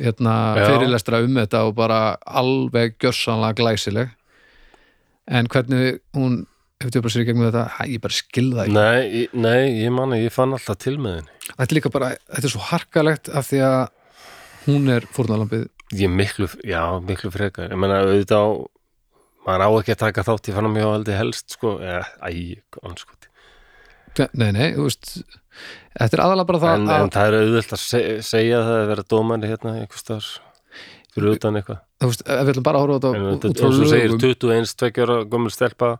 [0.00, 4.12] hérna, fyrirlestra um þetta og bara alveg gjörsanlega glæsileg.
[5.26, 6.44] En hvernig hún
[6.80, 10.34] hefur tjópað sér í gegnum þetta, hæ, ég bara skilða nei, nei, ég manna ég
[10.34, 11.36] fann alltaf til með henni.
[11.48, 13.78] Þetta er líka bara, þetta er svo harkalegt af því að
[14.66, 15.66] hún er fórnalambið
[15.96, 17.70] ég miklu, já, miklu frekar.
[17.72, 18.48] Ég menna auðvitað á
[19.46, 23.32] maður á ekki að taka þátt í fann mjög aldrei helst sko, eða, æ, anskoti
[24.34, 25.10] nei, nei, þú veist
[25.96, 28.78] þetta er aðalega bara það en, að en það er auðvitað að se- segja það
[28.82, 30.28] að vera dómari hérna einhvers staðar
[31.16, 33.50] fyrir utan eitthvað þú veist, ef við ætlum bara að horfa á en þetta þetta
[33.50, 35.90] út frá eins og segir lögum 21, 20 ára gömul stelpa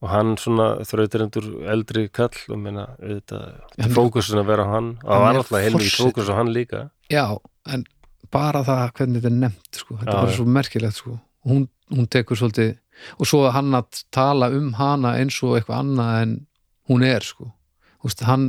[0.00, 5.36] og hann svona þrauturendur eldri kall og Hann- fókusin að vera á hann og Hann
[5.36, 5.96] alltaf forseti.
[6.00, 7.26] fókus á hann líka já,
[7.68, 7.84] en
[8.30, 9.96] bara það hvernig þetta er nefnt sko.
[9.98, 11.18] þetta Já, er bara svo merkilegt sko.
[11.44, 12.78] hún, hún tekur svolítið
[13.18, 16.34] og svo hann að tala um hana eins og eitthvað annað en
[16.90, 17.50] hún er sko.
[18.04, 18.46] Veist, hann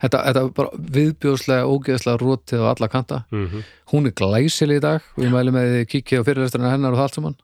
[0.00, 3.22] þetta, þetta bara viðbjóðslega ógeðslega rótið á alla kanta.
[3.30, 3.70] Mm -hmm.
[3.92, 7.08] hún er glæsileg í dag ég mæli með því kíkja á fyrirlesturinn hennar og það
[7.08, 7.36] allt saman.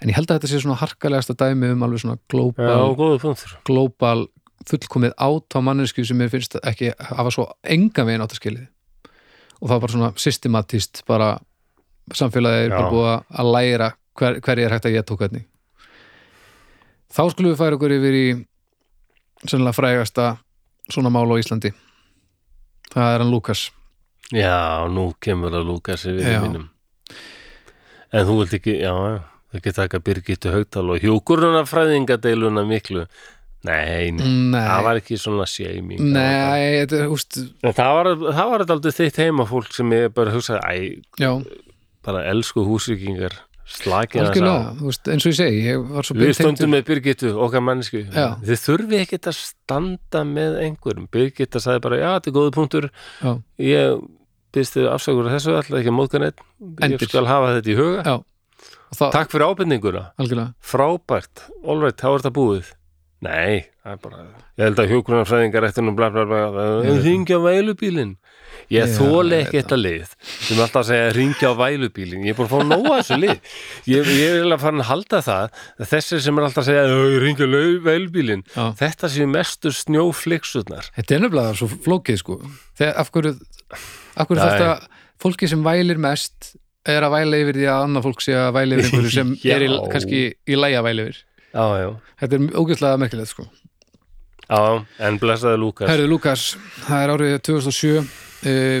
[0.00, 3.58] En ég held að þetta sé svona harkalegasta dæmi um alveg svona punktur.
[3.64, 4.28] global
[4.68, 8.66] fullkomið át á mannesku sem mér finnst ekki hafa svo enga veginn átt að skilið
[9.60, 11.38] og það var svona systematíst bara
[12.14, 13.08] samfélagið er bara búið
[13.40, 13.88] að læra
[14.18, 15.44] hver, hver er hægt að geta og hvernig.
[17.08, 18.26] Þá skulum við færa okkur yfir í
[19.46, 20.28] sennilega frægasta
[20.90, 21.72] svona mál á Íslandi.
[22.92, 23.68] Það er hann Lukas
[24.32, 26.40] Já, nú kemur að Lukas við Já.
[26.44, 26.68] mínum.
[28.12, 29.18] En þú vilt ekki, já, já
[29.56, 33.06] ekki taka Birgittu Haugtal og hjúkurunarfræðingadeiluna miklu.
[33.66, 38.10] Nei, nei, Nei, það var ekki svona shaming Nei, þetta er, úst, En það var,
[38.36, 41.32] það var aldrei þitt heimafólk sem ég bara hugsaði, æ, já,
[42.06, 43.34] bara elsku húsvíkingar
[43.68, 47.62] slakið að veist, eins og ég segi, ég var svo Við stöndum með Birgittu, okkar
[47.64, 48.28] mannsku Já.
[48.44, 51.08] Þið þurfi ekkert að standa með einhverjum.
[51.12, 52.88] Birgitta sagði bara, já, þetta er góðu punktur.
[53.20, 53.34] Já,
[53.68, 54.00] Ég
[54.56, 56.42] byrst þið afsakur á þessu alltaf ekki að móðka neitt
[56.88, 58.16] Ég skal hafa þetta í huga.
[58.88, 60.54] Það, Takk fyrir ábendinguna, algjörlega.
[60.64, 61.42] Frábært.
[61.60, 62.70] Allrætt, þá er þetta búið.
[63.20, 64.22] Nei, það er bara
[64.58, 66.44] Ég held að hjókunarfræðingar eftir nú bla bla bla
[66.86, 68.16] Ég- Ringja vælubílinn
[68.68, 70.10] Ég ég ekki þetta lið.
[70.44, 72.26] Sem alltaf að segja ringja á vælubílinn.
[72.28, 73.34] Ég er búin að fá nóga þessu lið.
[73.88, 75.46] Ég, ég er eiginlega farin að halda það
[75.78, 78.64] að Þessir sem er alltaf að segja "Ö, ringja á vælubílinn Já.
[78.82, 82.38] Þetta séu mestu snjófliksurnar Þetta er nefnilega svo flókið sko.
[82.78, 83.34] Þegar, af hverju,
[84.16, 84.70] af hverju þetta
[85.22, 86.52] fólki sem vælir mest
[86.88, 89.64] er að væla yfir því að annað fólk sé að væla yfir einhverju sem er
[89.66, 91.24] í, kannski í lægi að væla yfir.
[91.48, 91.88] Já, já,
[92.20, 93.48] Þetta er ógeðslega merkilegt sko.
[94.48, 94.60] Já,
[95.04, 95.90] en blessaði Lúkas.
[95.90, 96.44] Herðu Lukas,
[96.86, 98.78] það er árið 2007 uh,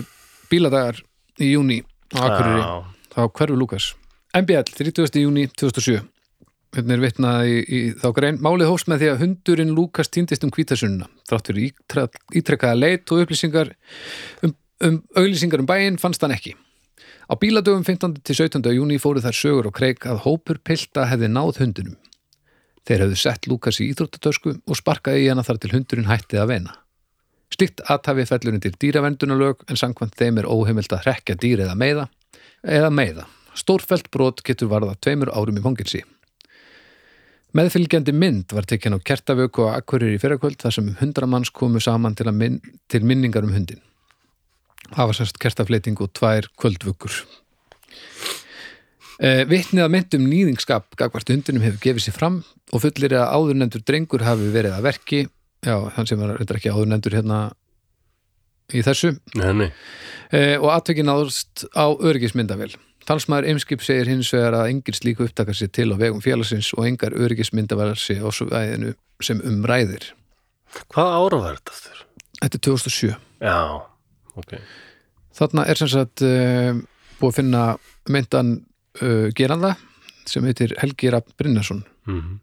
[0.50, 1.00] bíladagar
[1.40, 1.80] í júni
[2.14, 2.70] á Akureyri Já,
[3.14, 3.90] þá hverfu Lukas
[4.36, 5.18] MBL, 30.
[5.24, 5.98] júni 2007
[6.76, 10.44] hérna er vitnað í, í þá grein málið hófst með því að hundurinn Lukas týndist
[10.44, 13.72] um hvítasunna þrátt fyrir ítre- ítrekkaða leit og upplýsingar
[14.44, 14.52] um,
[14.84, 16.54] um auglýsingar um bæinn fannst hann ekki
[17.28, 18.22] Á bíladögum 15.
[18.24, 18.64] til 17.
[18.72, 21.98] júni fóru þær sögur og kreik að hópur pilta hefði náð hundinum.
[22.88, 26.48] Þeir hefðu sett Lukas í íþróttatösku og sparkaði í hana þar til hundurinn hætti að
[26.54, 26.72] vena.
[27.54, 32.06] Slikt aðtafi fellur undir dýravendunarlög en samkvæmt þeim er óheimilt að hrekja dýr eða meiða
[32.62, 33.26] eða meiða.
[33.58, 36.04] Stórfelt brot getur varða tveimur árum í fangilsi.
[37.56, 42.14] Meðfylgjandi mynd var tekinn á kertavöku og akkurir í fyrrakvöld þar sem hundramanns komu saman
[42.18, 42.60] til, minn,
[42.92, 43.80] til minningar um hundin.
[44.92, 47.16] Það var sérst kertafleiting og tvær kvöldvökur.
[49.18, 52.36] Eh, Vitnið að myndum nýðingskap gagvart hundinum hefur gefið sér fram
[52.70, 55.24] og fullir að áðurnendur drengur hafi verið að verki
[55.64, 57.38] já, hann sem var reyndar ekki áðurnendur hérna
[58.74, 59.68] í þessu Nei, nei.
[60.34, 62.74] eh, og atvekin náðust á öryggismyndavél.
[63.08, 66.84] Talsmaður Eimskip segir hins vegar að engin slíku upptakar sér til á vegum félagsins og
[66.84, 68.92] engar öryggismyndavélar sé á svæðinu
[69.24, 70.10] sem umræðir.
[70.92, 72.02] Hvað ára var þetta þurr?
[72.42, 73.14] Þetta er 2007.
[73.40, 73.56] Já,
[74.36, 74.52] ok.
[75.38, 76.76] Þarna er sem sagt uh,
[77.18, 77.62] búið að finna
[78.12, 78.52] myndan
[79.00, 79.72] uh, geranda
[80.28, 81.84] sem heitir Helgi Rapp Brynnarsson.
[82.10, 82.36] Mm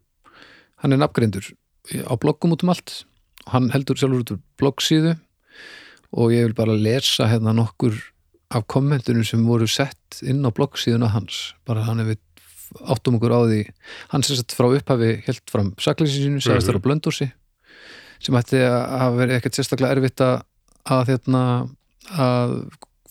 [0.83, 1.45] Hann er nafngreindur
[1.93, 3.03] á bloggum út um allt.
[3.51, 5.15] Hann heldur sjálfur út úr bloggsíðu
[6.15, 7.97] og ég vil bara lesa hérna nokkur
[8.55, 11.53] af kommentunum sem voru sett inn á bloggsíðuna hans.
[11.67, 12.21] Bara hann hefur
[12.89, 13.61] áttum okkur á því.
[14.13, 17.29] Hann sem sagt frá upphafi helt fram sakleysinsinu, sagðist þar á blöndósi
[18.23, 20.39] sem ætti að verið ekkert sérstaklega erfitt að,
[21.11, 21.41] hérna,
[22.15, 22.55] að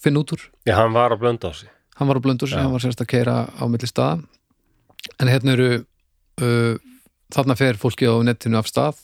[0.01, 0.47] finna út úr.
[0.67, 1.19] Já, hann var á
[1.53, 1.69] sig.
[1.95, 4.23] hann var á blöndursi, hann var sérst að keira á milli staða
[5.21, 5.69] en hérna eru
[6.43, 6.75] uh,
[7.33, 9.01] þarna fer fólki á netinu af stað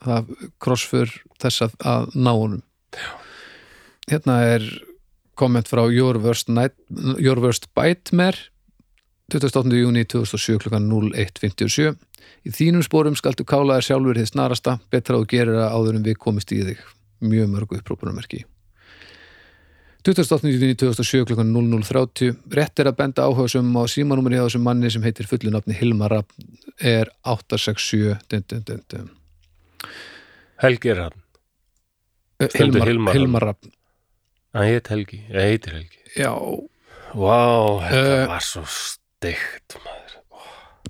[0.00, 0.30] það
[0.62, 2.62] krossfur þess að, að ná honum
[2.96, 3.10] Já.
[4.10, 4.68] hérna er
[5.40, 6.76] komment frá Your Worst, Night,
[7.20, 8.48] Your Worst Bightmare
[9.30, 9.70] 28.
[9.78, 10.80] júni 2007 kl.
[10.80, 11.94] 01.57
[12.44, 16.18] í þínum spórum skaltu kála þér sjálfur þið snarasta, betra gerir það áður en við
[16.20, 16.80] komist í þig
[17.20, 18.44] mjög mörgu upprópunarmerki 28.
[18.44, 18.59] júni
[20.04, 21.34] 2007 kl.
[21.44, 25.76] 00.30 rétt er að benda áhugasum á símanúmeri hjá þessum manni sem heitir fullu nafni
[25.76, 26.30] Hilmar Rapp
[26.80, 29.10] er 867 dun, dun, dun.
[30.62, 31.18] Helgi er hann.
[32.40, 33.66] Eh, Hilmar, Hilmar Hilmar Rapp
[34.54, 35.20] Hann heit Helgi.
[35.30, 35.98] Ég heitir Helgi.
[36.16, 36.32] já,
[37.14, 38.26] Vá, þetta Eh.
[38.28, 40.16] var svo steikt, maður.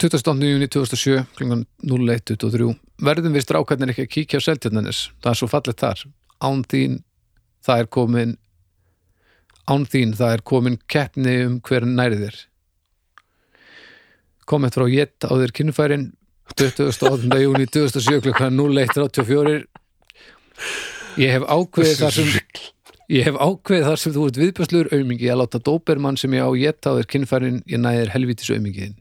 [0.00, 0.46] 28.
[0.48, 1.64] júni 2007 kl.
[1.82, 6.04] 01.23 verðum við strákarnir ekki að kíkja á seltjarnanis það er svo fallegt þar
[6.40, 7.02] án þín
[7.66, 8.36] það er komin
[9.68, 12.40] án þín það er komin keppni um hver næri þér
[14.50, 16.08] komið frá jett á þér kynfærin
[16.58, 17.38] 28.
[17.38, 18.50] júni 2007 kl.
[18.58, 19.62] 01.84
[21.20, 22.28] ég hef ákveðið þar sem
[23.10, 26.50] Ég hef ákveðið þar sem þú ert viðbjörsluður aumingi að láta dópermann sem ég á
[26.54, 28.94] gett á þér kynfærin, ég næðir helvítis aumingiðin.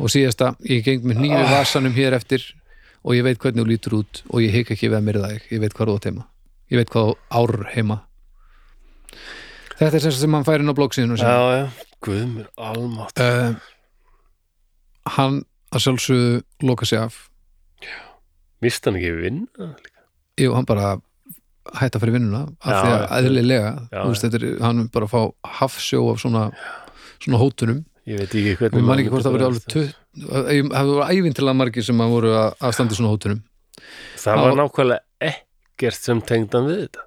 [0.00, 2.46] Og síðasta, ég geng með nýju vasanum hér eftir
[3.04, 5.44] og ég veit hvernig þú lítur út og ég hik ekki við að myrða þig,
[5.52, 6.24] ég veit hvað þú átt heima.
[6.72, 7.98] Ég veit hvað ár heima.
[9.80, 11.66] Þetta er sem sem hann fær inn á bloggsíðinu Já, já.
[12.04, 13.20] Guð mér almátt.
[13.20, 13.54] uh,
[15.16, 15.42] Hann
[15.72, 17.28] að sjálfsögðu loka sig af.
[18.60, 19.70] Mist hann ekki vinna?
[20.40, 20.98] Jú, hann bara
[21.80, 23.04] hætta fyrir vinnuna af Já, því að
[23.56, 23.72] já.
[23.92, 24.00] Já,
[24.40, 25.22] er, hann er bara að fá
[25.60, 26.48] hafsjó af svona,
[27.20, 29.66] svona hótunum Ég veit ekki hvernig man ekki hvort það verið alveg
[30.72, 33.42] það voru ævintilega margir sem að voru að, standa í svona hótunum.
[34.18, 37.04] Það var nákvæmlega ekkert sem tengdan við þetta.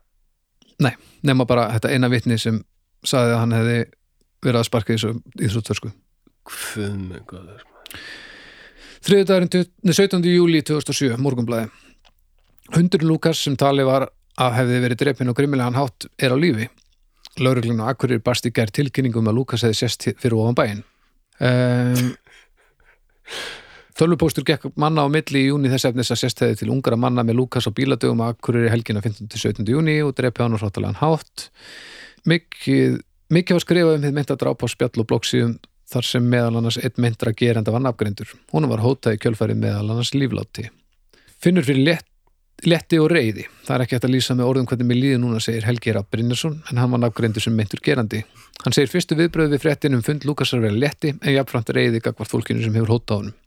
[1.24, 2.62] Nema bara þetta eina vitni sem
[3.04, 3.78] sagði að hann hefði
[4.44, 5.14] verið að sparka í þessu
[5.48, 5.94] íþróttörsku
[6.44, 7.62] Guð mig góður.
[9.04, 10.28] Þriðudagurinn 17.
[10.28, 11.70] júli 2007 morgunblæði
[12.74, 14.08] Hundurinn Lukas sem tali var
[14.41, 16.70] að hefði verið drepinn og grimmilegan hátt er á lífi
[17.40, 20.84] Lauruglun og Akkurir barst í gær tilkynningum að Lukas hefði sérst fyrir ofan bæinn
[21.40, 22.12] um,
[23.99, 27.22] Tölvupóstur gekk manna á milli í júni þess efnis að sérst hefði til ungra manna
[27.26, 29.28] með Lukas á bíladögum að Akkurir helgina 15.
[29.30, 29.68] til 17.
[29.70, 31.52] júni og drepi hann og hróttalegan hátt
[32.30, 33.03] mikið,
[33.34, 35.60] mikið var skrifað um þið mynda dráp á spjall og bloggsíðum
[35.94, 38.32] þar sem meðal annars einn myndra gerenda var nafngreindur.
[38.53, 40.70] Hún var hótað í kjölfæri meðal annars líflátti.
[41.44, 42.07] Finnur fyrir létt,
[42.65, 43.45] létti og reyði.
[43.68, 46.10] Það er ekki hægt að lýsa með orðum hvernig mér líði núna, segir Helgi Rapp
[46.14, 48.24] Brynjarsson, en hann var nafngreindur sem myndur gerandi.
[48.64, 52.32] Hann segir fyrstu viðbröð við fréttin um fund Lukasar verið létti, en jafnframt reyði gagvart
[52.32, 53.40] fólkinu sem hefur hótað honum.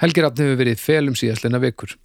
[0.00, 1.96] Helgi Rapp hefur verið felum síðastleina vekur.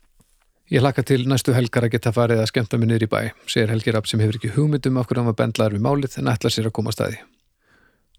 [0.73, 3.71] Ég hlakka til næstu helgar að geta farið að skemmta mig niður í bæ, segir
[3.71, 6.55] Helgi Rapp sem hefur ekki hugmyndum af hverju hann var bendlaður við málið en ætlar
[6.55, 7.21] sér að koma að staði.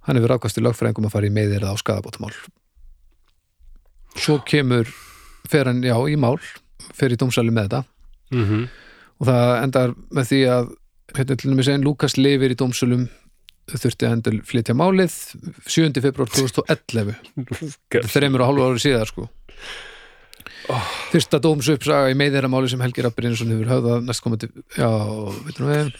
[0.06, 2.32] Hann hefur ákvæmst í lögfræðingum að fara í meðir á skadabótamál.
[4.16, 4.88] Svo kemur,
[5.50, 6.38] fer hann, já, í mál,
[6.94, 7.84] fer í dómsali með þetta
[8.34, 8.66] Mm
[9.20, 10.72] og það endar með því að,
[11.16, 13.06] hérna til dæmis einn Lukas lifir í dómsölum
[13.72, 15.14] þurfti endur flytja málið
[15.66, 15.90] 7.
[16.04, 19.28] februar 2011 þreymur og hálfu ári síðar sko.
[21.12, 24.88] Fyrsta dómsuppsaga í meðeramáli sem Helgi Rapp Brynjarsson hefur höfðað næstkomandi, já,
[25.46, 25.90] veitum við.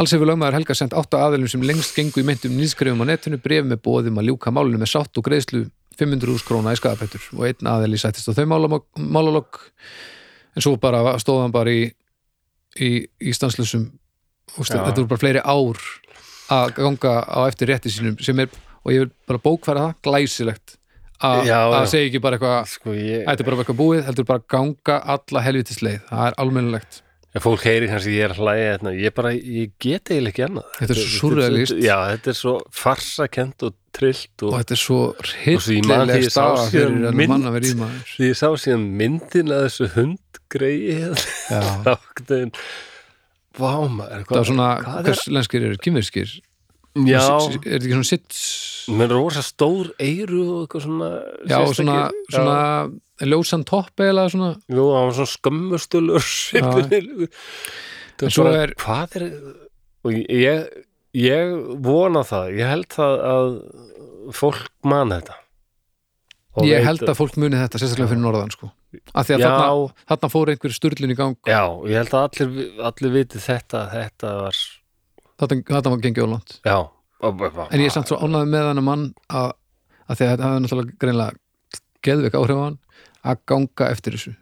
[0.00, 3.38] Alls hefur lögmaður Helga sendt átta aðilum sem lengst gengu í meintum nýskrifum á netinu
[3.42, 5.66] bref með bóðum að ljúka málinu með sátt og greiðslu
[5.98, 9.60] 500 króna í skadapættur og einn aðili sættist á þau málalokk
[10.54, 11.88] en svo bara stóðan bara í
[12.78, 13.88] í, í stanslösum
[14.56, 15.82] þetta voru bara fleiri ár
[16.54, 18.48] að ganga á eftir rétti sínum sem er,
[18.84, 20.78] og ég vil bara bókfæra það glæsilegt
[21.18, 24.98] að segja ekki bara eitthvað sko ég, þetta er bara eitthvað búið, heldur bara ganga
[25.16, 27.00] alla helvitisleið, það er almennilegt.
[27.38, 30.70] Fólk heyri kannski ég er hlæja hérna, ég bara, ég get eiginlega ekki annað.
[30.78, 31.82] Þetta er svo súrrealískt.
[31.84, 34.98] já, þetta er svo farsakent og trillt og og þetta er svo
[36.32, 38.14] staða síðan fyrir að vera í maður.
[38.14, 40.98] því ég sá síðan myndin að þessu hundgreiði
[41.52, 41.92] Já, þá
[43.58, 46.32] okkur vá maður, það er svona, hvað er, hvers lenskir eru, kymverskir
[47.08, 48.38] já, er þetta ekki svona sitt
[48.98, 51.10] með rosa stór eyru og eitthvað svona
[51.46, 51.96] já, svona,
[52.32, 54.52] svona ljósan topp eða svona.
[54.70, 56.28] Jú, hann var svona skömmustulur
[58.18, 59.26] Það svo er- Hvað er
[60.06, 60.64] og ég,
[61.14, 61.52] ég
[61.84, 63.52] vona það ég held það að
[64.34, 65.36] fólk man þetta.
[66.58, 68.72] Og ég held að fólk muni þetta sérstaklega fyrir norðan sko.
[69.12, 71.36] Af því að þarna, þarna fór einhver sturlun í gang.
[71.48, 74.60] Já, ég held að allir, allir viti þetta þetta var
[75.42, 76.56] þetta, þetta var gengið ólant
[77.18, 79.54] en ég er samt svo ánægð með hann mann að,
[80.06, 81.38] að því að þetta hefði náttúrulega greinlega
[82.06, 82.78] geðveik áhrif á hann
[83.28, 84.34] að ganga eftir þessu.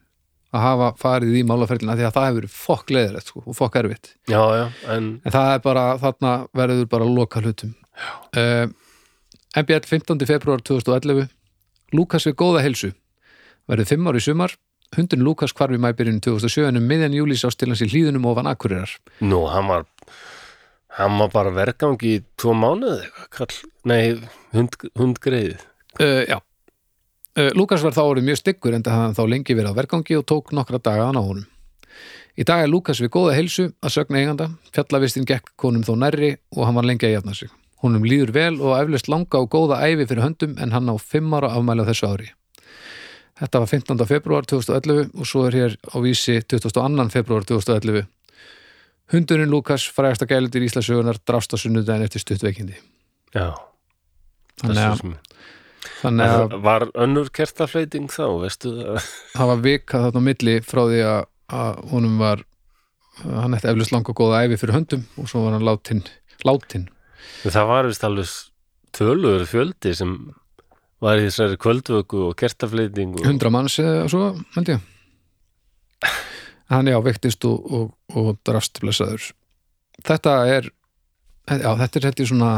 [0.55, 3.79] Að hafa farið í málaferðina því að það hefur verið fokk leiðilegt sko, og fokk
[3.81, 4.13] erfitt.
[4.31, 7.73] Já, já, en en það er bara, þarna verður bara loka hlutum.
[8.37, 8.69] Uh,
[9.57, 10.21] MBL 15.
[10.29, 11.31] februar 2011
[11.97, 12.93] Lukas við góða heilsu
[13.71, 14.57] verður fimm ár í sumar.
[14.97, 18.47] Hundun Lukas hvarfi mæbyrjun 2007 en um miðjan júli sást til hans í hlýðunum ofan
[18.47, 19.83] akkurirar nú, hann var
[20.97, 24.15] hann var bara vergangi í tvo eitthvað, kall, nei,
[24.55, 25.59] hund, hundgreið.
[25.99, 26.39] Uh, Já.
[27.37, 30.17] Uh, Lukas var þá orðið mjög styggur en það hann þá lengi verið á vergangi
[30.17, 31.51] og tók nokkra daga að ná honum.
[32.37, 36.35] Í dag er Lukas við góða heilsu að sögna eiganda, fjallavistinn gekk konum þó nærri
[36.55, 37.53] og hann var lengi að jafna sig.
[37.85, 41.33] Honum líður vel og eflust langa og góða æfi fyrir höndum en hann á fimm
[41.37, 42.29] ára afmæli á þessu ári.
[43.37, 44.07] Þetta var 15.
[44.09, 47.09] februar 2011 og svo er hér á vísi 22.
[47.13, 48.07] februar 2011.
[49.13, 52.79] Hundurinn Lukas, frægasta gælutir Íslasögunar, drafst á sunnudaginn eftir stuttveikindi.
[53.37, 53.53] já,
[54.63, 55.01] Þannig að,
[56.01, 59.09] þannig að Það var önnur kertafleiting þá, veistu það?
[59.37, 61.27] það var vika þarna á milli frá því að,
[61.61, 62.43] að honum var
[63.23, 66.03] hann ætti eflust langa góða æfi fyrir höndum og svo var hann látin,
[66.49, 66.89] látin.
[67.45, 68.33] Það var vist alveg
[68.97, 70.17] tölugur fjöldi sem
[71.05, 73.27] var í þessari kvöldvöku og kertafleiting og...
[73.27, 74.87] 100 manns eða svo, held ég.
[76.73, 79.29] Hann já, vektist og, og, og drast blessaður.
[80.07, 80.71] Þetta er
[81.47, 82.51] já, þetta er þetta svona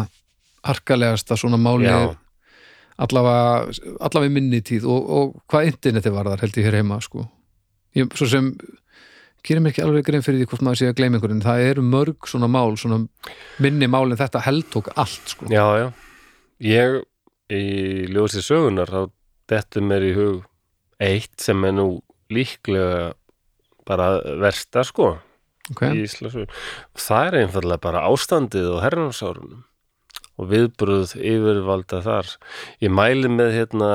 [0.69, 2.17] harkalegasta svona máli Já.
[2.99, 3.69] allavega,
[4.01, 7.29] allavega minni tíð og, og hvað interneti var þar held ég hér heima sko.
[7.97, 8.51] Ég, svo sem
[9.47, 11.45] gerir mér ekki alveg grein fyrir því hvort maður sé að gleyma einhverjum.
[11.45, 13.01] Það eru mörg svona mál, svona
[13.63, 15.49] minni mál en þetta heldtók allt sko.
[15.53, 15.89] Já, já.
[16.65, 16.99] Ég
[17.53, 19.01] í ljósi sögunar þá
[19.49, 20.45] dettur mér í hug
[21.01, 21.89] eitt sem er nú
[22.33, 23.15] líklega
[23.89, 25.15] bara versta sko
[25.73, 25.97] okay.
[25.97, 26.53] í Íslasögun.
[26.99, 29.65] Það er einfallega bara ástandið og hernarsárunum
[30.39, 32.33] og viðbröð yfirvalda þar.
[32.85, 33.91] Ég mæli með hérna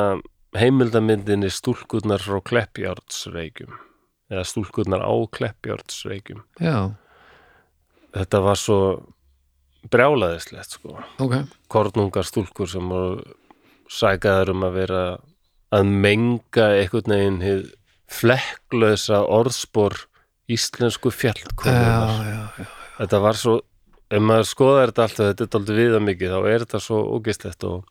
[0.57, 3.73] heimildamyndinni stúlkurnar frá Kleppjárnsreikjum
[4.33, 6.43] eða stúlkurnar á Kleppjárnsreikjum.
[6.59, 6.95] já,
[8.13, 8.79] Þetta var svo
[9.89, 10.99] brjálaðislegt sko.
[11.19, 13.23] ok Kornungar stúlkur sem voru
[13.93, 15.03] sækaður um að vera
[15.73, 17.67] að menga einhvern veginn hið
[18.13, 19.97] flekklösa orðspor
[20.51, 21.11] íslensku
[22.27, 22.65] já,
[22.99, 23.55] Þetta var svo,
[24.13, 27.67] ef maður skoðar þetta alltaf, þetta er daldið viða mikið, þá er þetta svo ógistlegt
[27.69, 27.85] og,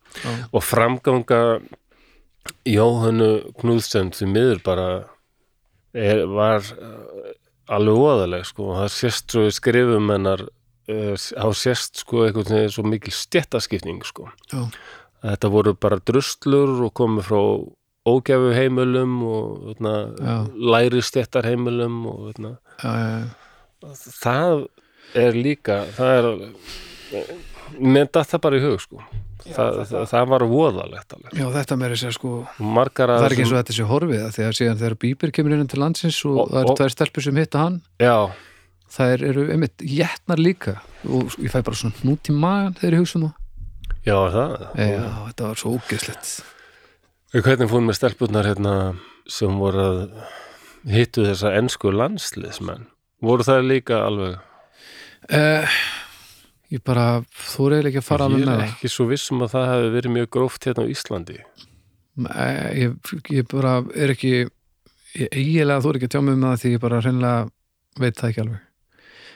[0.51, 1.41] og framganga
[2.67, 4.87] Jóhannu Knúðsson því miður bara
[5.95, 7.31] er, var uh,
[7.71, 12.51] alveg óðaleg sko og það sést svo í skrifum hennar uh, á sést sko einhvern
[12.51, 14.29] veginn svo mikil stjettaskipning sko.
[14.51, 14.67] Já.
[15.23, 17.41] Þetta voru bara druslur og komið frá
[18.03, 20.35] ógæfu heimilum og veitna, Já.
[20.73, 24.65] læri stjettar heimilum og veitna, já, já, það
[25.15, 26.25] er líka það er
[27.79, 28.99] mér datt það bara í hug sko.
[29.43, 31.33] Það, það, það var voðalegt alveg.
[31.35, 32.29] Já, þetta meiri sér sko
[32.63, 35.55] margar það er ekki eins og þetta sé horfið því að síðan þegar Bíber kemur
[35.57, 38.15] inn til landsins og, Og- það eru og- tvær stelpur sem hitta hann já,
[38.95, 40.77] það eru einmitt jætnar líka.
[41.09, 43.35] Og ég fæ bara svona hnút í magan þegar ég hugsa um það
[44.03, 46.33] já, er það já, þetta var svo ógeðslegt
[47.33, 48.73] Hvernig fórum með stelpurnar hérna
[49.31, 50.01] sem voru að
[50.93, 52.83] hittu þessa ensku landsliðsmenn?
[53.23, 54.35] Voru það líka alveg?
[55.33, 55.77] uh,
[56.73, 59.41] ég bara þú er ekki að fara ég alveg er með það ekki svo vissum
[59.45, 61.39] að það hefði verið mjög gróft hérna á Íslandi.
[62.23, 62.51] Nei,
[62.83, 66.59] ég, ég bara er ekki ég eiginlega þú er ekki að tjá mig um það
[66.61, 67.49] því ég bara hreinlega
[68.01, 68.61] veit það ekki alveg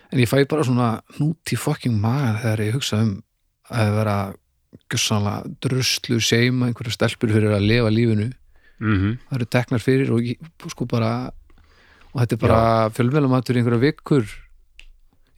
[0.07, 3.15] en ég fæ bara svona núti fucking maður þegar ég hugsa um
[3.73, 4.17] að vera
[4.91, 8.31] gjössanlega druslu seima einhverja stelpur fyrir að lifa lífinu.
[8.77, 11.11] Mm það eru teknar fyrir og sko bara
[12.13, 14.27] og þetta er bara fjölmjölumatur í einhverja vikur.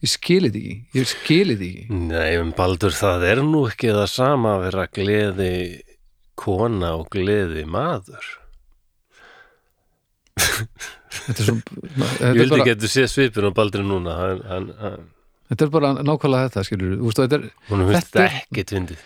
[0.00, 0.74] Ég skilið ekki.
[0.96, 1.86] Ég skilið ekki.
[2.08, 5.50] Nei, en Baldur, það er nú ekki það sama að vera gleði
[6.40, 8.28] kona og gleði maður.
[10.40, 14.16] þetta er, svo, Ég vildi bara, getur sé svipin á Baldur núna.
[14.22, 15.04] Hann, hann, hann,
[15.50, 18.38] þetta er bara nákvæmlega þetta skilur þú veist, þetta er, hún finnst Þetta þetta er-
[18.40, 19.02] ekki tvindið.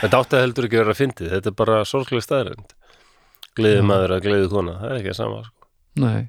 [0.00, 1.32] Þetta átti að heldur ekki að vera fyndið.
[1.34, 2.74] Þetta er bara sorglega staðrænd.
[3.58, 3.86] Gleði Já.
[3.90, 4.76] maður að gleði kona.
[4.80, 5.42] Það er ekki að sama.
[5.44, 5.68] Sko.
[5.94, 6.28] nei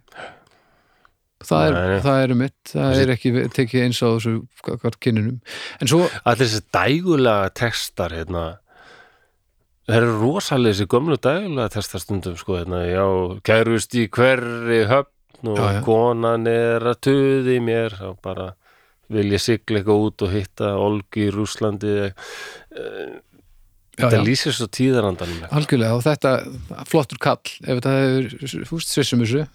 [1.46, 4.32] það er, Nei, það er mitt það er ekki tekið eins á þessu
[4.66, 5.40] hvað kynninum
[5.82, 8.44] en svo, Allir þessi dægulega textar, hérna,
[9.86, 13.06] það eru rosalega þessi gömlu dægulega textar stundum, sko, hérna, já,
[13.46, 15.82] kærust í hverri höfn og Já, já.
[15.86, 18.48] konan er að tuði mér, þá bara
[19.14, 22.14] vil ég sigla eitthvað út og hitta Olgi í Rúslandi, já,
[23.99, 25.45] þetta já, lýsir svo tíðarandanum.
[25.52, 26.34] algjörlega og þetta
[26.90, 29.45] flottur kall, ef þetta hefur fúst svissum þessu.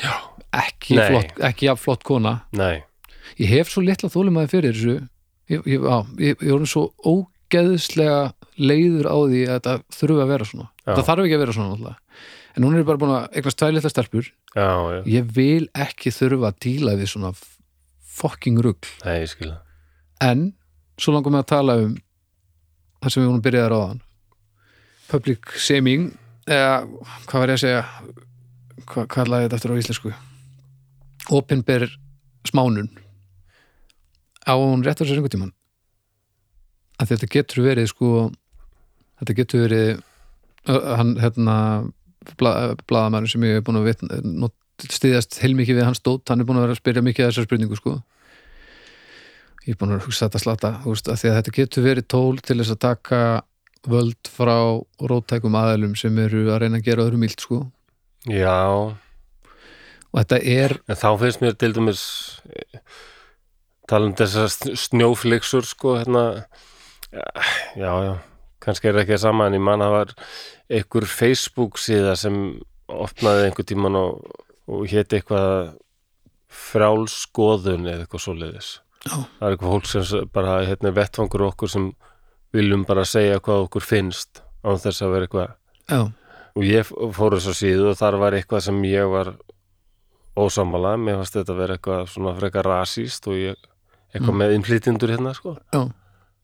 [0.00, 0.12] Já.
[0.56, 0.98] ekki,
[1.46, 2.40] ekki jafn flott kona.
[2.56, 2.82] Nei,
[3.38, 4.98] ég hef svo litla þólumæði fyrir þessu.
[5.50, 8.30] Ég, ég, á, ég, ég voru svo ógeðslega
[8.60, 10.68] leiður á því að þetta þurfi að vera svona.
[10.84, 10.92] Já.
[10.94, 11.98] það þarf ekki að vera svona alltaf
[12.56, 14.28] en hún er bara búin að tvær litla stelpur.
[14.56, 17.32] Já, já, ég vil ekki þurfa að díla við svona
[19.22, 19.58] ég skilja.
[20.20, 20.50] en
[21.00, 21.94] svo langum við að tala um
[23.00, 24.02] það sem við vorum byrjaði að ráðan
[25.10, 26.10] public shaming
[26.50, 26.74] eða
[27.26, 27.84] hvað var ég að segja?
[28.90, 30.12] Hvað kallaði þetta eftir á íslensku?
[31.30, 31.84] Opinber
[32.48, 32.88] smánun.
[34.48, 35.52] Á hún rétt á þessu rengutíman
[37.00, 38.10] að þetta getur verið sko
[39.20, 39.90] þetta getur verið
[40.68, 41.56] hann hérna
[42.40, 42.52] bla,
[42.88, 44.20] blaðamæður sem ég er búin að vitna,
[44.88, 47.48] stiðast heilmikið við hans dót, hann er búin að vera að spyrja mikið að þessar
[47.48, 47.94] spurningu sko.
[49.66, 52.40] Ég er búin að hugsa þetta slata veist, að því að þetta getur verið tól
[52.40, 53.20] til þess að taka
[53.90, 54.56] völd frá
[55.10, 57.60] róttækum aðelum sem eru að reyna að gera öðrum ílt sko.
[58.28, 58.56] Já,
[60.10, 62.02] og þetta er, en þá finnst mér til dæmis
[62.52, 62.80] eh,
[63.88, 66.24] tala um þessar snjóflixur, sko, hérna,
[67.78, 68.12] já, já,
[68.62, 70.14] kannski er ekki það sama en ég man að það var
[70.70, 72.36] einhver Facebook síða sem
[72.90, 74.20] opnaði einhver tíman og,
[74.70, 75.74] og héti eitthvað
[76.50, 78.70] frálskoðun eða eitthvað svoleiðis.
[79.06, 79.14] Já.
[79.16, 81.90] Það er eitthvað fólk sem bara hérna vettfangur okkur sem
[82.54, 85.54] viljum bara segja hvað okkur finnst án þess að vera eitthvað.
[85.90, 86.00] Já,
[86.56, 89.32] og ég fór þess að síðu og þar var eitthvað sem ég var
[90.38, 93.70] ósámála, mér fannst þetta að vera eitthvað svona frekar rasíst og ég
[94.10, 95.56] eitthvað með innflytjendur hérna sko.
[95.74, 95.82] Já,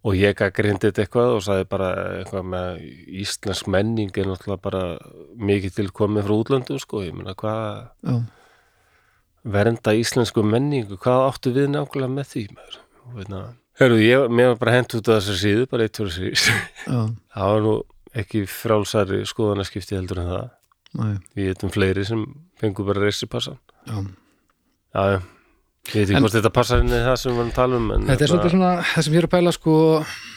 [0.06, 1.90] og ég gaggrindi þetta eitthvað og sagði bara
[2.20, 2.81] eitthvað með
[3.23, 4.82] íslensk menning er náttúrulega bara
[5.48, 8.16] mikið til komið frá útlöndum sko, ég meina hvað já.
[9.56, 12.78] vernda íslensku menningu, hvað áttu við nákvæmlega með því maður?
[13.06, 13.43] Og hérna,
[13.77, 17.01] Herru, ég, mér var bara hent út af þessar síðu, bara eitt fyrir síðust já,
[17.35, 17.74] það var nú
[18.16, 20.47] ekki frálsari skoðanaskipti heldur en það.
[20.97, 22.23] Næ, við veitum fleiri sem
[22.60, 23.98] fengur bara reysipassan já.
[24.97, 25.18] Já, já,
[25.93, 27.89] ég veit ekki hvort þetta passar inn í það sem við varum að tala um
[28.09, 29.77] Þetta er svolítið svona, það sem ég er að pæla sko.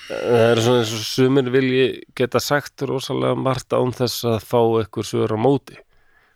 [0.10, 1.86] Það er svona eins og sumir vilji
[2.18, 5.78] geta sagt rosalega margt án þess að fá eitthvað svör á móti.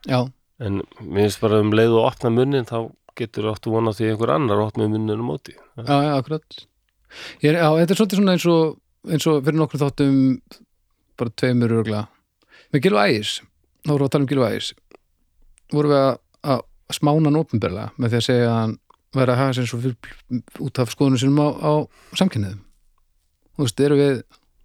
[0.10, 0.20] Já,
[0.64, 2.78] en mér finnst bara um leið og opna munnin þá
[3.18, 5.56] getur áttu vona því einhver annar opna munnin á móti.
[5.78, 6.64] Já, já, akkurat.
[7.44, 8.80] Er, Já, þetta er svolítið svona eins og
[9.14, 10.20] eins og fyrir nokkur þáttum
[11.20, 12.06] bara tveimur örgla
[12.74, 13.34] með Gilva Ægis,
[13.84, 14.70] þá vorum við að tala um Gilva Ægis
[15.74, 16.16] vorum við að,
[16.54, 16.64] að
[16.98, 18.76] smána hann opinberlega með því að segja að hann
[19.14, 19.98] væri að hafa sér svo fyrir
[20.66, 21.74] út af skoðunum sinum á, á
[22.20, 22.62] samkynniðum
[23.54, 24.16] Þú veist, erum við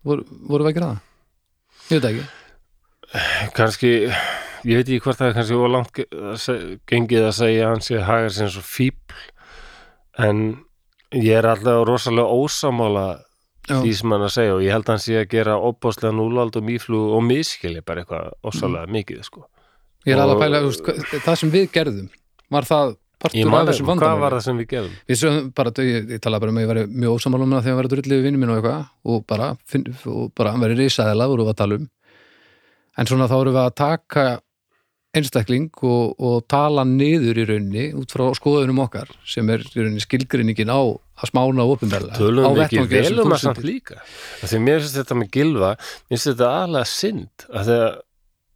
[0.08, 1.00] voru, vorum við að gera það?
[1.88, 2.26] Ég veit ekki
[3.56, 3.90] kannski,
[4.68, 7.66] ég veit ekki hvort það er kannski of langt ge- að se- gengið að segja
[7.66, 9.20] að hann sé hagar sem svo fíbl
[10.18, 10.42] en
[11.16, 13.06] ég er alltaf rosalega ósamála
[13.68, 16.14] Já, því sem hann að segja og ég held að hann sé að gera opbáslega
[16.16, 19.44] núlald og mýflug og miskili bara eitthvað ósalega mikið sko.
[20.08, 22.08] ég er alveg að pæla, það sem við gerðum
[22.50, 24.96] var það ég partur af þessum hvað vandamáli var það sem við gerðum?
[25.10, 27.78] Við sögum bara, ég, ég talaði bara um að ég væri mjög ósamálum þegar ég
[27.78, 29.48] var að drullið við vinnu minn og eitthvað og bara,
[30.14, 31.88] og bara verið risaðela voru við að tala um.
[32.98, 34.26] En svona þá vorum við að taka
[35.16, 40.02] einstakling og, og tala niður í rauninni út frá skoðunum okkar sem er í rauninni
[40.04, 43.64] skilgrinningin á að smána opinberlega tölum á við ekki vettvangi þessum vel um það samt
[43.64, 44.02] líka?
[44.42, 47.86] Því mér finnst þetta með gilva mér finnst þetta aðlega synd því að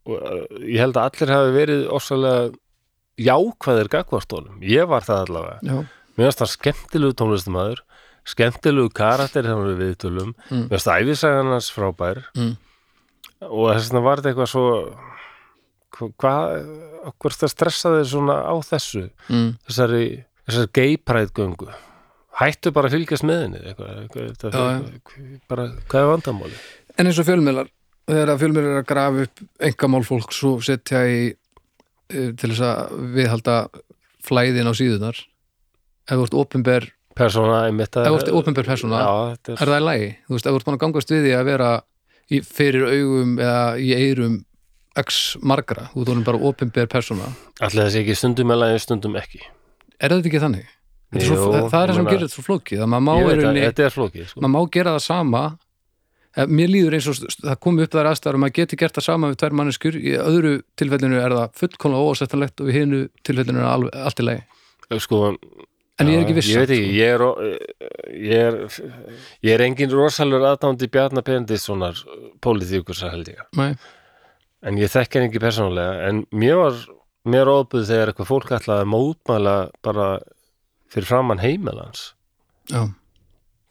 [0.02, 2.50] og, uh, ég held að allir hafi verið ósalega
[3.20, 5.58] jákvæðir gagvartónum, ég var það allavega.
[5.62, 5.78] Já,
[6.16, 7.82] mér finnst það skemmtilegu tónlistumæður
[8.24, 10.68] skemmtilegu karakter hann við viðtölum, Mm.
[10.68, 12.22] mér finnst æfisagan hans frábær.
[12.36, 12.56] Mm.
[13.42, 14.66] og þess vegna var þetta eitthvað svo
[15.92, 16.66] hva- hvað,
[17.18, 19.10] hvort það stressaði svona á þessu?
[19.28, 21.68] Mm, þessari, þessari gay pride göngu.
[22.38, 26.54] Hættu bara að fylgjast með henni eitthvað, eitthvað, þetta, Já, eitthvað, bara, hvað er vandamáli?
[26.98, 27.68] En eins og fjölmiðlar,
[28.08, 31.34] þegar að fjölmiðlar er að grafa upp engamál fólk svo setja í
[32.12, 33.56] til þess að viðhalda
[34.22, 39.56] flæðin á síðunar ef þú ert opinber, Persóna, ef þú ert opinber persóna Já, þetta
[39.58, 41.48] er það í lagi, þú veist, ef þú ert búin að gangast við því að
[41.50, 41.70] vera
[42.32, 44.38] í, fyrir augum eða í eyrum
[45.02, 49.42] x margra, þú ert bara opinber persóna, Allir þessi ekki stundum lagi, stundum ekki
[50.02, 50.70] er þetta ekki þannig?
[51.12, 53.12] Er Svo, það er það sem gerir þetta svo flókið, að maður má,
[53.84, 54.48] er flókið sko.
[54.48, 55.71] má gera það sama Eh,
[56.48, 59.28] mér líður eins og það komi upp þær aðstæður að maður geti gert það sama
[59.32, 63.68] við tvær manneskjur í öðru tilfellinu er það fullkomlega ósettanlegt og í hinu tilfellinu er
[63.68, 65.20] alveg, allt í lagi sko,
[66.00, 67.24] en ég er ekki viss Ég veit ekki, ég er,
[68.12, 68.56] ég er,
[69.44, 72.00] ég er engin rosalur aðdándi Bjarnar Bendissonar
[72.44, 73.42] pólitíkusa held ég.
[73.44, 73.60] sko.
[73.60, 73.76] Nei,
[74.62, 76.08] En ég þekki hann ekki persónulega.
[76.08, 76.76] En mér var,
[77.26, 80.06] mér óbúð þegar eitthvað fólk ætlaði að mótmæla bara
[80.92, 82.12] fyrir framann heimilans.
[82.70, 82.84] já,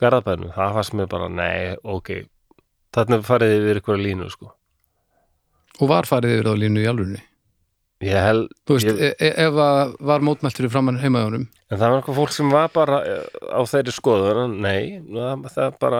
[0.01, 2.09] Garðabænum, það fannst mér bara, nei, ok.
[2.91, 4.49] Þarna farið yfir ykkur línu, sko.
[5.81, 7.21] og var farið yfir þá línu í alvörunni
[8.01, 9.11] Ég held, þú veist, Ég- ég...
[9.21, 12.71] e ef að var mótmælt fyrir framann heimaðunum en það var eitthvað fólk sem var
[12.73, 15.99] bara eh, á þeirri skoður, nei, það, það bara,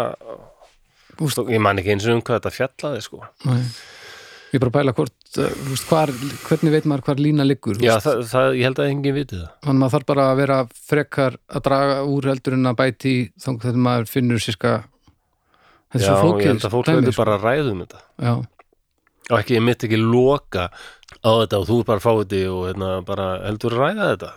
[1.22, 1.38] Úst.
[1.54, 3.22] ég man ekki eins og um hvað þetta fjallaði, sko.
[3.46, 3.62] Nei.
[4.52, 6.12] ég er bara að pæla hvort þú veist, hvar,
[6.50, 9.52] hvernig veit maður hvar lína liggur Já, það, það, ég held að enginn viti það.
[9.62, 10.58] þannig að maður þarf bara að vera
[10.90, 14.74] frekar að draga úr heldur en að bæti í þannig þegar maður finnur sérska
[15.92, 17.24] þetta er svo ég flókið held að fólk veitur sko.
[17.24, 18.02] bara að ræðum þetta.
[18.22, 18.34] já,
[19.32, 20.64] Og ekki, ég mitt ekki loka
[21.24, 24.32] á þetta og þú bara fá þetta og hérna, bara heldur að ræða þetta.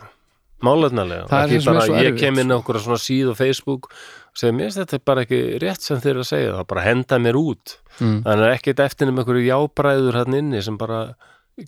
[0.65, 4.71] Er Ekki bara, ég kem inn á okkur svona síð og Facebook og segi, mér
[4.73, 6.53] þetta er bara ekki rétt sem þeir að segja.
[6.57, 7.75] Það bara henda mér út.
[7.99, 8.23] mm.
[8.25, 11.01] Þannig er ekkert eftir um einhverju jábræður hann inni sem bara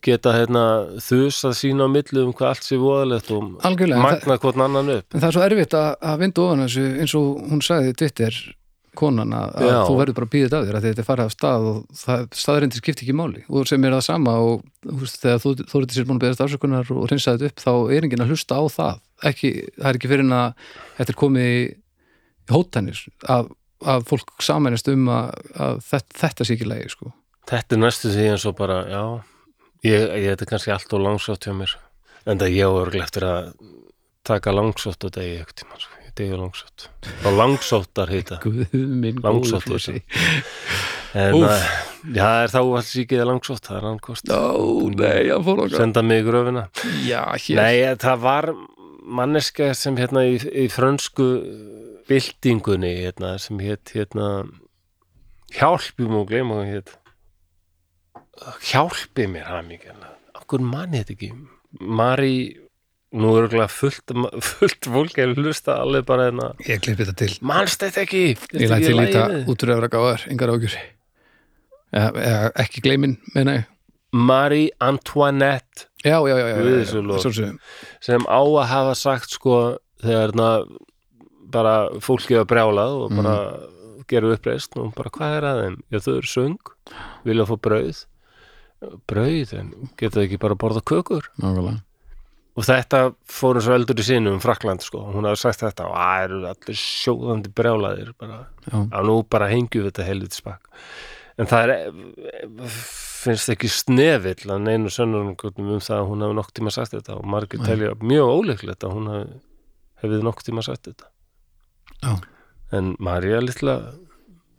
[0.02, 0.62] geta hérna,
[1.02, 5.14] þusað sína á millu um hvað allt sé voðalegt og algjörlega, magna hvort annan upp.
[5.14, 8.40] en það er svo erfitt að, að vinda ofan þessu eins og hún sagði Twitter
[8.98, 11.26] konan að, að þú verður bara að býða þetta af þér að þetta er farið
[11.26, 15.18] af stað og það, staðrindi skipti ekki máli og sem er það sama og veist,
[15.22, 18.06] þegar þú, þú er sér búin að beðast afsökunar og reynsa þetta upp þá er
[18.06, 21.52] enginn að hlusta á það ekki, það er ekki fyrir en að þetta er komið
[21.52, 21.60] í
[22.52, 23.00] hótanir
[23.32, 23.48] að,
[23.84, 27.12] að fólk samænast um að, að þetta, þetta sé ekki lægi sko.
[27.46, 29.02] Þetta er næstu því eins og bara, já,
[29.86, 31.76] ég, ég þetta er kannski allt og langsótt hjá mér.
[32.26, 33.52] En það ég á örglega eftir að
[34.26, 35.95] taka langsótt á degi eitthvað tíma, sko.
[36.16, 36.86] Ég degi langsótt.
[37.28, 38.38] Og langsóttar hýta.
[38.44, 39.60] Guð minn góður.
[39.60, 40.00] Flósi.
[41.16, 41.44] En Úff.
[41.44, 41.66] uh,
[42.08, 44.32] já, það er þá alls síkið langsótt, það er annarkost.
[44.32, 44.64] Ó,
[44.96, 46.64] nei, ég fór okkar Senda mig í gröfina.
[47.04, 48.50] Já, hér Nei, það var
[49.20, 51.28] manneska sem hérna í, í frönsku
[52.08, 54.30] byltingunni, hérna, sem hétt, hérna,
[55.56, 56.96] hjálpjum og gleyma hvað hétt.
[58.72, 60.06] Hjálpi mér það mikið.
[60.40, 61.30] Okkur manni þetta ekki.
[62.00, 62.36] Mari,
[63.14, 64.12] nú er örugglega fullt,
[64.50, 66.50] fullt fólk að hlusta alveg bara hérna.
[66.66, 68.24] Ég klippi þetta til Manst þetta ekki?
[68.56, 70.26] Ég læti til líta út úr efra gáðar,
[71.94, 73.72] eða, eða ekki gleymin, meina ég
[74.16, 77.56] Marie Antoinette Já, já, já, já, sjálfsögum.
[78.00, 79.56] sem á að hafa sagt sko
[80.04, 80.50] þegar na,
[81.50, 83.36] bara fólkið að brjálað og bara
[84.06, 85.78] gera uppreist og bara hvað er að þeim?
[85.90, 86.70] Já þau eru söng,
[87.26, 88.04] vilja fá brauð
[89.10, 91.82] brauð, en geta ekki bara borða kökur Nákvæmlega.
[92.56, 95.90] Og þetta fór eins og eldur í sinu um Frakland sko, hún hafi sagt þetta
[95.90, 98.78] og það eru allir sjóðandi brjálaðir já.
[99.04, 100.70] Nú bara hengjum við þetta helviti spak.
[101.36, 101.98] En það er
[103.26, 107.18] finnst ekki snefill að neinu sönnurinn um það að hún hafi nokk tíma sagt þetta.
[107.20, 109.36] Og margir telja mjög óleiklegt að hún hafi
[110.02, 111.10] hefði nokk tíma sagt þetta.
[112.02, 112.16] Já.
[112.76, 113.76] en Marja litla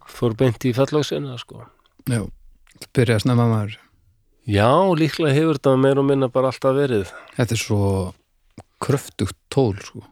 [0.07, 1.68] fór beint í fallóksina sko.
[2.07, 2.24] Já,
[2.95, 3.78] byrja að snemma maður
[4.48, 7.82] já, líklega hefur þetta meir og minna bara alltaf verið Þetta er svo
[8.84, 10.03] kröftugt tól sko.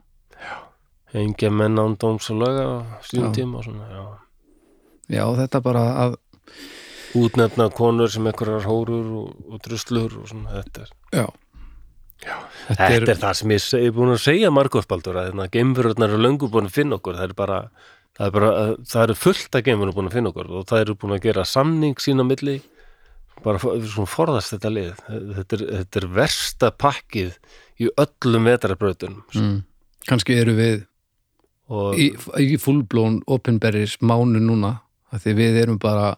[1.16, 3.36] engja menn án dóms og löga á sínum Já.
[3.40, 4.04] tíma og svona, já
[5.16, 6.18] Já, þetta bara að
[7.16, 11.26] útnefna konur sem einhverjar hórur og, og druslur og svona þetta er, Já,
[12.26, 12.38] Já.
[12.68, 16.24] Þetta, þetta er það sem ég seg, búin að segja margóðspaldur að hérna, geimfururnar eru
[16.26, 17.60] löngu búin að finna okkur það er bara,
[18.18, 18.36] það
[19.00, 21.48] er eru fullt að geimfururnar búin að finna okkur og það eru búin að gera
[21.48, 22.60] samning sín á milli
[23.46, 24.92] bara svona forðast þetta lið.
[25.38, 27.38] Þetta er, þetta er versta pakkið
[27.82, 29.56] í öllum vetrabrautunum mm,
[30.10, 30.78] kannski eru við
[31.70, 32.12] og í,
[32.42, 34.78] í fullblón opinberis mánu núna
[35.16, 36.14] því við erum bara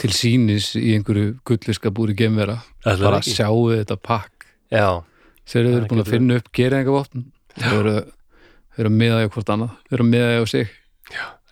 [0.00, 3.36] til sínis í einhverju gullviska búri gemvera bara ekki?
[3.38, 4.48] sjáu þetta pakk.
[4.72, 5.02] Já,
[5.46, 7.94] Það eru búin að finna upp gerðingavopn þau eru,
[8.74, 9.74] þau eru að miða því hvort annað.
[9.86, 10.72] Þau eru að miða því á sig.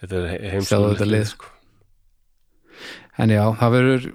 [0.00, 1.28] Þetta er þetta lið.
[1.30, 1.50] sko.
[3.22, 4.08] en já, það verður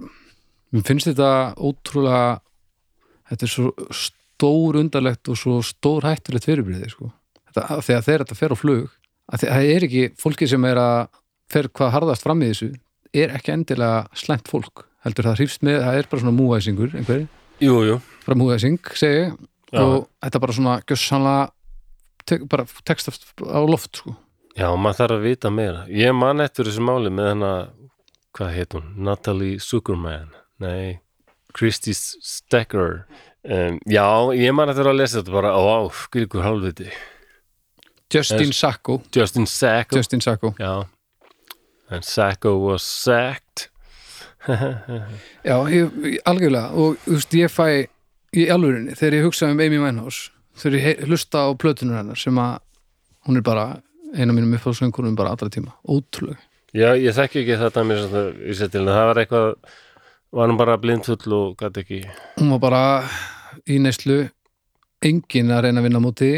[0.73, 2.39] mér finnst þetta ótrúlega
[3.31, 7.11] þetta er svo stór undarlegt og svo stór hættulegt fyrirbriði sko.
[7.49, 8.93] þetta, þegar þegar þetta fer á flug
[9.29, 11.01] það er ekki fólki sem er að
[11.49, 12.71] fer hvað harðast fram í þessu
[13.13, 17.23] er ekki endilega slæmt fólk heldur það hrýfst með, það er bara svona múæsingur einhver,
[17.63, 19.29] jú, jú bara múæsing segi
[19.69, 19.81] Já.
[19.83, 21.49] og þetta bara svona gjössanlega
[22.29, 23.13] tek, bara texta
[23.45, 24.15] á loft sko.
[24.57, 25.85] Já, maður þarf að vita meira.
[25.93, 27.69] Ég man eftir þessu máli með hennar,
[28.35, 28.87] hvað heit hún?
[29.07, 30.33] Natalie Zuckerman.
[30.59, 30.99] Nei,
[31.55, 33.05] Christy Stecker.
[33.43, 34.03] Um, já,
[34.35, 36.89] ég man eftir að lesa þetta bara, ó, skrikur hálfviti.
[38.11, 38.51] Justin.
[38.53, 39.95] Sacco Justin Sacco.
[39.99, 40.87] Justin Sacco Já.
[41.91, 43.67] And Sacco was sacked.
[45.45, 47.67] Já, ég, ég- algjörlega og þú veist, ég fæ
[48.39, 52.37] í alvörinni þegar ég hugsa um Amy Winehouse þegar ég hlusta á plötunur hennar sem
[52.41, 52.59] að
[53.27, 53.65] hún er bara
[54.15, 56.39] eina mínum uppáðsöngurum bara allra tíma, ótrúlega
[56.73, 58.81] Já, ég þekki ekki þetta mér sem það vísa til.
[58.85, 59.47] en Það var eitthvað,
[60.31, 61.99] var hann bara blindfull og gæti ekki.
[62.37, 62.83] hún var bara
[63.67, 64.29] í neyslu.
[65.01, 66.31] Enginn að reyna að vinna á móti.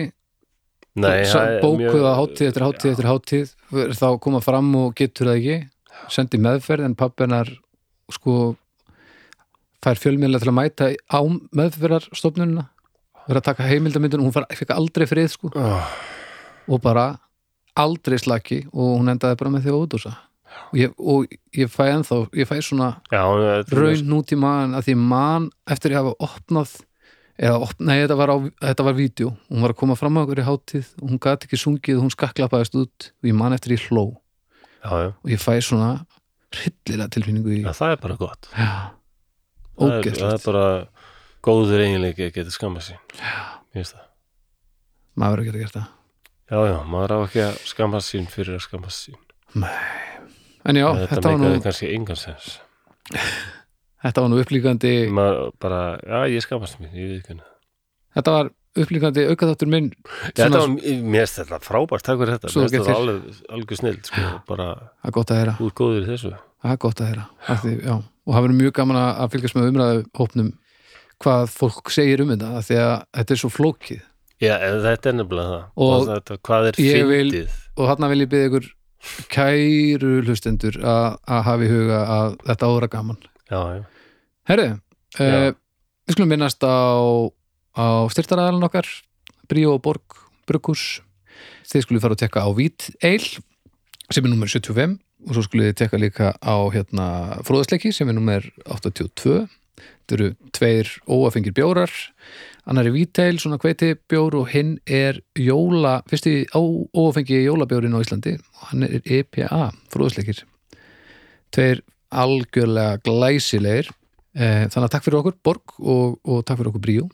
[0.96, 3.54] Nei, Sa- það bókuð mjög- að hátíð eftir hátíð eftir hátíð.
[3.86, 5.70] Er þá koma fram og getur það ekki.
[6.10, 7.48] Sendi meðferð en pappinar
[8.12, 8.56] sko
[9.82, 11.20] fær fjölmiðlega til að mæta á
[11.56, 12.70] meðferðarstofnunina.
[13.28, 15.52] Verið að taka heimildamyndun og hún fekk aldrei frið sko.
[15.56, 15.88] Oh,
[16.70, 17.20] og bara
[17.78, 20.18] aldrei slaki og hún endaði bara með því að útúsa
[20.72, 24.76] og ég, og ég fæ ennþá ég fæ svona já, þetta er raun núti mann
[24.78, 26.74] að því mann eftir að hafa opnað
[27.42, 28.38] eða opnað, nei þetta var, á,
[28.70, 29.30] þetta var vídeo.
[29.50, 32.12] Hún var að koma fram á okkur í hátíð og hún gati ekki sungið hún
[32.14, 34.04] skakklapaðist út og ég man eftir í hló.
[34.84, 35.92] Já, og ég fæ svona
[36.52, 38.50] hryllilega tilfinningu í já, það er bara gott.
[38.54, 38.70] já,
[39.82, 40.66] Það er, það er bara
[41.42, 43.00] góður eiginleiki að geta skammað sín.
[43.18, 44.06] Mér finnst það.
[45.18, 45.90] maður er ekki að gera það.
[46.52, 49.22] Já, já, maður á ekki að skammast sín fyrir að skammast sín.
[50.66, 52.56] En já, þetta þetta var, nú, kannski engan sens.
[54.06, 54.94] þetta var nú upplíkandi
[55.62, 57.40] bara, já, ég skammast mín, ég veit ekki.
[58.18, 58.52] þetta var
[58.82, 59.90] upplíkandi aukaþáttur minn
[60.30, 62.54] Þetta svona, var, mér finnst þetta frábært, takk fyrir þetta.
[62.56, 66.08] Mér getur- þetta alveg, alveg snill, sko, bara það er gott að heyra út góður
[66.08, 66.32] þessu.
[66.62, 67.26] það er gott að heyra
[67.84, 70.54] já, og það verður mjög gaman að fylgjast með umræðu hópnum
[71.22, 74.08] hvað fólk segir um þetta því að þetta er svo flókið
[74.42, 75.66] Já, en þetta er nefnilega það.
[75.86, 77.52] Og þetta, hvað er fyndið?
[77.78, 78.70] og þarna vil ég byggja ykkur
[79.32, 83.22] kæru hlustendur að, að hafa í huga að þetta ára gaman.
[83.52, 83.84] Já, já,
[84.50, 84.68] Herri,
[85.20, 85.52] uh,
[86.08, 86.80] við skulum minnast á,
[87.78, 88.90] á styrtaræðalan okkar
[89.52, 90.20] Bríó Borg
[90.50, 91.02] Brukus
[91.70, 93.24] þið skulum fara að tekka á Vít Eil
[94.12, 97.08] sem er nummer 75 og svo skulum þið tekka líka á hérna
[97.48, 99.46] fróðasleiki sem er nummer 82
[100.12, 101.92] þetta eru tveir óafengir bjórar.
[102.70, 108.36] Annar er Víteil, svona hveiti bjór og hinn er jóla, fyrsti óafengi jólabjórin á Íslandi.
[108.38, 110.44] Og hann er EPA, fróðasleikir
[111.52, 111.82] tveir
[112.12, 113.90] algjörlega glæsilegir.
[114.36, 117.08] Eh, þannig að takk fyrir okkur Borg og, og takk fyrir okkur Bríó.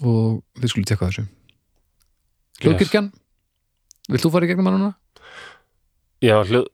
[0.00, 1.26] Og við skulum tekka þessu.
[2.62, 3.12] Hljóðkirkjan.
[4.10, 4.96] Vilt þú fara í gegnum hann núna?
[6.20, 6.66] já, hljóð...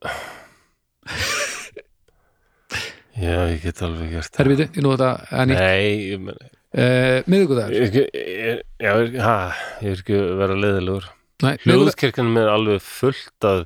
[3.17, 4.39] Já, ég get alveg gert það.
[4.43, 6.41] Herfið, ég nú þetta að nýtt Nei, ég menn,
[6.77, 9.37] eh, Miðvikudagur Ég er ekki, ég, já, ég, ha,
[9.81, 11.07] ég er ekki að vera leiðilegur.
[11.37, 13.63] Nei, miðvikudagur Hljóðskirkjan er alveg fullt af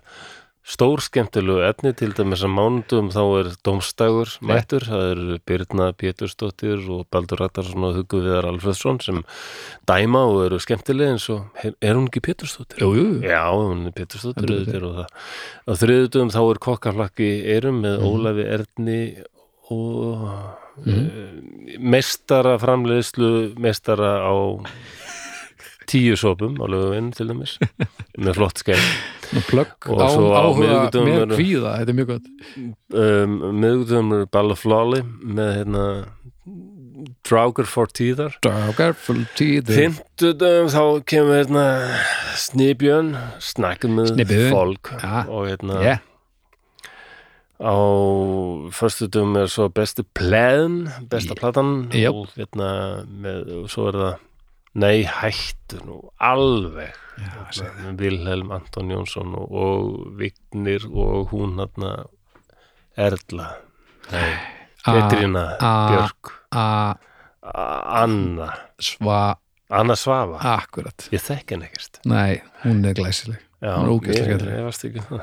[0.72, 7.07] stórskemmtilegu efni til dæmis að mánudum þá er Dómstægur mættur, það eru Birna Pétursdóttir og
[7.11, 9.23] Baldur Ragnarsson og Hugo Viðar Alfredsson sem
[9.90, 12.84] dæma og eru skemmtilega eins og er, er hún ekki Pétursdóttir?
[12.86, 13.26] Jú, jú, jú.
[13.26, 15.28] Já, hún er Pétursdóttir og það.
[15.65, 19.02] Á þriðutum þá er kokkaflakki erum með Ólafi Erni
[19.72, 20.26] og
[20.85, 21.77] mm.
[21.80, 23.31] meistara framleiðslu
[23.61, 24.35] meistara á
[25.91, 27.57] tíu sopum á löguvinn til dæmis
[28.23, 28.64] með flott
[29.48, 32.26] Plögg Og á áhuga með kvíða Þetta er mjög gott
[32.99, 35.85] um, miðgutum er Balla Flawley með hérna
[37.27, 41.65] Draugar for Tíðar Dagar full tíð Fymtudum þá kemur hérna
[42.39, 44.52] Snibjörn snakkum með Snibjörn.
[44.52, 45.23] fólk Ja.
[45.27, 46.07] og hérna yeah.
[47.62, 47.76] Á
[48.74, 51.90] förstudum er svo besti plæðin besta platan.
[51.94, 52.16] Jöp.
[52.16, 52.70] og hérna
[53.06, 54.16] með, og svo er það
[54.82, 56.94] nei hættu nú alveg.
[57.22, 62.06] Já, með Vilhelm Anton Jónsson og, og Vignir og hún hérna
[62.98, 63.52] Erla.
[64.12, 64.32] Nei,
[64.86, 66.32] A- Petrína a- Björk.
[67.42, 68.50] Anna.
[68.80, 69.36] Sva.
[69.72, 71.08] Anna Svafa akkurat.
[71.14, 72.02] Ég þekki hann ekkert.
[72.06, 73.40] Nei, hún er glæsileg.
[73.62, 75.22] Já, Hún er það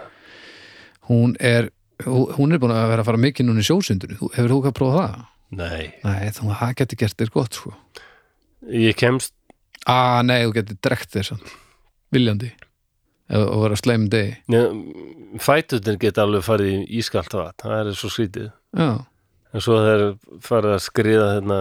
[1.08, 1.70] Hún er
[2.06, 4.18] hún er búin að vera að fara mikið núna í sjósundinu.
[4.36, 5.26] Hefur þú ekki að prófa það?
[5.58, 7.74] Nei, Nei, þú það getur gert þér gott sko.
[8.68, 9.34] Ég kemst.
[9.88, 11.54] Ah, nei, þú getur drekt þér samt.
[12.14, 12.50] Viljandi.
[13.38, 14.36] Og vera sleim degi.
[15.44, 17.64] Fætutin geta alveg farið í ískalt vatn.
[17.64, 18.50] Það er svo skrítið.
[18.76, 18.90] Já,
[19.52, 20.04] en svo þeir
[20.44, 21.58] farið að skriða hérna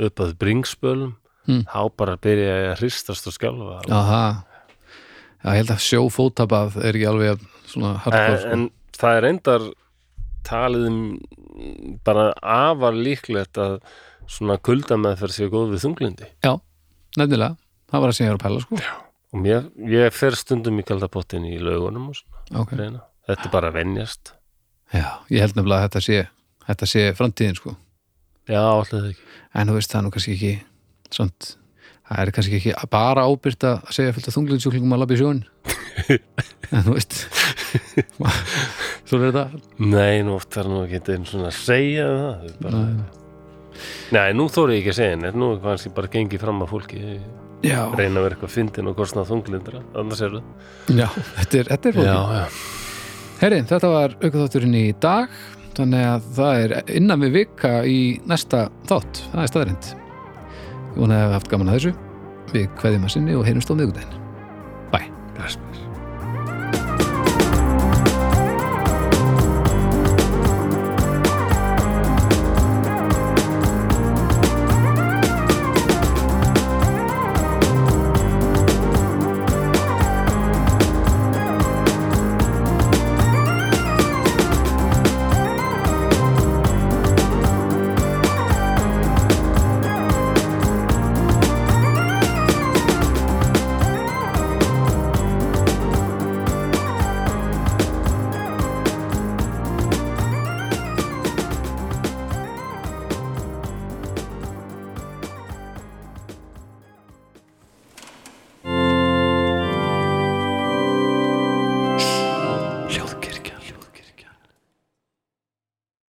[0.00, 1.16] upp að bringspölum.
[1.48, 1.64] Hmm.
[1.66, 3.80] þá bara byrja að hristast og skjálfa.
[3.96, 4.24] Aha.
[5.40, 8.50] Já, ég held að sjófótabað er ekki alveg svona en, hardcore sko.
[8.56, 8.66] en
[9.00, 9.68] það er reyndar
[10.46, 10.98] talið um
[12.06, 13.78] bara afar líklegt að
[14.30, 16.52] svona kuldameðferð sé góð við þunglindi Já,
[17.18, 17.56] nefnilega,
[17.90, 18.82] það var að var að pæla sko.
[19.30, 22.44] og mér, ég fer stundum í kaldapottin í laugunum og svona.
[22.62, 22.90] Okay.
[23.28, 24.32] þetta er bara að venjast.
[24.90, 26.20] Já, ég held nefnilega að þetta sé
[26.66, 27.76] þetta sé framtíðin sko.
[28.50, 29.26] Já, alltaf ekki.
[29.54, 30.52] En þú veist það nú kannski ekki
[31.14, 31.54] svont,
[32.10, 35.42] það er kannski ekki bara ábyrgt að segja fullt af þunglinsjúklingum að labba í sjón
[36.74, 37.16] en þú veist
[39.08, 39.44] svo er þetta
[39.84, 43.04] nei, nú oft er nú ekki einn svona að segja það það bara, Nei.
[44.16, 47.00] nei, nú þóri ég ekki að segja en nú kannski bara gengið fram að fólki
[47.66, 50.52] já, reyna að vera eitthvað fyndin og kostnað þunglindra annars er það.
[50.96, 51.06] Já,
[51.38, 52.10] þetta er, þetta er flókið.
[52.10, 52.44] já,
[53.40, 55.38] Herri, þetta var aukaþátturinn í dag
[55.76, 59.22] þannig að það er innan við vika í næsta þátt.
[59.30, 59.90] Það er staðrind
[60.96, 61.96] vona að hafa haft gaman að þessu.
[62.54, 64.16] Við kveðjum að sinni og heyrumst á miðgudaginn
[64.90, 65.69] Bye